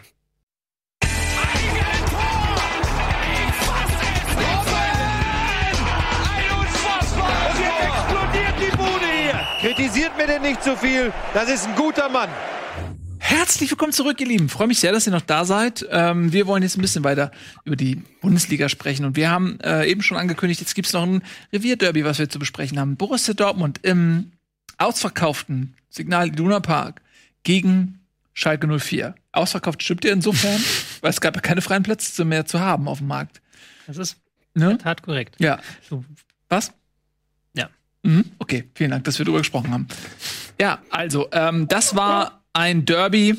[10.23, 11.13] Mir denn nicht zu viel.
[11.35, 12.29] Das ist ein guter Mann.
[13.19, 14.49] Herzlich willkommen zurück, ihr Lieben.
[14.49, 15.85] Freue mich sehr, dass ihr noch da seid.
[15.91, 17.33] Ähm, wir wollen jetzt ein bisschen weiter
[17.65, 19.05] über die Bundesliga sprechen.
[19.05, 22.39] Und wir haben äh, eben schon angekündigt, jetzt gibt's noch ein Revierderby, was wir zu
[22.39, 22.97] besprechen haben.
[22.97, 24.31] Borussia Dortmund im
[24.79, 27.01] ausverkauften Signal Iduna Park
[27.43, 28.01] gegen
[28.33, 29.17] Schalke 04.
[29.33, 30.61] Ausverkauft stimmt ihr insofern,
[31.01, 33.41] weil es gab ja keine freien Plätze mehr zu haben auf dem Markt.
[33.89, 34.19] Das ist
[34.55, 34.65] Ne?
[34.65, 35.35] in der Tat korrekt.
[35.39, 35.59] Ja.
[35.89, 36.05] So,
[36.49, 36.73] Was?
[38.03, 38.25] Mhm.
[38.39, 39.87] Okay, vielen Dank, dass wir drüber gesprochen haben.
[40.61, 43.37] Ja, also, ähm, das war ein Derby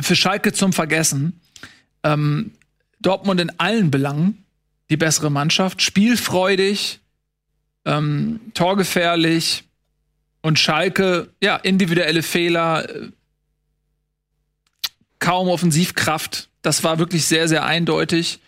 [0.00, 1.40] für Schalke zum Vergessen.
[2.02, 2.52] Ähm,
[3.00, 4.44] Dortmund in allen Belangen
[4.90, 7.00] die bessere Mannschaft, spielfreudig,
[7.84, 9.64] ähm, torgefährlich
[10.42, 13.10] und Schalke, ja, individuelle Fehler, äh,
[15.18, 16.48] kaum Offensivkraft.
[16.62, 18.40] Das war wirklich sehr, sehr eindeutig.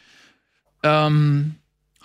[0.83, 1.57] Ähm,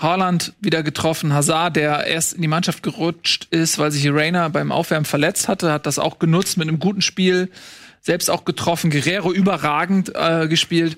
[0.03, 4.71] Haaland wieder getroffen, Hazard, der erst in die Mannschaft gerutscht ist, weil sich Reina beim
[4.71, 7.49] Aufwärmen verletzt hatte, hat das auch genutzt mit einem guten Spiel,
[8.01, 10.97] selbst auch getroffen, Guerrero überragend äh, gespielt.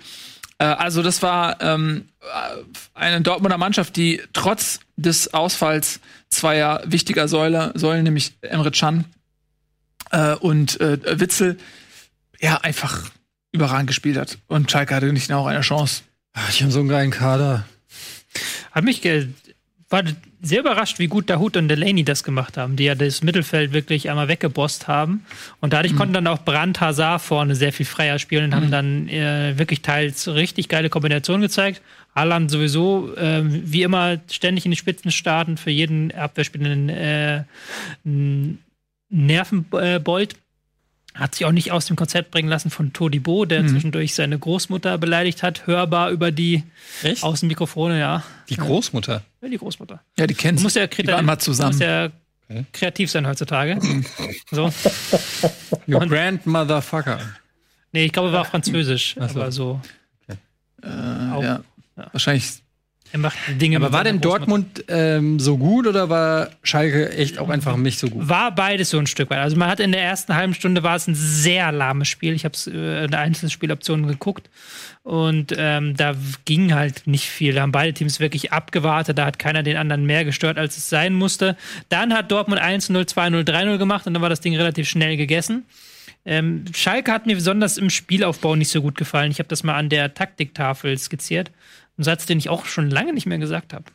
[0.57, 2.25] Äh, also das war ähm, äh,
[2.95, 5.99] eine Dortmunder Mannschaft, die trotz des Ausfalls
[6.29, 9.05] zweier wichtiger Säule, Säulen, nämlich Emre Can
[10.11, 11.57] äh, und äh, Witzel,
[12.39, 13.09] ja, einfach
[13.51, 14.37] überragend gespielt hat.
[14.47, 16.01] Und Schalke hatte nicht auch eine Chance.
[16.33, 17.65] Ach, die haben so einen geilen Kader.
[18.71, 19.01] Hat mich
[19.89, 20.03] war
[20.41, 24.09] sehr überrascht, wie gut Dahut und Delaney das gemacht haben, die ja das Mittelfeld wirklich
[24.09, 25.25] einmal weggebosst haben.
[25.61, 29.07] Und dadurch konnten dann auch Brandt Hazard vorne sehr viel freier spielen und haben dann
[29.09, 31.81] äh, wirklich teils richtig geile Kombinationen gezeigt.
[32.15, 37.43] Haaland sowieso, ähm, wie immer, ständig in die Spitzen starten, für jeden Abwehrspielenden äh,
[38.05, 38.59] ein
[39.09, 40.35] Nervenbold.
[41.15, 44.97] Hat sich auch nicht aus dem Konzept bringen lassen von Todibo, der zwischendurch seine Großmutter
[44.97, 46.63] beleidigt hat, hörbar über die
[47.03, 47.23] Echt?
[47.23, 48.23] Außenmikrofone, ja.
[48.49, 49.23] Die Großmutter.
[49.41, 50.01] Ja, die Großmutter.
[50.17, 51.71] Ja, die kennst Du musst ja, Die waren mal zusammen.
[51.71, 52.09] Muss ja
[52.47, 52.63] Okay.
[52.73, 53.79] kreativ sein heutzutage.
[54.51, 54.71] so.
[55.87, 57.19] Your grandmotherfucker.
[57.91, 59.21] Nee, ich glaube, er war französisch, so.
[59.21, 59.81] aber so.
[60.83, 60.87] Äh,
[61.33, 61.41] Auch.
[61.41, 61.63] ja.
[62.11, 62.61] Wahrscheinlich.
[63.11, 64.19] Er macht Dinge Aber war denn.
[64.19, 68.27] Dortmund ähm, so gut oder war Schalke echt auch einfach nicht so gut?
[68.27, 69.39] War beides so ein Stück weit.
[69.39, 72.33] Also man hat in der ersten halben Stunde war es ein sehr lahmes Spiel.
[72.33, 74.49] Ich habe es äh, in der einzelnen Spieloptionen geguckt
[75.03, 77.53] und ähm, da ging halt nicht viel.
[77.53, 79.17] Da haben beide Teams wirklich abgewartet.
[79.17, 81.55] Da hat keiner den anderen mehr gestört, als es sein musste.
[81.89, 85.63] Dann hat Dortmund 1-0, 2-0, 3-0 gemacht und dann war das Ding relativ schnell gegessen.
[86.25, 89.31] Ähm, Schalke hat mir besonders im Spielaufbau nicht so gut gefallen.
[89.31, 91.51] Ich habe das mal an der Taktiktafel skizziert.
[91.97, 93.85] Ein Satz, den ich auch schon lange nicht mehr gesagt habe.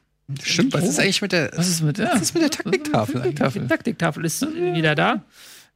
[0.42, 2.12] Stimmt, was ist eigentlich mit der, Was ist mit der?
[2.12, 3.22] was ist mit der Taktiktafel?
[3.22, 3.66] Die Tafel.
[3.66, 5.24] Taktiktafel ist wieder da.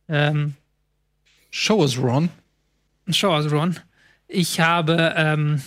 [0.09, 0.55] Ähm,
[1.51, 2.29] Show us, Ron.
[3.11, 3.77] Show us, Ron.
[4.29, 5.61] Ich habe ähm,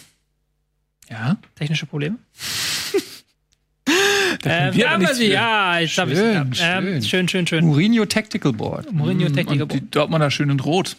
[1.10, 1.38] Ja.
[1.56, 2.18] technische Probleme.
[4.44, 6.60] Ähm, wir ja, aber sie- ja, jetzt habe ich Schön, es.
[6.62, 7.28] Ähm, schön.
[7.28, 7.66] schön, schön.
[7.66, 8.92] Mourinho Tactical Board.
[8.92, 9.64] Mourinho Mm, Techniker.
[9.64, 10.96] Und die Dortmunder schön in Rot.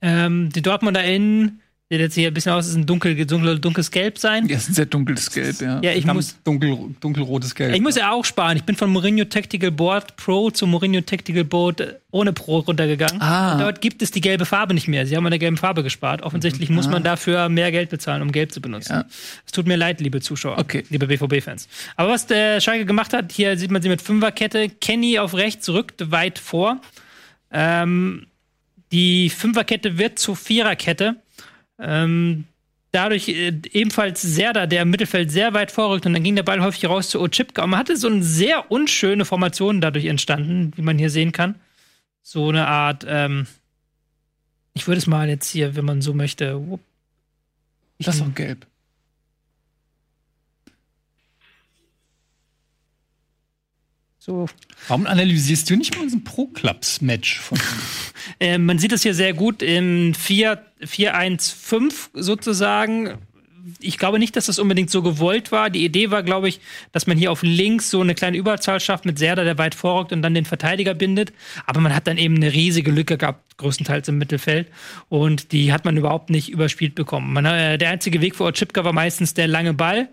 [0.00, 1.60] Ähm, die Dortmunder innen,
[1.90, 4.46] sieht jetzt hier ein bisschen aus, ist ein dunkel, dunkel, dunkles Gelb sein.
[4.48, 5.80] Ja, ist ein sehr dunkles Gelb, ja.
[5.82, 7.74] Ja, ich muss, dunkel, dunkelrotes Gelb.
[7.74, 8.56] ich muss ja auch sparen.
[8.56, 13.20] Ich bin von Mourinho Tactical Board Pro zu Mourinho Tactical Board ohne Pro runtergegangen.
[13.20, 13.52] Ah.
[13.52, 15.06] Und dort gibt es die gelbe Farbe nicht mehr.
[15.06, 16.22] Sie haben an der gelben Farbe gespart.
[16.22, 18.92] Offensichtlich muss man dafür mehr Geld bezahlen, um gelb zu benutzen.
[18.92, 19.00] Ah.
[19.00, 19.06] Ja.
[19.44, 20.84] Es tut mir leid, liebe Zuschauer, Okay.
[20.88, 21.68] liebe BVB-Fans.
[21.96, 24.70] Aber was der Schalke gemacht hat, hier sieht man sie mit Fünferkette.
[24.70, 26.80] Kenny auf rechts rückt weit vor.
[27.52, 28.26] Ähm,
[28.90, 31.16] die Fünferkette wird zur Viererkette.
[31.78, 32.44] Ähm,
[32.92, 36.62] dadurch äh, ebenfalls Serda, der im Mittelfeld sehr weit vorrückt und dann ging der Ball
[36.62, 37.64] häufig raus zu Ochipka.
[37.64, 41.56] Und man hatte so eine sehr unschöne Formation dadurch entstanden, wie man hier sehen kann.
[42.22, 43.46] So eine Art, ähm,
[44.74, 46.60] ich würde es mal jetzt hier, wenn man so möchte.
[47.98, 48.66] Das ist doch gelb.
[54.24, 54.46] So.
[54.88, 57.42] Warum analysierst du nicht mal unseren Pro-Clubs-Match
[58.40, 63.18] Äh, man sieht das hier sehr gut im 4-1-5 sozusagen.
[63.80, 65.68] Ich glaube nicht, dass das unbedingt so gewollt war.
[65.68, 66.60] Die Idee war, glaube ich,
[66.92, 70.10] dass man hier auf links so eine kleine Überzahl schafft mit Serda, der weit vorrückt
[70.10, 71.34] und dann den Verteidiger bindet.
[71.66, 74.68] Aber man hat dann eben eine riesige Lücke gehabt, größtenteils im Mittelfeld.
[75.10, 77.34] Und die hat man überhaupt nicht überspielt bekommen.
[77.34, 80.08] Man, äh, der einzige Weg für Otschipka war meistens der lange Ball.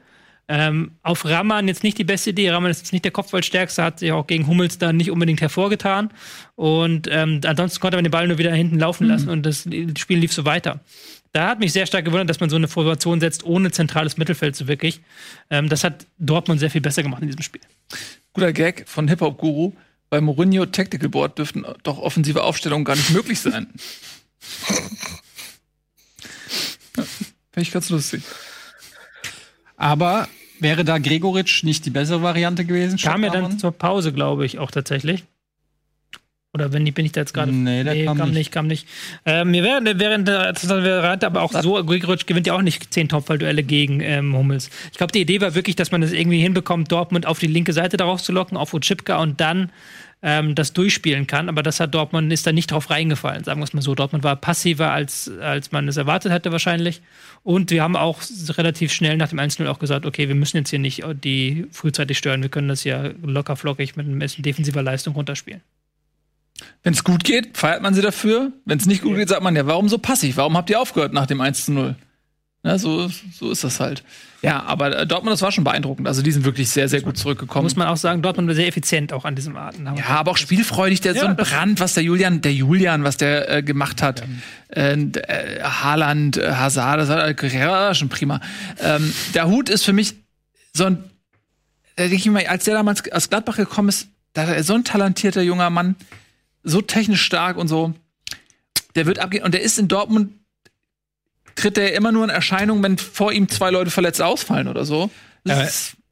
[0.53, 2.49] Ähm, auf Raman jetzt nicht die beste Idee.
[2.49, 6.09] Raman ist jetzt nicht der Kopfballstärkste, hat sich auch gegen Hummels dann nicht unbedingt hervorgetan.
[6.55, 9.65] Und ähm, ansonsten konnte man den Ball nur wieder hinten laufen lassen und das
[9.97, 10.81] Spiel lief so weiter.
[11.31, 14.57] Da hat mich sehr stark gewundert, dass man so eine Formation setzt, ohne zentrales Mittelfeld
[14.57, 14.99] so wirklich.
[15.49, 17.61] Ähm, das hat Dortmund sehr viel besser gemacht in diesem Spiel.
[18.33, 19.71] Guter Gag von Hip-Hop-Guru.
[20.09, 23.67] Bei Mourinho Tactical Board dürften doch offensive Aufstellungen gar nicht möglich sein.
[26.93, 28.21] Fände ich ganz lustig.
[29.77, 30.27] Aber
[30.61, 32.97] wäre da Gregoritsch nicht die bessere Variante gewesen?
[32.97, 35.23] Kam ja dann zur Pause, glaube ich, auch tatsächlich.
[36.53, 37.51] Oder wenn ich, bin ich da jetzt gerade.
[37.51, 38.33] Nee, der kam nicht.
[38.33, 38.51] nicht.
[38.51, 38.85] kam nicht.
[39.25, 43.07] Äh, mir wäre während der Variante aber auch so, Gregoritsch gewinnt ja auch nicht zehn
[43.07, 44.69] Topfballduelle gegen ähm, Hummels.
[44.91, 47.71] Ich glaube, die Idee war wirklich, dass man das irgendwie hinbekommt, Dortmund auf die linke
[47.71, 49.71] Seite darauf zu locken, auf Utschipka und dann
[50.21, 51.49] ähm, das durchspielen kann.
[51.49, 53.95] Aber das hat Dortmund ist da nicht drauf reingefallen, sagen wir es mal so.
[53.95, 57.01] Dortmund war passiver, als, als man es erwartet hätte wahrscheinlich.
[57.43, 60.69] Und wir haben auch relativ schnell nach dem 1-0 auch gesagt, okay, wir müssen jetzt
[60.69, 62.41] hier nicht die frühzeitig stören.
[62.41, 65.61] Wir können das ja locker flockig mit ein bisschen defensiver Leistung runterspielen.
[66.83, 68.51] Wenn es gut geht, feiert man sie dafür.
[68.65, 70.37] Wenn es nicht gut geht, sagt man ja, warum so passiv?
[70.37, 71.95] Warum habt ihr aufgehört nach dem 1 zu 0?
[72.63, 74.03] Ja, so, so ist das halt.
[74.43, 76.07] Ja, aber äh, Dortmund, das war schon beeindruckend.
[76.07, 77.63] Also die sind wirklich sehr, sehr gut zurückgekommen.
[77.63, 79.85] Muss man auch sagen, Dortmund war sehr effizient auch an diesem Arten.
[79.97, 81.01] Ja, aber auch spielfreudig.
[81.01, 84.23] Der ja, so ein Brand, was der Julian, der Julian, was der äh, gemacht hat.
[84.75, 84.83] Ja.
[84.83, 88.41] Äh, äh, Haaland, äh, Hazard, das war äh, schon prima.
[88.79, 90.15] Ähm, der Hut ist für mich
[90.73, 91.03] so ein,
[91.95, 95.41] da denke ich mal, als der damals aus Gladbach gekommen ist, da so ein talentierter
[95.41, 95.95] junger Mann,
[96.63, 97.93] so technisch stark und so.
[98.95, 99.43] Der wird abgehen.
[99.43, 100.33] Und der ist in Dortmund,
[101.61, 105.11] tritt er immer nur in Erscheinung, wenn vor ihm zwei Leute verletzt ausfallen oder so.
[105.47, 105.67] Äh,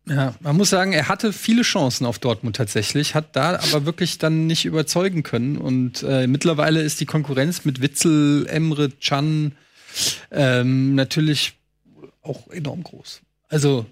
[0.07, 4.17] ja, man muss sagen, er hatte viele Chancen auf Dortmund tatsächlich, hat da aber wirklich
[4.17, 5.57] dann nicht überzeugen können.
[5.57, 9.53] Und äh, mittlerweile ist die Konkurrenz mit Witzel, Emre, Can
[10.31, 11.53] ähm, natürlich
[12.21, 13.21] auch enorm groß.
[13.49, 13.85] Also,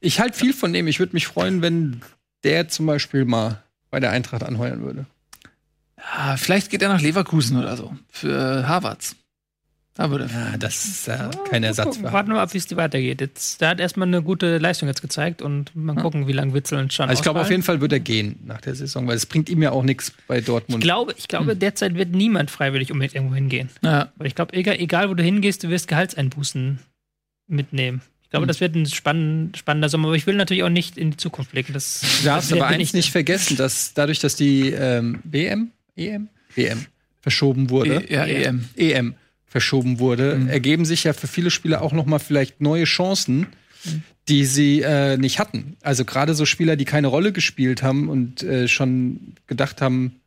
[0.00, 0.86] ich halte viel von dem.
[0.86, 2.02] Ich würde mich freuen, wenn
[2.44, 5.06] der zum Beispiel mal bei der Eintracht anheuern würde.
[5.98, 7.94] Ja, vielleicht geht er nach Leverkusen oder so.
[8.08, 9.16] Für Harvards.
[10.08, 12.04] Würde ja, das ist ja kein Ersatz für.
[12.04, 13.20] Warten wir mal ab, wie es weitergeht.
[13.20, 16.02] Jetzt, der hat erstmal eine gute Leistung jetzt gezeigt und mal ja.
[16.02, 18.38] gucken, wie lange Witzel und Schan Also ich glaube, auf jeden Fall wird er gehen
[18.46, 20.82] nach der Saison, weil es bringt ihm ja auch nichts bei Dortmund.
[20.82, 21.58] Ich glaube, ich glaube hm.
[21.58, 23.68] derzeit wird niemand freiwillig unbedingt irgendwo hingehen.
[23.82, 24.12] Ja.
[24.16, 26.78] Weil ich glaube, egal, egal wo du hingehst, du wirst Gehaltseinbußen
[27.46, 28.00] mitnehmen.
[28.22, 28.48] Ich glaube, hm.
[28.48, 31.50] das wird ein spann spannender Sommer, aber ich will natürlich auch nicht in die Zukunft
[31.50, 31.72] blicken.
[31.72, 36.28] Das, du darfst aber eins nicht vergessen, dass dadurch, dass die ähm, WM EM?
[36.56, 36.86] EM
[37.20, 38.04] verschoben wurde.
[38.08, 38.68] E ja, EM.
[38.76, 39.14] EM
[39.50, 40.48] verschoben wurde, mhm.
[40.48, 43.48] ergeben sich ja für viele Spieler auch noch mal vielleicht neue Chancen,
[43.84, 44.02] mhm.
[44.28, 45.76] die sie äh, nicht hatten.
[45.82, 50.20] Also gerade so Spieler, die keine Rolle gespielt haben und äh, schon gedacht haben,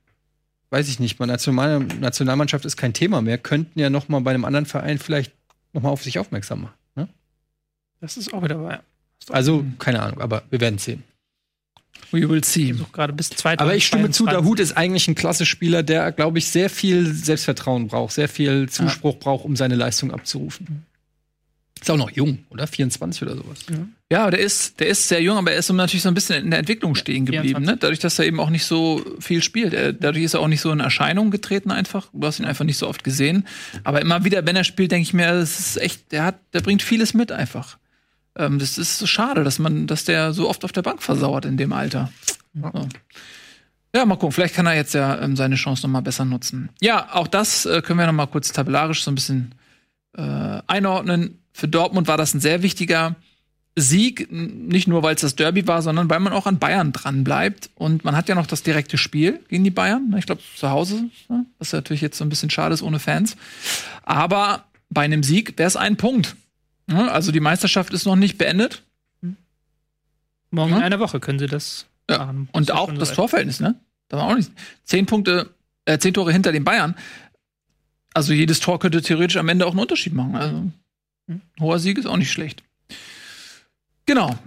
[0.72, 4.44] weiß ich nicht, National Nationalmannschaft ist kein Thema mehr, könnten ja noch mal bei einem
[4.44, 5.32] anderen Verein vielleicht
[5.72, 6.76] noch mal auf sich aufmerksam machen.
[6.96, 7.08] Ne?
[8.02, 8.84] Das ist auch wieder wahr.
[9.30, 11.04] Also keine Ahnung, aber wir werden sehen.
[12.14, 12.76] We will see.
[12.94, 16.38] Gerade bis Aber ich stimme zu, der Hut ist eigentlich ein klasse Spieler, der, glaube
[16.38, 19.20] ich, sehr viel Selbstvertrauen braucht, sehr viel Zuspruch ja.
[19.20, 20.86] braucht, um seine Leistung abzurufen.
[21.84, 22.66] Ist auch noch jung, oder?
[22.66, 23.60] 24 oder sowas.
[23.70, 23.78] Ja,
[24.10, 26.42] ja aber der ist, der ist sehr jung, aber er ist natürlich so ein bisschen
[26.42, 27.76] in der Entwicklung stehen geblieben, ne?
[27.78, 29.74] Dadurch, dass er eben auch nicht so viel spielt.
[29.74, 32.08] Er, dadurch ist er auch nicht so in Erscheinung getreten einfach.
[32.14, 33.46] Du hast ihn einfach nicht so oft gesehen.
[33.84, 36.62] Aber immer wieder, wenn er spielt, denke ich mir, das ist echt, der hat, der
[36.62, 37.78] bringt vieles mit einfach.
[38.36, 41.46] Ähm, das ist so schade, dass man, dass der so oft auf der Bank versauert
[41.46, 42.12] in dem Alter.
[42.54, 42.72] Ja.
[43.96, 44.32] Ja, mal gucken.
[44.32, 46.70] Vielleicht kann er jetzt ja ähm, seine Chance noch mal besser nutzen.
[46.82, 49.54] Ja, auch das äh, können wir noch mal kurz tabellarisch so ein bisschen
[50.18, 51.40] äh, einordnen.
[51.52, 53.16] Für Dortmund war das ein sehr wichtiger
[53.76, 57.24] Sieg, nicht nur weil es das Derby war, sondern weil man auch an Bayern dran
[57.24, 57.70] bleibt.
[57.76, 60.14] Und man hat ja noch das direkte Spiel gegen die Bayern.
[60.18, 61.46] Ich glaube zu Hause, ne?
[61.60, 63.36] was natürlich jetzt so ein bisschen schade ist ohne Fans.
[64.04, 66.36] Aber bei einem Sieg wäre es ein Punkt.
[66.88, 68.84] Also die Meisterschaft ist noch nicht beendet.
[70.52, 70.78] Morgen ja.
[70.78, 72.20] in einer Woche können sie das ja.
[72.20, 72.50] machen.
[72.52, 73.76] Und auch das so Torverhältnis, ne?
[74.10, 74.52] Da war auch nicht.
[74.84, 75.50] Zehn Punkte,
[75.86, 76.96] äh, zehn Tore hinter den Bayern.
[78.14, 80.36] Also jedes Tor könnte theoretisch am Ende auch einen Unterschied machen.
[80.36, 80.64] Also
[81.28, 81.42] hm.
[81.60, 82.64] hoher Sieg ist auch nicht schlecht.
[84.06, 84.38] Genau.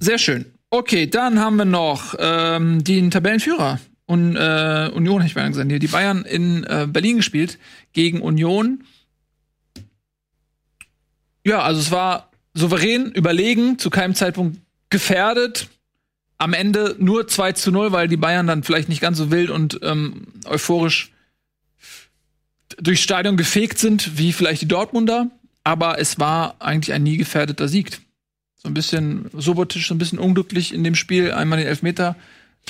[0.00, 0.46] Sehr schön.
[0.70, 3.78] Okay, dann haben wir noch ähm, den Tabellenführer.
[4.06, 5.70] Und, äh, Union, hätte ich mal gesagt.
[5.70, 7.58] Die Bayern in äh, Berlin gespielt
[7.92, 8.84] gegen Union.
[11.44, 15.68] Ja, also es war souverän, überlegen, zu keinem Zeitpunkt gefährdet.
[16.38, 19.50] Am Ende nur 2 zu 0, weil die Bayern dann vielleicht nicht ganz so wild
[19.50, 21.12] und ähm, euphorisch
[22.78, 25.30] durchs Stadion gefegt sind, wie vielleicht die Dortmunder.
[25.62, 28.00] Aber es war eigentlich ein nie gefährdeter Sieg.
[28.56, 32.16] So ein bisschen Sobotisch, so ein bisschen unglücklich in dem Spiel, einmal den Elfmeter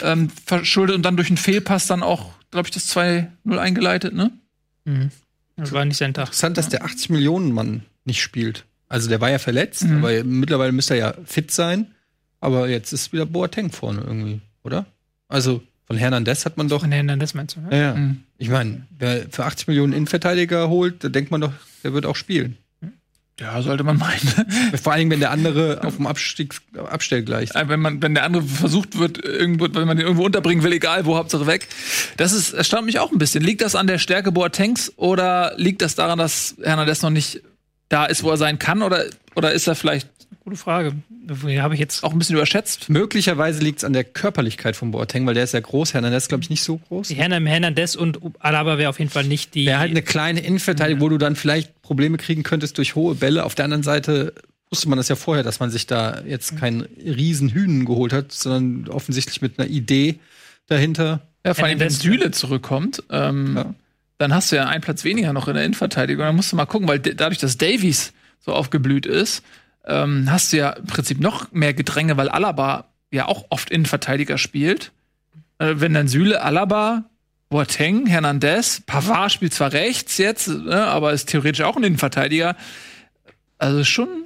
[0.03, 4.32] ähm, verschuldet und dann durch einen Fehlpass dann auch, glaube ich, das 2-0 eingeleitet, ne?
[4.85, 5.11] Mhm.
[5.57, 6.27] Das war nicht sein Tag.
[6.27, 8.65] Interessant, dass der 80 Millionen Mann nicht spielt.
[8.95, 9.97] Also der war ja verletzt, mhm.
[10.05, 11.89] aber mittlerweile müsste er ja fit sein.
[12.41, 14.87] Aber jetzt ist wieder Boateng vorne irgendwie, oder?
[15.27, 16.83] Also von Hernandez hat man doch.
[16.83, 17.77] Von Hernandez meinst du, ne?
[17.77, 18.21] Ja, mhm.
[18.39, 21.53] Ich meine, wer für 80 Millionen Innenverteidiger holt, da denkt man doch,
[21.83, 22.57] der wird auch spielen.
[23.41, 24.21] Ja, sollte man meinen.
[24.81, 27.51] Vor allem, wenn der andere auf dem Abstieg, Abstell gleich.
[27.53, 31.05] Wenn man, wenn der andere versucht wird, irgendwo, wenn man den irgendwo unterbringen will, egal
[31.05, 31.66] wo, Hauptsache weg.
[32.16, 33.43] Das ist, erstaunt mich auch ein bisschen.
[33.43, 37.43] Liegt das an der Stärke Boatengs oder liegt das daran, dass Hernandez noch nicht
[37.95, 38.83] da ist, wo er sein kann?
[38.83, 39.05] Oder,
[39.37, 40.09] oder ist er vielleicht
[40.45, 40.93] Gute Frage.
[41.59, 42.91] Habe ich jetzt auch ein bisschen überschätzt?
[42.91, 45.95] Möglicherweise liegt es an der Körperlichkeit von Boateng, weil der ist ja groß.
[45.95, 47.09] Hernandez glaube ich nicht so groß.
[47.09, 49.65] Hernandez und Alaba wäre auf jeden Fall nicht die.
[49.65, 53.45] Wäre halt eine kleine Innenverteidigung, wo du dann vielleicht Probleme kriegen könntest durch hohe Bälle.
[53.47, 54.35] Auf der anderen Seite
[54.69, 58.33] wusste man das ja vorher, dass man sich da jetzt keinen riesen Hühnen geholt hat,
[58.33, 60.16] sondern offensichtlich mit einer Idee
[60.66, 61.23] dahinter.
[61.47, 63.75] Ja, vor allem, wenn Süle zurückkommt, ähm, ja.
[64.19, 66.24] Dann hast du ja einen Platz weniger noch in der Innenverteidigung.
[66.24, 69.43] Dann musst du mal gucken, weil dadurch, dass Davies so aufgeblüht ist,
[69.86, 74.39] ähm, hast du ja im Prinzip noch mehr Gedränge, weil Alaba ja auch oft Innenverteidiger
[74.39, 74.93] spielt.
[75.59, 77.05] Äh, wenn dann Süle, Alaba,
[77.49, 82.57] Boateng, Hernandez, Pavard spielt zwar rechts jetzt, ne, aber ist theoretisch auch ein Innenverteidiger.
[83.59, 84.24] Also schon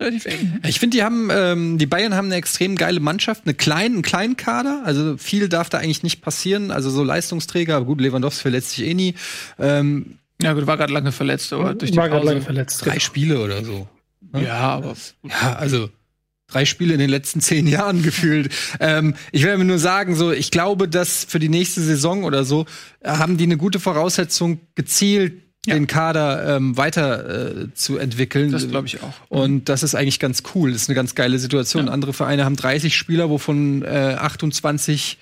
[0.00, 0.60] relativ eng.
[0.66, 4.02] Ich finde, die haben, ähm, die Bayern haben eine extrem geile Mannschaft, eine kleinen, einen
[4.02, 4.82] kleinen Kader.
[4.84, 6.70] Also viel darf da eigentlich nicht passieren.
[6.70, 9.14] Also so Leistungsträger, gut, Lewandowski verletzt sich eh nie.
[9.58, 12.84] Ähm, ja gut, war gerade lange verletzt, aber durch die war Pause lange verletzt.
[12.84, 13.00] Drei genau.
[13.00, 13.88] Spiele oder so.
[14.32, 14.44] Ne?
[14.44, 15.88] Ja, aber ja, also
[16.48, 18.52] drei Spiele in den letzten zehn Jahren gefühlt.
[18.80, 22.44] ähm, ich werde mir nur sagen, so ich glaube, dass für die nächste Saison oder
[22.44, 22.66] so
[23.00, 25.74] äh, haben die eine gute Voraussetzung gezielt ja.
[25.74, 28.52] den Kader ähm, weiter äh, zu entwickeln.
[28.52, 29.12] Das glaube ich auch.
[29.28, 30.72] Und das ist eigentlich ganz cool.
[30.72, 31.86] Das ist eine ganz geile Situation.
[31.86, 31.92] Ja.
[31.92, 35.18] Andere Vereine haben 30 Spieler, wovon äh, 28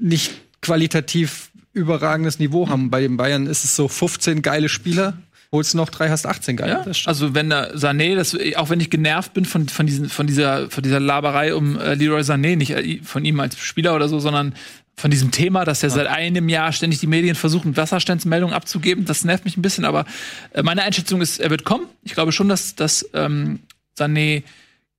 [0.00, 2.90] nicht qualitativ überragendes Niveau haben.
[2.90, 5.14] Bei den Bayern ist es so 15 geile Spieler
[5.54, 6.68] holst du noch drei, hast 18 geil.
[6.68, 10.26] Ja, also wenn der Sané, das, auch wenn ich genervt bin von, von, diesen, von,
[10.26, 14.08] dieser, von dieser Laberei um äh, Leroy Sané, nicht äh, von ihm als Spieler oder
[14.08, 14.54] so, sondern
[14.96, 15.94] von diesem Thema, dass er ja.
[15.96, 19.04] seit einem Jahr ständig die Medien versuchen, Wasserstandsmeldungen abzugeben.
[19.04, 20.06] Das nervt mich ein bisschen, aber
[20.52, 21.86] äh, meine Einschätzung ist, er wird kommen.
[22.02, 23.60] Ich glaube schon, dass, dass ähm,
[23.98, 24.44] Sané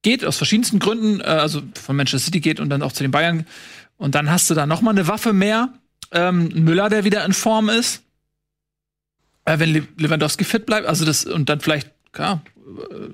[0.01, 3.11] geht, aus verschiedensten Gründen, äh, also von Manchester City geht und dann auch zu den
[3.11, 3.45] Bayern.
[3.97, 5.69] Und dann hast du da noch mal eine Waffe mehr.
[6.11, 8.03] Ähm, Müller, der wieder in Form ist.
[9.45, 12.41] Äh, wenn Lewandowski fit bleibt, also das, und dann vielleicht, klar,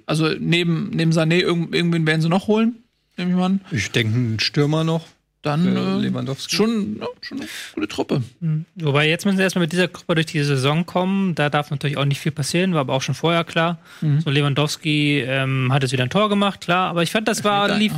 [0.05, 2.83] also neben, neben Sané irgend, irgendwen werden sie noch holen,
[3.17, 3.61] nehme ich mal an.
[3.71, 5.05] Ich denke, ein Stürmer noch.
[5.41, 6.55] Dann äh, Lewandowski.
[6.55, 8.21] Schon, ja, schon eine gute Truppe.
[8.39, 8.65] Mhm.
[8.75, 11.33] Wobei jetzt müssen sie erstmal mit dieser Gruppe durch die Saison kommen.
[11.33, 13.79] Da darf natürlich auch nicht viel passieren, war aber auch schon vorher klar.
[14.01, 14.21] Mhm.
[14.21, 16.89] So Lewandowski ähm, hat jetzt wieder ein Tor gemacht, klar.
[16.89, 17.93] Aber ich fand, das war lief,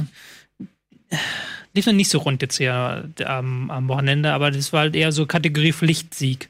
[1.73, 5.11] lief noch nicht so rund jetzt hier am, am Wochenende, aber das war halt eher
[5.11, 6.49] so Kategorie Pflichtsieg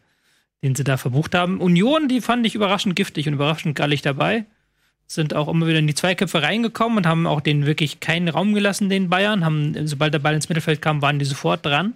[0.64, 1.60] den sie da verbucht haben.
[1.60, 4.46] Union, die fand ich überraschend giftig und überraschend gallig dabei.
[5.08, 8.54] Sind auch immer wieder in die Zweiköpfe reingekommen und haben auch denen wirklich keinen Raum
[8.54, 9.46] gelassen, den Bayern.
[9.46, 11.94] Haben, sobald der Ball ins Mittelfeld kam, waren die sofort dran.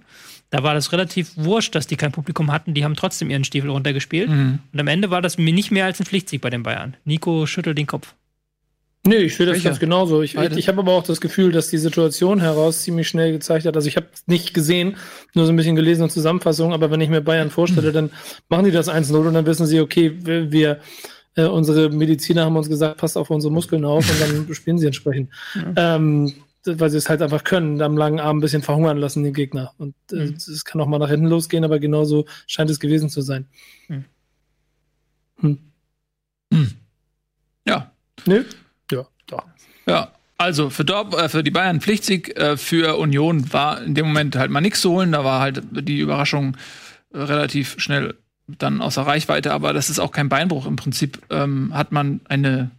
[0.49, 2.73] Da war das relativ wurscht, dass die kein Publikum hatten.
[2.73, 4.29] Die haben trotzdem ihren Stiefel runtergespielt.
[4.29, 4.59] Mhm.
[4.71, 6.95] Und am Ende war das mir nicht mehr als ein Pflichtsieg bei den Bayern.
[7.05, 8.13] Nico schüttelt den Kopf.
[9.07, 10.21] Nee, ich sehe das ganz genauso.
[10.21, 13.65] Ich, ich, ich habe aber auch das Gefühl, dass die Situation heraus ziemlich schnell gezeigt
[13.65, 13.75] hat.
[13.75, 14.97] Also ich habe nicht gesehen,
[15.33, 18.11] nur so ein bisschen gelesen und Zusammenfassung, aber wenn ich mir Bayern vorstelle, dann
[18.49, 20.79] machen die das 1-0 und dann wissen sie, okay, wir, wir
[21.37, 24.87] äh, unsere Mediziner haben uns gesagt, passt auf unsere Muskeln auf und dann spielen sie
[24.87, 25.29] entsprechend.
[25.55, 25.95] Ja.
[25.95, 26.33] Ähm,
[26.65, 29.71] weil sie es halt einfach können, am langen Arm ein bisschen verhungern lassen, den Gegner.
[29.77, 30.33] Und äh, mhm.
[30.33, 33.47] es kann auch mal nach hinten losgehen, aber genauso scheint es gewesen zu sein.
[33.87, 34.05] Mhm.
[35.39, 35.59] Hm.
[36.51, 36.71] Hm.
[37.65, 37.91] Ja.
[38.25, 38.43] Nö?
[39.27, 39.43] Doch.
[39.85, 44.07] Ja, also für, Dorp, äh, für die Bayern Pflichtsieg, äh, für Union war in dem
[44.07, 45.11] Moment halt mal nichts zu holen.
[45.11, 46.57] Da war halt die Überraschung
[47.13, 48.15] äh, relativ schnell
[48.47, 50.65] dann außer Reichweite, aber das ist auch kein Beinbruch.
[50.65, 52.71] Im Prinzip ähm, hat man eine,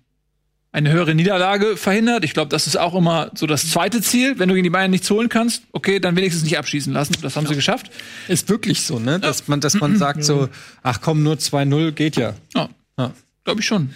[0.72, 2.24] eine höhere Niederlage verhindert.
[2.24, 4.38] Ich glaube, das ist auch immer so das zweite Ziel.
[4.38, 7.16] Wenn du gegen die Bayern nichts holen kannst, okay, dann wenigstens nicht abschießen lassen.
[7.20, 7.50] Das haben ja.
[7.50, 7.90] sie geschafft.
[8.28, 9.20] Ist wirklich so, ne?
[9.20, 10.48] Dass man, dass man sagt so,
[10.82, 12.34] ach komm, nur 2-0 geht ja.
[12.54, 13.12] Ja, ja.
[13.44, 13.90] glaube ich schon.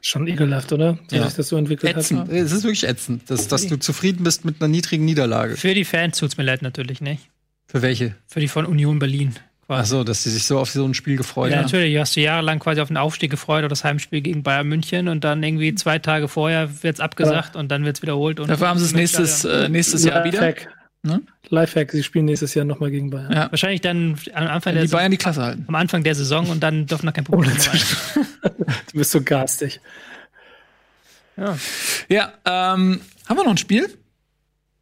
[0.00, 0.98] Schon ekelhaft, oder?
[1.08, 1.24] Wie ja.
[1.26, 2.20] sich das so entwickelt ätzend.
[2.20, 2.28] hat.
[2.28, 5.56] Es ist wirklich ätzend, dass, dass du zufrieden bist mit einer niedrigen Niederlage.
[5.56, 7.28] Für die Fans tut's mir leid natürlich nicht.
[7.66, 8.16] Für welche?
[8.26, 9.34] Für die von Union Berlin.
[9.66, 9.82] Quasi.
[9.82, 11.58] Ach so, dass sie sich so auf so ein Spiel gefreut haben.
[11.58, 11.94] Ja, natürlich.
[11.94, 15.08] Du hast du jahrelang quasi auf den Aufstieg gefreut oder das Heimspiel gegen Bayern München
[15.08, 17.60] und dann irgendwie zwei Tage vorher wird's abgesagt ja.
[17.60, 18.38] und dann wird's wiederholt.
[18.38, 20.38] Und Dafür haben sie es nächstes, äh, nächstes Jahr wieder.
[20.38, 20.68] Fact.
[21.02, 21.22] Ne?
[21.48, 23.32] Lifehack, sie spielen nächstes Jahr nochmal gegen Bayern.
[23.32, 23.50] Ja.
[23.50, 25.64] Wahrscheinlich dann am Anfang der die Bayern die Klasse halten.
[25.66, 27.80] Am Anfang der Saison und dann dürfen noch kein Publikum rein.
[28.92, 29.80] du bist so garstig.
[31.36, 31.56] Ja,
[32.08, 33.88] ja ähm, haben wir noch ein Spiel?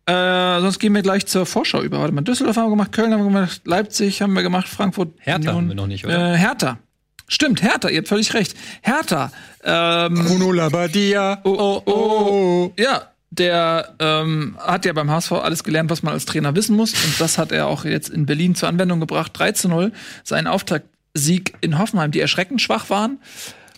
[0.07, 2.01] Äh, sonst gehen wir gleich zur Vorschau über.
[2.01, 5.15] Warte mal, Düsseldorf haben wir gemacht, Köln haben wir gemacht, Leipzig haben wir gemacht, Frankfurt.
[5.19, 5.57] Hertha Union.
[5.57, 6.35] haben wir noch nicht, oder?
[6.35, 6.79] Äh, Hertha.
[7.27, 8.55] Stimmt, Hertha, ihr habt völlig recht.
[8.83, 9.33] Hertha.
[9.63, 11.41] Ähm, Bruno Labbadia.
[11.45, 12.73] Oh, oh, oh, oh.
[12.79, 16.93] Ja, der ähm, hat ja beim HSV alles gelernt, was man als Trainer wissen muss.
[16.93, 19.33] Und das hat er auch jetzt in Berlin zur Anwendung gebracht.
[19.35, 19.93] 3 zu 0.
[20.23, 23.19] Sein Auftaktsieg in Hoffenheim, die erschreckend schwach waren.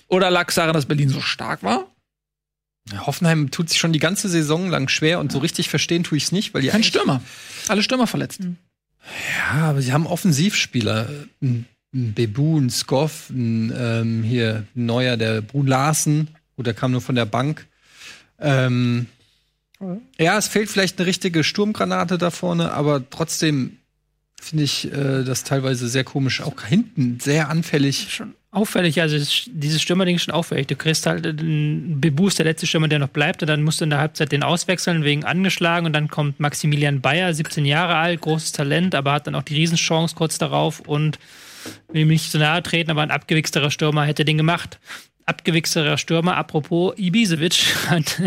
[0.08, 1.86] Oder lag es daran, dass Berlin so stark war?
[2.94, 6.24] Hoffenheim tut sich schon die ganze Saison lang schwer und so richtig verstehen tue ich
[6.24, 7.20] es nicht, weil die kein Stürmer.
[7.68, 8.40] Alle Stürmer verletzt.
[8.40, 11.08] Ja, aber sie haben Offensivspieler.
[11.40, 16.28] ein Bebu, ein Skoff, ein ähm, hier ein neuer, der Brun Larsen.
[16.56, 17.66] Gut, der kam nur von der Bank.
[18.38, 19.06] Ähm,
[20.18, 23.78] ja, es fehlt vielleicht eine richtige Sturmgranate da vorne, aber trotzdem
[24.40, 26.40] finde ich äh, das teilweise sehr komisch.
[26.40, 28.08] Auch hinten sehr anfällig.
[28.10, 29.16] Schon auffällig, also
[29.50, 30.66] dieses Stürmerding ist schon auffällig.
[30.66, 33.84] Du kriegst halt einen Bebus, der letzte Stürmer, der noch bleibt, und dann musst du
[33.84, 38.22] in der Halbzeit den auswechseln wegen angeschlagen und dann kommt Maximilian Bayer, 17 Jahre alt,
[38.22, 41.18] großes Talent, aber hat dann auch die Riesenchance kurz darauf und
[41.92, 44.78] will ihm nicht so nahe treten, aber ein abgewichsterer Stürmer hätte den gemacht
[45.26, 48.22] abgewichserer Stürmer, apropos Ibisevic, hat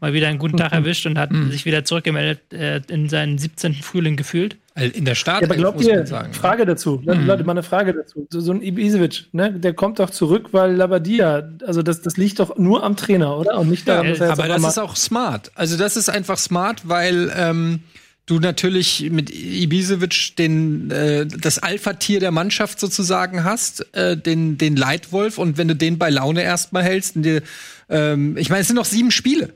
[0.00, 1.50] mal wieder einen guten Tag erwischt und hat mhm.
[1.50, 3.74] sich wieder zurückgemeldet äh, in seinen 17.
[3.74, 4.56] Frühling gefühlt.
[4.78, 7.26] In der Start, ja, aber glaubt ihr, sagen, Frage dazu, mhm.
[7.26, 8.26] Leute, mal eine Frage dazu.
[8.30, 12.56] So, ein Ibisevic, ne, der kommt doch zurück, weil Labadia, also das, das liegt doch
[12.56, 13.58] nur am Trainer, oder?
[13.58, 15.50] Und nicht daran, ja, dass er Aber das ist auch smart.
[15.54, 17.80] Also das ist einfach smart, weil ähm,
[18.26, 24.76] du natürlich mit Ibisevic den äh, das Alpha-Tier der Mannschaft sozusagen hast, äh, den den
[24.76, 27.42] Leitwolf und wenn du den bei Laune erstmal hältst, dir,
[27.88, 29.54] ähm, ich meine, es sind noch sieben Spiele.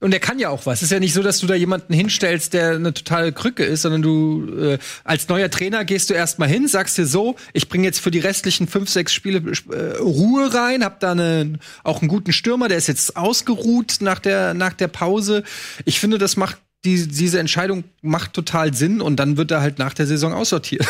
[0.00, 0.78] Und der kann ja auch was.
[0.78, 3.82] Es ist ja nicht so, dass du da jemanden hinstellst, der eine totale Krücke ist,
[3.82, 7.84] sondern du äh, als neuer Trainer gehst du erstmal hin, sagst dir so, ich bringe
[7.84, 9.42] jetzt für die restlichen fünf, sechs Spiele
[9.72, 14.20] äh, Ruhe rein, hab da eine, auch einen guten Stürmer, der ist jetzt ausgeruht nach
[14.20, 15.42] der nach der Pause.
[15.84, 19.80] Ich finde, das macht die, diese Entscheidung macht total Sinn und dann wird er halt
[19.80, 20.86] nach der Saison aussortiert.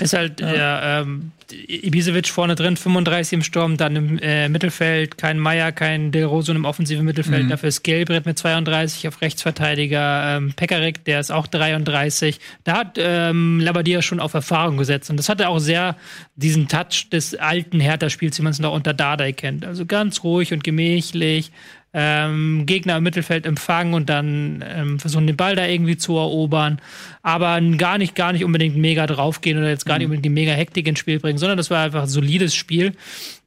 [0.00, 0.54] ist halt, ja.
[0.54, 6.12] ja ähm, Ibisevic vorne drin, 35 im Sturm, dann im äh, Mittelfeld kein Meier, kein
[6.12, 7.48] Del Rosso im offensiven Mittelfeld, mhm.
[7.48, 12.38] dafür ist Gelbrett mit 32 auf Rechtsverteidiger, ähm, Pekarik, der ist auch 33.
[12.64, 15.96] Da hat ähm, Labadia schon auf Erfahrung gesetzt und das hatte auch sehr
[16.34, 19.64] diesen Touch des alten Hertha-Spiels, wie man es noch unter Dardai kennt.
[19.64, 21.50] Also ganz ruhig und gemächlich,
[21.98, 26.78] ähm, Gegner im Mittelfeld empfangen und dann ähm, versuchen, den Ball da irgendwie zu erobern.
[27.26, 30.12] Aber gar nicht, gar nicht unbedingt mega draufgehen oder jetzt gar nicht mhm.
[30.12, 32.92] unbedingt die mega Hektik ins Spiel bringen, sondern das war einfach ein solides Spiel.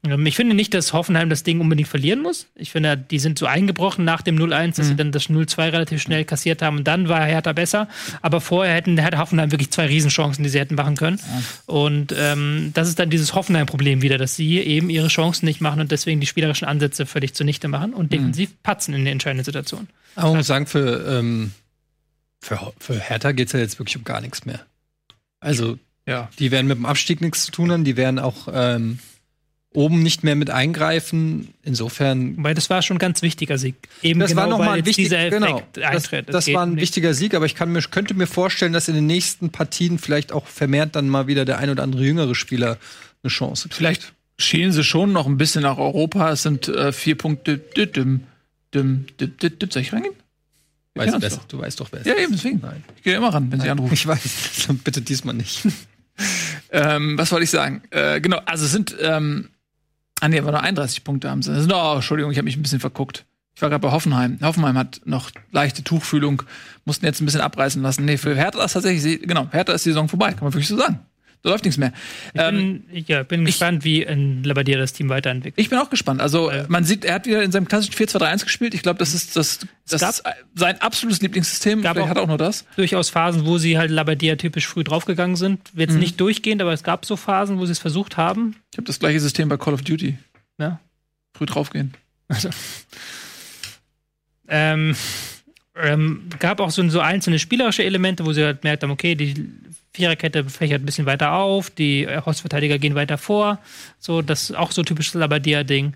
[0.06, 2.48] Ähm, ich finde nicht, dass Hoffenheim das Ding unbedingt verlieren muss.
[2.56, 4.84] Ich finde, die sind so eingebrochen nach dem 0-1, dass mhm.
[4.84, 7.88] sie dann das 0-2 relativ schnell kassiert haben und dann war Hertha besser.
[8.22, 11.18] Aber vorher hätten, hätte Hoffenheim wirklich zwei Riesenchancen, die sie hätten machen können.
[11.18, 11.74] Ja.
[11.74, 15.80] Und ähm, das ist dann dieses Hoffenheim-Problem wieder, dass sie eben ihre Chancen nicht machen
[15.80, 18.18] und deswegen die spielerischen Ansätze völlig zunichte machen und mhm.
[18.18, 19.88] defensiv patzen in den entscheidenden Situationen.
[20.18, 21.52] Aber man muss sagen, für, ähm,
[22.40, 24.66] für, für Hertha geht es ja jetzt wirklich um gar nichts mehr.
[25.40, 29.00] Also, ja, die werden mit dem Abstieg nichts zu tun haben, die werden auch ähm,
[29.74, 31.54] oben nicht mehr mit eingreifen.
[31.64, 32.42] Insofern.
[32.44, 33.76] Weil das war schon ein ganz wichtiger Sieg.
[34.02, 36.82] Eben das genau, war nochmal ein wichtiger genau, Das, das, das war ein nicht.
[36.82, 40.32] wichtiger Sieg, aber ich kann mir, könnte mir vorstellen, dass in den nächsten Partien vielleicht
[40.32, 42.78] auch vermehrt dann mal wieder der ein oder andere jüngere Spieler
[43.24, 43.76] eine Chance kriegt.
[43.76, 46.32] Vielleicht schielen sie schon noch ein bisschen nach Europa.
[46.32, 47.58] Es sind äh, vier Punkte.
[47.58, 48.24] Düm,
[48.74, 50.16] düm, düm, düm, Soll ich reingehen?
[50.96, 51.42] Weißt besser.
[51.48, 52.10] Du weißt doch besser.
[52.10, 52.60] Ja, eben, deswegen.
[52.62, 52.84] Nein.
[52.98, 53.94] Ich gehe immer ran, wenn Nein, Sie anrufen.
[53.94, 54.68] Ich weiß.
[54.84, 55.66] Bitte diesmal nicht.
[56.72, 57.84] ähm, was wollte ich sagen?
[57.92, 59.50] Äh, genau, also es sind ähm,
[60.20, 61.52] Ah, nee, aber nur 31 Punkte haben sie.
[61.52, 63.26] Das sind, oh, Entschuldigung, ich habe mich ein bisschen verguckt.
[63.56, 64.40] Ich war gerade bei Hoffenheim.
[64.42, 66.44] Hoffenheim hat noch leichte Tuchfühlung,
[66.86, 68.06] mussten jetzt ein bisschen abreißen lassen.
[68.06, 70.78] Nee, für Hertha ist tatsächlich, genau, Hertha ist die Saison vorbei, kann man wirklich so
[70.78, 71.00] sagen.
[71.42, 71.94] Da läuft nichts mehr.
[72.34, 75.58] Ich bin, ähm, ja, bin gespannt, wie in Labadia das Team weiterentwickelt.
[75.58, 76.20] Ich bin auch gespannt.
[76.20, 78.74] Also äh, man sieht, er hat wieder in seinem klassischen 4-2-3-1 gespielt.
[78.74, 80.24] Ich glaube, das ist das, das ist
[80.56, 81.82] sein absolutes Lieblingssystem.
[81.82, 82.66] Gab Vielleicht hat auch nur das.
[82.76, 85.62] Durchaus Phasen, wo sie halt Labadia typisch früh draufgegangen sind.
[85.76, 86.00] Jetzt mhm.
[86.00, 88.58] nicht durchgehend, aber es gab so Phasen, wo sie es versucht haben.
[88.72, 90.18] Ich habe das gleiche System bei Call of Duty.
[90.58, 90.82] Ja.
[91.34, 91.94] Früh draufgehen.
[92.28, 92.50] Also.
[94.50, 94.96] Ähm,
[95.82, 99.52] ähm, gab auch so, so einzelne spielerische Elemente, wo sie halt merkt haben, okay, die
[99.94, 103.60] Viererkette fächert ein bisschen weiter auf, die Hausverteidiger gehen weiter vor.
[104.00, 105.94] So, das ist auch so typisches Labadia-Ding.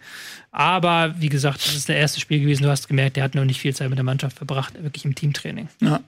[0.52, 2.64] Aber wie gesagt, das ist der erste Spiel gewesen.
[2.64, 5.16] Du hast gemerkt, der hat noch nicht viel Zeit mit der Mannschaft verbracht, wirklich im
[5.16, 5.68] Teamtraining.
[5.82, 6.00] Ja.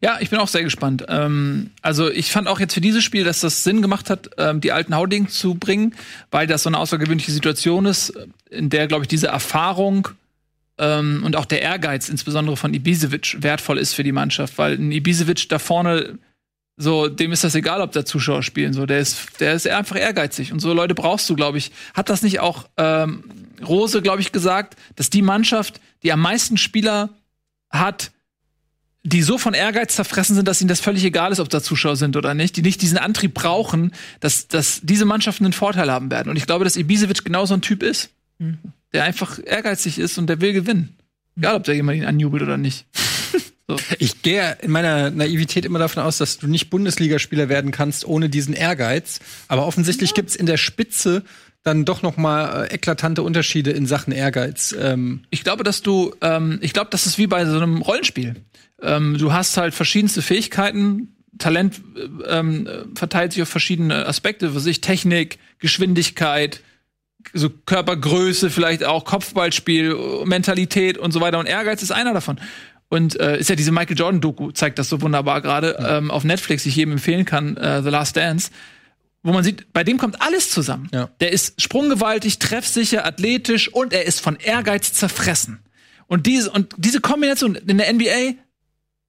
[0.00, 1.04] Ja, ich bin auch sehr gespannt.
[1.08, 4.60] Ähm, also ich fand auch jetzt für dieses Spiel, dass das Sinn gemacht hat, ähm,
[4.60, 5.94] die alten Hauding zu bringen,
[6.32, 8.12] weil das so eine außergewöhnliche Situation ist,
[8.50, 10.08] in der, glaube ich, diese Erfahrung
[10.78, 14.90] ähm, und auch der Ehrgeiz, insbesondere von Ibisevic, wertvoll ist für die Mannschaft, weil ein
[14.90, 16.18] Ibisevic da vorne
[16.82, 18.72] so, dem ist das egal, ob da Zuschauer spielen.
[18.72, 20.52] So, der ist, der ist einfach ehrgeizig.
[20.52, 21.70] Und so Leute brauchst du, glaube ich.
[21.94, 23.24] Hat das nicht auch ähm,
[23.66, 27.10] Rose, glaube ich, gesagt, dass die Mannschaft, die am meisten Spieler
[27.70, 28.10] hat,
[29.04, 31.96] die so von Ehrgeiz zerfressen sind, dass ihnen das völlig egal ist, ob da Zuschauer
[31.96, 36.10] sind oder nicht, die nicht diesen Antrieb brauchen, dass, dass diese Mannschaften einen Vorteil haben
[36.10, 36.30] werden.
[36.30, 38.58] Und ich glaube, dass Ibisevic genau so ein Typ ist, mhm.
[38.92, 40.96] der einfach ehrgeizig ist und der will gewinnen.
[41.36, 42.86] Egal, ob da jemand ihn anjubelt oder nicht.
[43.68, 43.76] So.
[43.98, 48.28] Ich gehe in meiner Naivität immer davon aus, dass du nicht Bundesligaspieler werden kannst ohne
[48.28, 49.20] diesen Ehrgeiz.
[49.48, 50.16] Aber offensichtlich ja.
[50.16, 51.22] gibt's in der Spitze
[51.62, 54.74] dann doch noch mal äh, eklatante Unterschiede in Sachen Ehrgeiz.
[54.78, 55.22] Ähm.
[55.30, 58.36] Ich glaube, dass du, ähm, ich glaube, das ist wie bei so einem Rollenspiel.
[58.80, 61.80] Ähm, du hast halt verschiedenste Fähigkeiten, Talent
[62.28, 66.60] ähm, verteilt sich auf verschiedene Aspekte, für sich Technik, Geschwindigkeit,
[67.32, 71.38] so Körpergröße, vielleicht auch Kopfballspiel, Mentalität und so weiter.
[71.38, 72.40] Und Ehrgeiz ist einer davon.
[72.92, 75.96] Und äh, ist ja diese Michael Jordan-Doku, zeigt das so wunderbar gerade, ja.
[75.96, 78.50] ähm, auf Netflix, die ich jedem empfehlen kann, äh, The Last Dance
[79.22, 80.88] wo man sieht, bei dem kommt alles zusammen.
[80.92, 81.08] Ja.
[81.20, 85.60] Der ist sprunggewaltig, treffsicher, athletisch und er ist von Ehrgeiz zerfressen.
[86.06, 88.34] Und diese, und diese Kombination in der NBA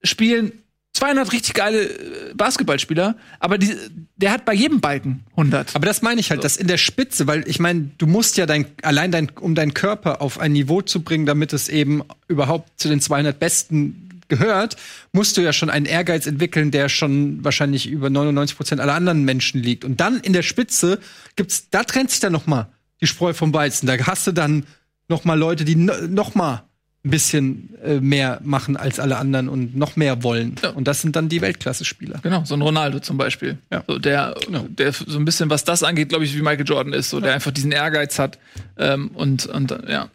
[0.04, 0.63] spielen
[0.94, 3.76] 200 richtig geile äh, Basketballspieler, aber die,
[4.16, 5.76] der hat bei jedem Balken 100.
[5.76, 6.44] Aber das meine ich halt, so.
[6.44, 9.74] dass in der Spitze, weil ich meine, du musst ja dein, allein dein, um deinen
[9.74, 14.78] Körper auf ein Niveau zu bringen, damit es eben überhaupt zu den 200 Besten gehört,
[15.12, 19.24] musst du ja schon einen Ehrgeiz entwickeln, der schon wahrscheinlich über 99 Prozent aller anderen
[19.26, 19.86] Menschen liegt.
[19.86, 21.00] Und dann in der Spitze
[21.36, 22.72] gibt's, da trennt sich dann noch mal
[23.02, 23.88] die Spreu vom Weizen.
[23.88, 24.66] Da hast du dann
[25.08, 26.64] noch mal Leute, die noch mal
[27.06, 30.56] ein bisschen äh, mehr machen als alle anderen und noch mehr wollen.
[30.64, 30.70] Ja.
[30.70, 32.20] Und das sind dann die Weltklasse-Spieler.
[32.24, 33.58] Genau, so ein Ronaldo zum Beispiel.
[33.72, 33.84] Ja.
[33.86, 34.66] So, der, genau.
[34.70, 37.26] der so ein bisschen, was das angeht, glaube ich, wie Michael Jordan ist, so ja.
[37.26, 38.40] der einfach diesen Ehrgeiz hat.
[38.78, 40.10] Ähm, und, und ja.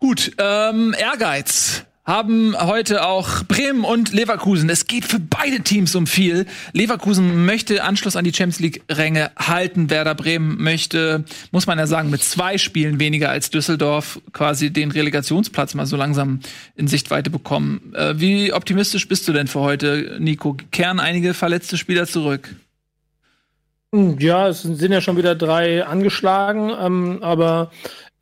[0.00, 4.68] Gut, ähm, Ehrgeiz haben heute auch Bremen und Leverkusen.
[4.68, 6.44] Es geht für beide Teams um viel.
[6.72, 9.88] Leverkusen möchte Anschluss an die Champions League-Ränge halten.
[9.88, 14.90] Werder Bremen möchte, muss man ja sagen, mit zwei Spielen weniger als Düsseldorf quasi den
[14.90, 16.40] Relegationsplatz mal so langsam
[16.76, 17.94] in Sichtweite bekommen.
[17.94, 20.56] Äh, wie optimistisch bist du denn für heute, Nico?
[20.72, 22.54] Kehren einige verletzte Spieler zurück?
[23.94, 27.70] Hm, ja, es sind ja schon wieder drei angeschlagen, ähm, aber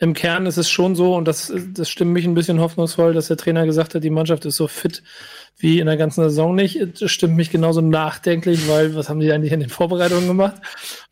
[0.03, 3.29] im Kern ist es schon so, und das, das stimmt mich ein bisschen hoffnungsvoll, dass
[3.29, 5.05] der Trainer gesagt hat, die Mannschaft ist so fit
[5.59, 7.01] wie in der ganzen Saison nicht.
[7.01, 10.57] Das stimmt mich genauso nachdenklich, weil was haben die eigentlich in den Vorbereitungen gemacht?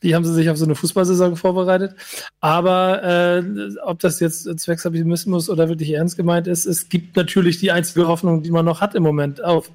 [0.00, 1.94] Wie haben sie sich auf so eine Fußballsaison vorbereitet?
[2.40, 3.44] Aber äh,
[3.84, 8.42] ob das jetzt Zwecksoptimismus oder wirklich ernst gemeint ist, es gibt natürlich die einzige Hoffnung,
[8.42, 9.70] die man noch hat im Moment auf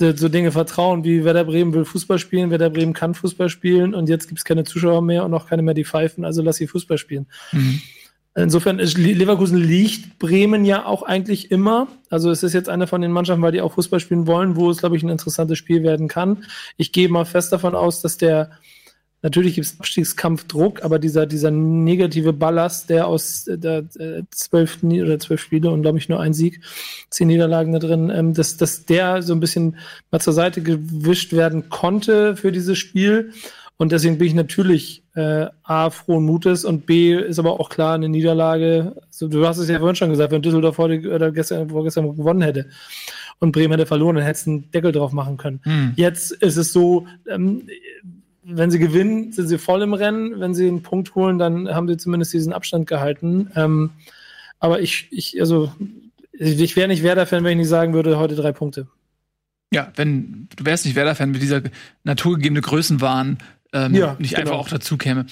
[0.00, 4.08] so Dinge vertrauen, wie Werder Bremen will Fußball spielen, Werder Bremen kann Fußball spielen und
[4.08, 6.68] jetzt gibt es keine Zuschauer mehr und auch keine mehr, die pfeifen, also lass sie
[6.68, 7.26] Fußball spielen.
[7.52, 7.82] Mhm.
[8.34, 11.88] Insofern ist Leverkusen liegt Bremen ja auch eigentlich immer.
[12.08, 14.70] Also es ist jetzt eine von den Mannschaften, weil die auch Fußball spielen wollen, wo
[14.70, 16.44] es, glaube ich, ein interessantes Spiel werden kann.
[16.76, 18.50] Ich gehe mal fest davon aus, dass der,
[19.22, 25.18] natürlich gibt es Abstiegskampfdruck, aber dieser, dieser negative Ballast, der aus der äh, zwölf oder
[25.18, 26.60] zwölf Spiele und glaube ich nur ein Sieg,
[27.10, 29.78] zehn Niederlagen da drin, ähm, dass, dass der so ein bisschen
[30.12, 33.32] mal zur Seite gewischt werden konnte für dieses Spiel.
[33.78, 37.94] Und deswegen bin ich natürlich äh, A, frohen Mutes und B, ist aber auch klar,
[37.94, 41.70] eine Niederlage, also, du hast es ja vorhin schon gesagt, wenn Düsseldorf heute oder gestern,
[41.70, 42.66] vorgestern gewonnen hätte
[43.38, 45.60] und Bremen hätte verloren, dann hättest du einen Deckel drauf machen können.
[45.62, 45.92] Hm.
[45.94, 47.68] Jetzt ist es so, ähm,
[48.42, 50.40] wenn sie gewinnen, sind sie voll im Rennen.
[50.40, 53.50] Wenn sie einen Punkt holen, dann haben sie zumindest diesen Abstand gehalten.
[53.54, 53.90] Ähm,
[54.58, 55.70] aber ich, ich, also,
[56.32, 58.88] ich wäre nicht Werder-Fan, wenn ich nicht sagen würde, heute drei Punkte.
[59.70, 61.62] Ja, wenn du wärst nicht Werder-Fan, wenn dieser
[62.04, 63.38] naturgegebene Größenwahn
[63.72, 64.50] ähm, ja, nicht genau.
[64.50, 65.26] einfach auch dazu käme.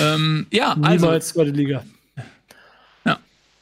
[0.00, 1.06] ähm, ja, also.
[1.06, 1.84] Niemals zweite Liga.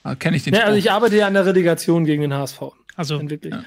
[0.07, 0.55] Ja, kenne ich den.
[0.55, 2.61] Ja, also ich arbeite ja an der Relegation gegen den HSV.
[2.95, 3.65] Also, ja.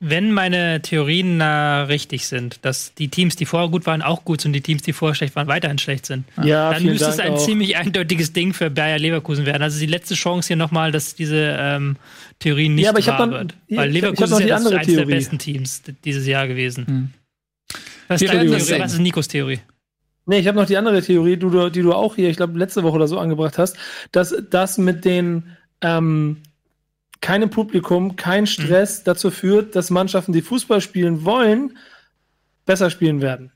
[0.00, 4.42] wenn meine Theorien äh, richtig sind, dass die Teams, die vorher gut waren, auch gut
[4.42, 7.14] sind und die Teams, die vorher schlecht waren, weiterhin schlecht sind, ja, dann müsste Dank
[7.14, 7.44] es ein auch.
[7.44, 9.62] ziemlich eindeutiges Ding für Bayer Leverkusen werden.
[9.62, 11.96] Also die letzte Chance hier nochmal, dass diese ähm,
[12.38, 13.54] Theorien nicht ja, aber wahr dann, wird.
[13.70, 16.86] Weil Leverkusen ist ja eines der besten Teams dieses Jahr gewesen.
[16.86, 17.10] Hm.
[18.08, 18.80] Was ist, deine Theorie?
[18.80, 19.60] Was ist Nikos Theorie?
[20.26, 22.58] Nee, ich habe noch die andere Theorie, die du, die du auch hier, ich glaube,
[22.58, 23.76] letzte Woche oder so angebracht hast,
[24.10, 26.42] dass das mit den ähm,
[27.20, 29.04] keinem Publikum, kein Stress mhm.
[29.04, 31.78] dazu führt, dass Mannschaften, die Fußball spielen wollen,
[32.64, 33.52] besser spielen werden.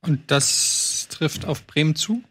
[0.00, 2.22] Und das trifft auf Bremen zu?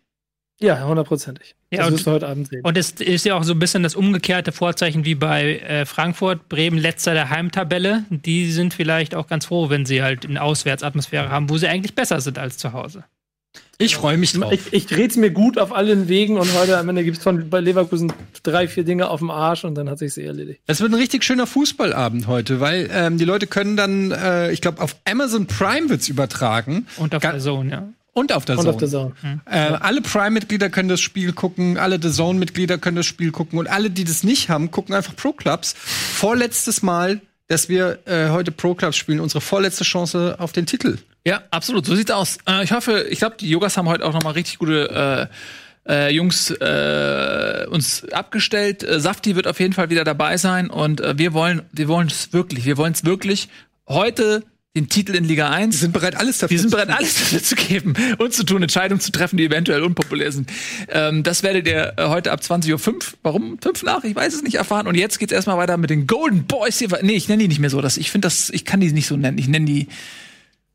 [0.59, 1.55] Ja, hundertprozentig.
[1.71, 2.61] Ja, das wirst du heute Abend sehen.
[2.63, 6.49] Und es ist ja auch so ein bisschen das umgekehrte Vorzeichen wie bei äh, Frankfurt,
[6.49, 8.05] Bremen letzter der Heimtabelle.
[8.09, 11.93] Die sind vielleicht auch ganz froh, wenn sie halt eine Auswärtsatmosphäre haben, wo sie eigentlich
[11.93, 13.03] besser sind als zu Hause.
[13.79, 14.51] Ich freue mich drauf.
[14.51, 17.23] Ich, ich drehe es mir gut auf allen Wegen und heute am Ende gibt es
[17.23, 18.11] von bei Leverkusen
[18.41, 20.61] drei, vier Dinge auf dem Arsch und dann hat sich eh erledigt.
[20.65, 24.61] Es wird ein richtig schöner Fußballabend heute, weil ähm, die Leute können dann, äh, ich
[24.61, 26.87] glaube, auf Amazon Prime wird's übertragen.
[26.97, 27.87] Und auf der Zone, ja.
[28.17, 29.11] Und auf der und Zone.
[29.21, 29.41] Mhm.
[29.45, 33.67] Äh, alle Prime-Mitglieder können das Spiel gucken, alle The Zone-Mitglieder können das Spiel gucken und
[33.67, 35.75] alle, die das nicht haben, gucken einfach Pro Clubs.
[35.77, 40.97] Vorletztes Mal, dass wir äh, heute Pro Clubs spielen, unsere vorletzte Chance auf den Titel.
[41.27, 41.85] Ja, absolut.
[41.85, 42.39] So sieht's aus.
[42.49, 45.29] Äh, ich hoffe, ich glaube, die Yogas haben heute auch noch mal richtig gute
[45.87, 48.81] äh, äh, Jungs äh, uns abgestellt.
[48.81, 52.07] Äh, Safti wird auf jeden Fall wieder dabei sein und äh, wir wollen, wir wollen
[52.07, 53.49] es wirklich, wir wollen es wirklich
[53.87, 54.43] heute
[54.77, 55.75] den Titel in Liga 1.
[55.75, 58.61] Wir sind bereit, alles dafür Wir sind bereit, alles dafür zu geben und zu tun,
[58.61, 60.49] Entscheidungen zu treffen, die eventuell unpopulär sind.
[60.89, 64.43] Ähm, das werdet ihr äh, heute ab 20.05 Uhr, warum 5 nach, ich weiß es
[64.43, 64.87] nicht, erfahren.
[64.87, 66.89] Und jetzt geht's erstmal weiter mit den Golden Boys hier.
[67.01, 67.81] Nee, ich nenne die nicht mehr so.
[67.81, 69.37] Das, ich finde das, ich kann die nicht so nennen.
[69.37, 69.87] Ich nenne die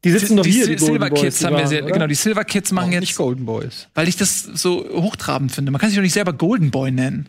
[0.05, 1.93] Die sitzen die hier, die Golden Silver Boys, Kids die haben wir sehr, oder?
[1.93, 3.89] genau, die Silver Kids machen Warum jetzt, nicht Golden Boys.
[3.95, 5.70] weil ich das so hochtrabend finde.
[5.70, 7.29] Man kann sich doch nicht selber Golden Boy nennen.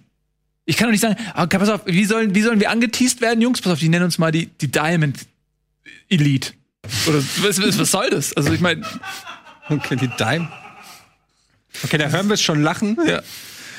[0.65, 3.21] Ich kann doch nicht sagen, ah, okay, pass auf, wie sollen, wie sollen wir angeteased
[3.21, 3.61] werden, Jungs?
[3.61, 5.17] Pass auf, die nennen uns mal die, die Diamond
[6.09, 6.53] Elite.
[7.07, 8.35] Oder was, was, soll das?
[8.35, 8.85] Also ich meine,
[9.69, 10.49] Okay, die Dime.
[11.83, 12.97] Okay, da hören wir es schon lachen.
[13.05, 13.21] ja,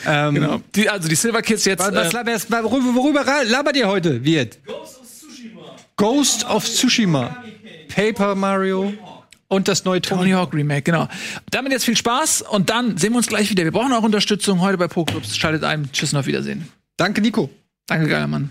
[0.06, 0.62] Ähm, genau.
[0.74, 1.81] Die, also die Silver Kids jetzt.
[1.81, 4.59] Was, was, äh, worüber, worüber labert ihr heute, Wirt?
[5.97, 7.36] Ghost of Tsushima.
[7.94, 8.93] Paper Mario
[9.48, 10.31] und das neue Tony Tony.
[10.32, 11.09] Hawk Remake, genau.
[11.51, 13.62] Damit jetzt viel Spaß und dann sehen wir uns gleich wieder.
[13.62, 15.39] Wir brauchen auch Unterstützung heute bei Pokéclubs.
[15.39, 15.90] Schaltet ein.
[15.93, 16.68] Tschüss und auf Wiedersehen.
[16.97, 17.51] Danke, Nico.
[17.86, 18.51] Danke, geiler Mann.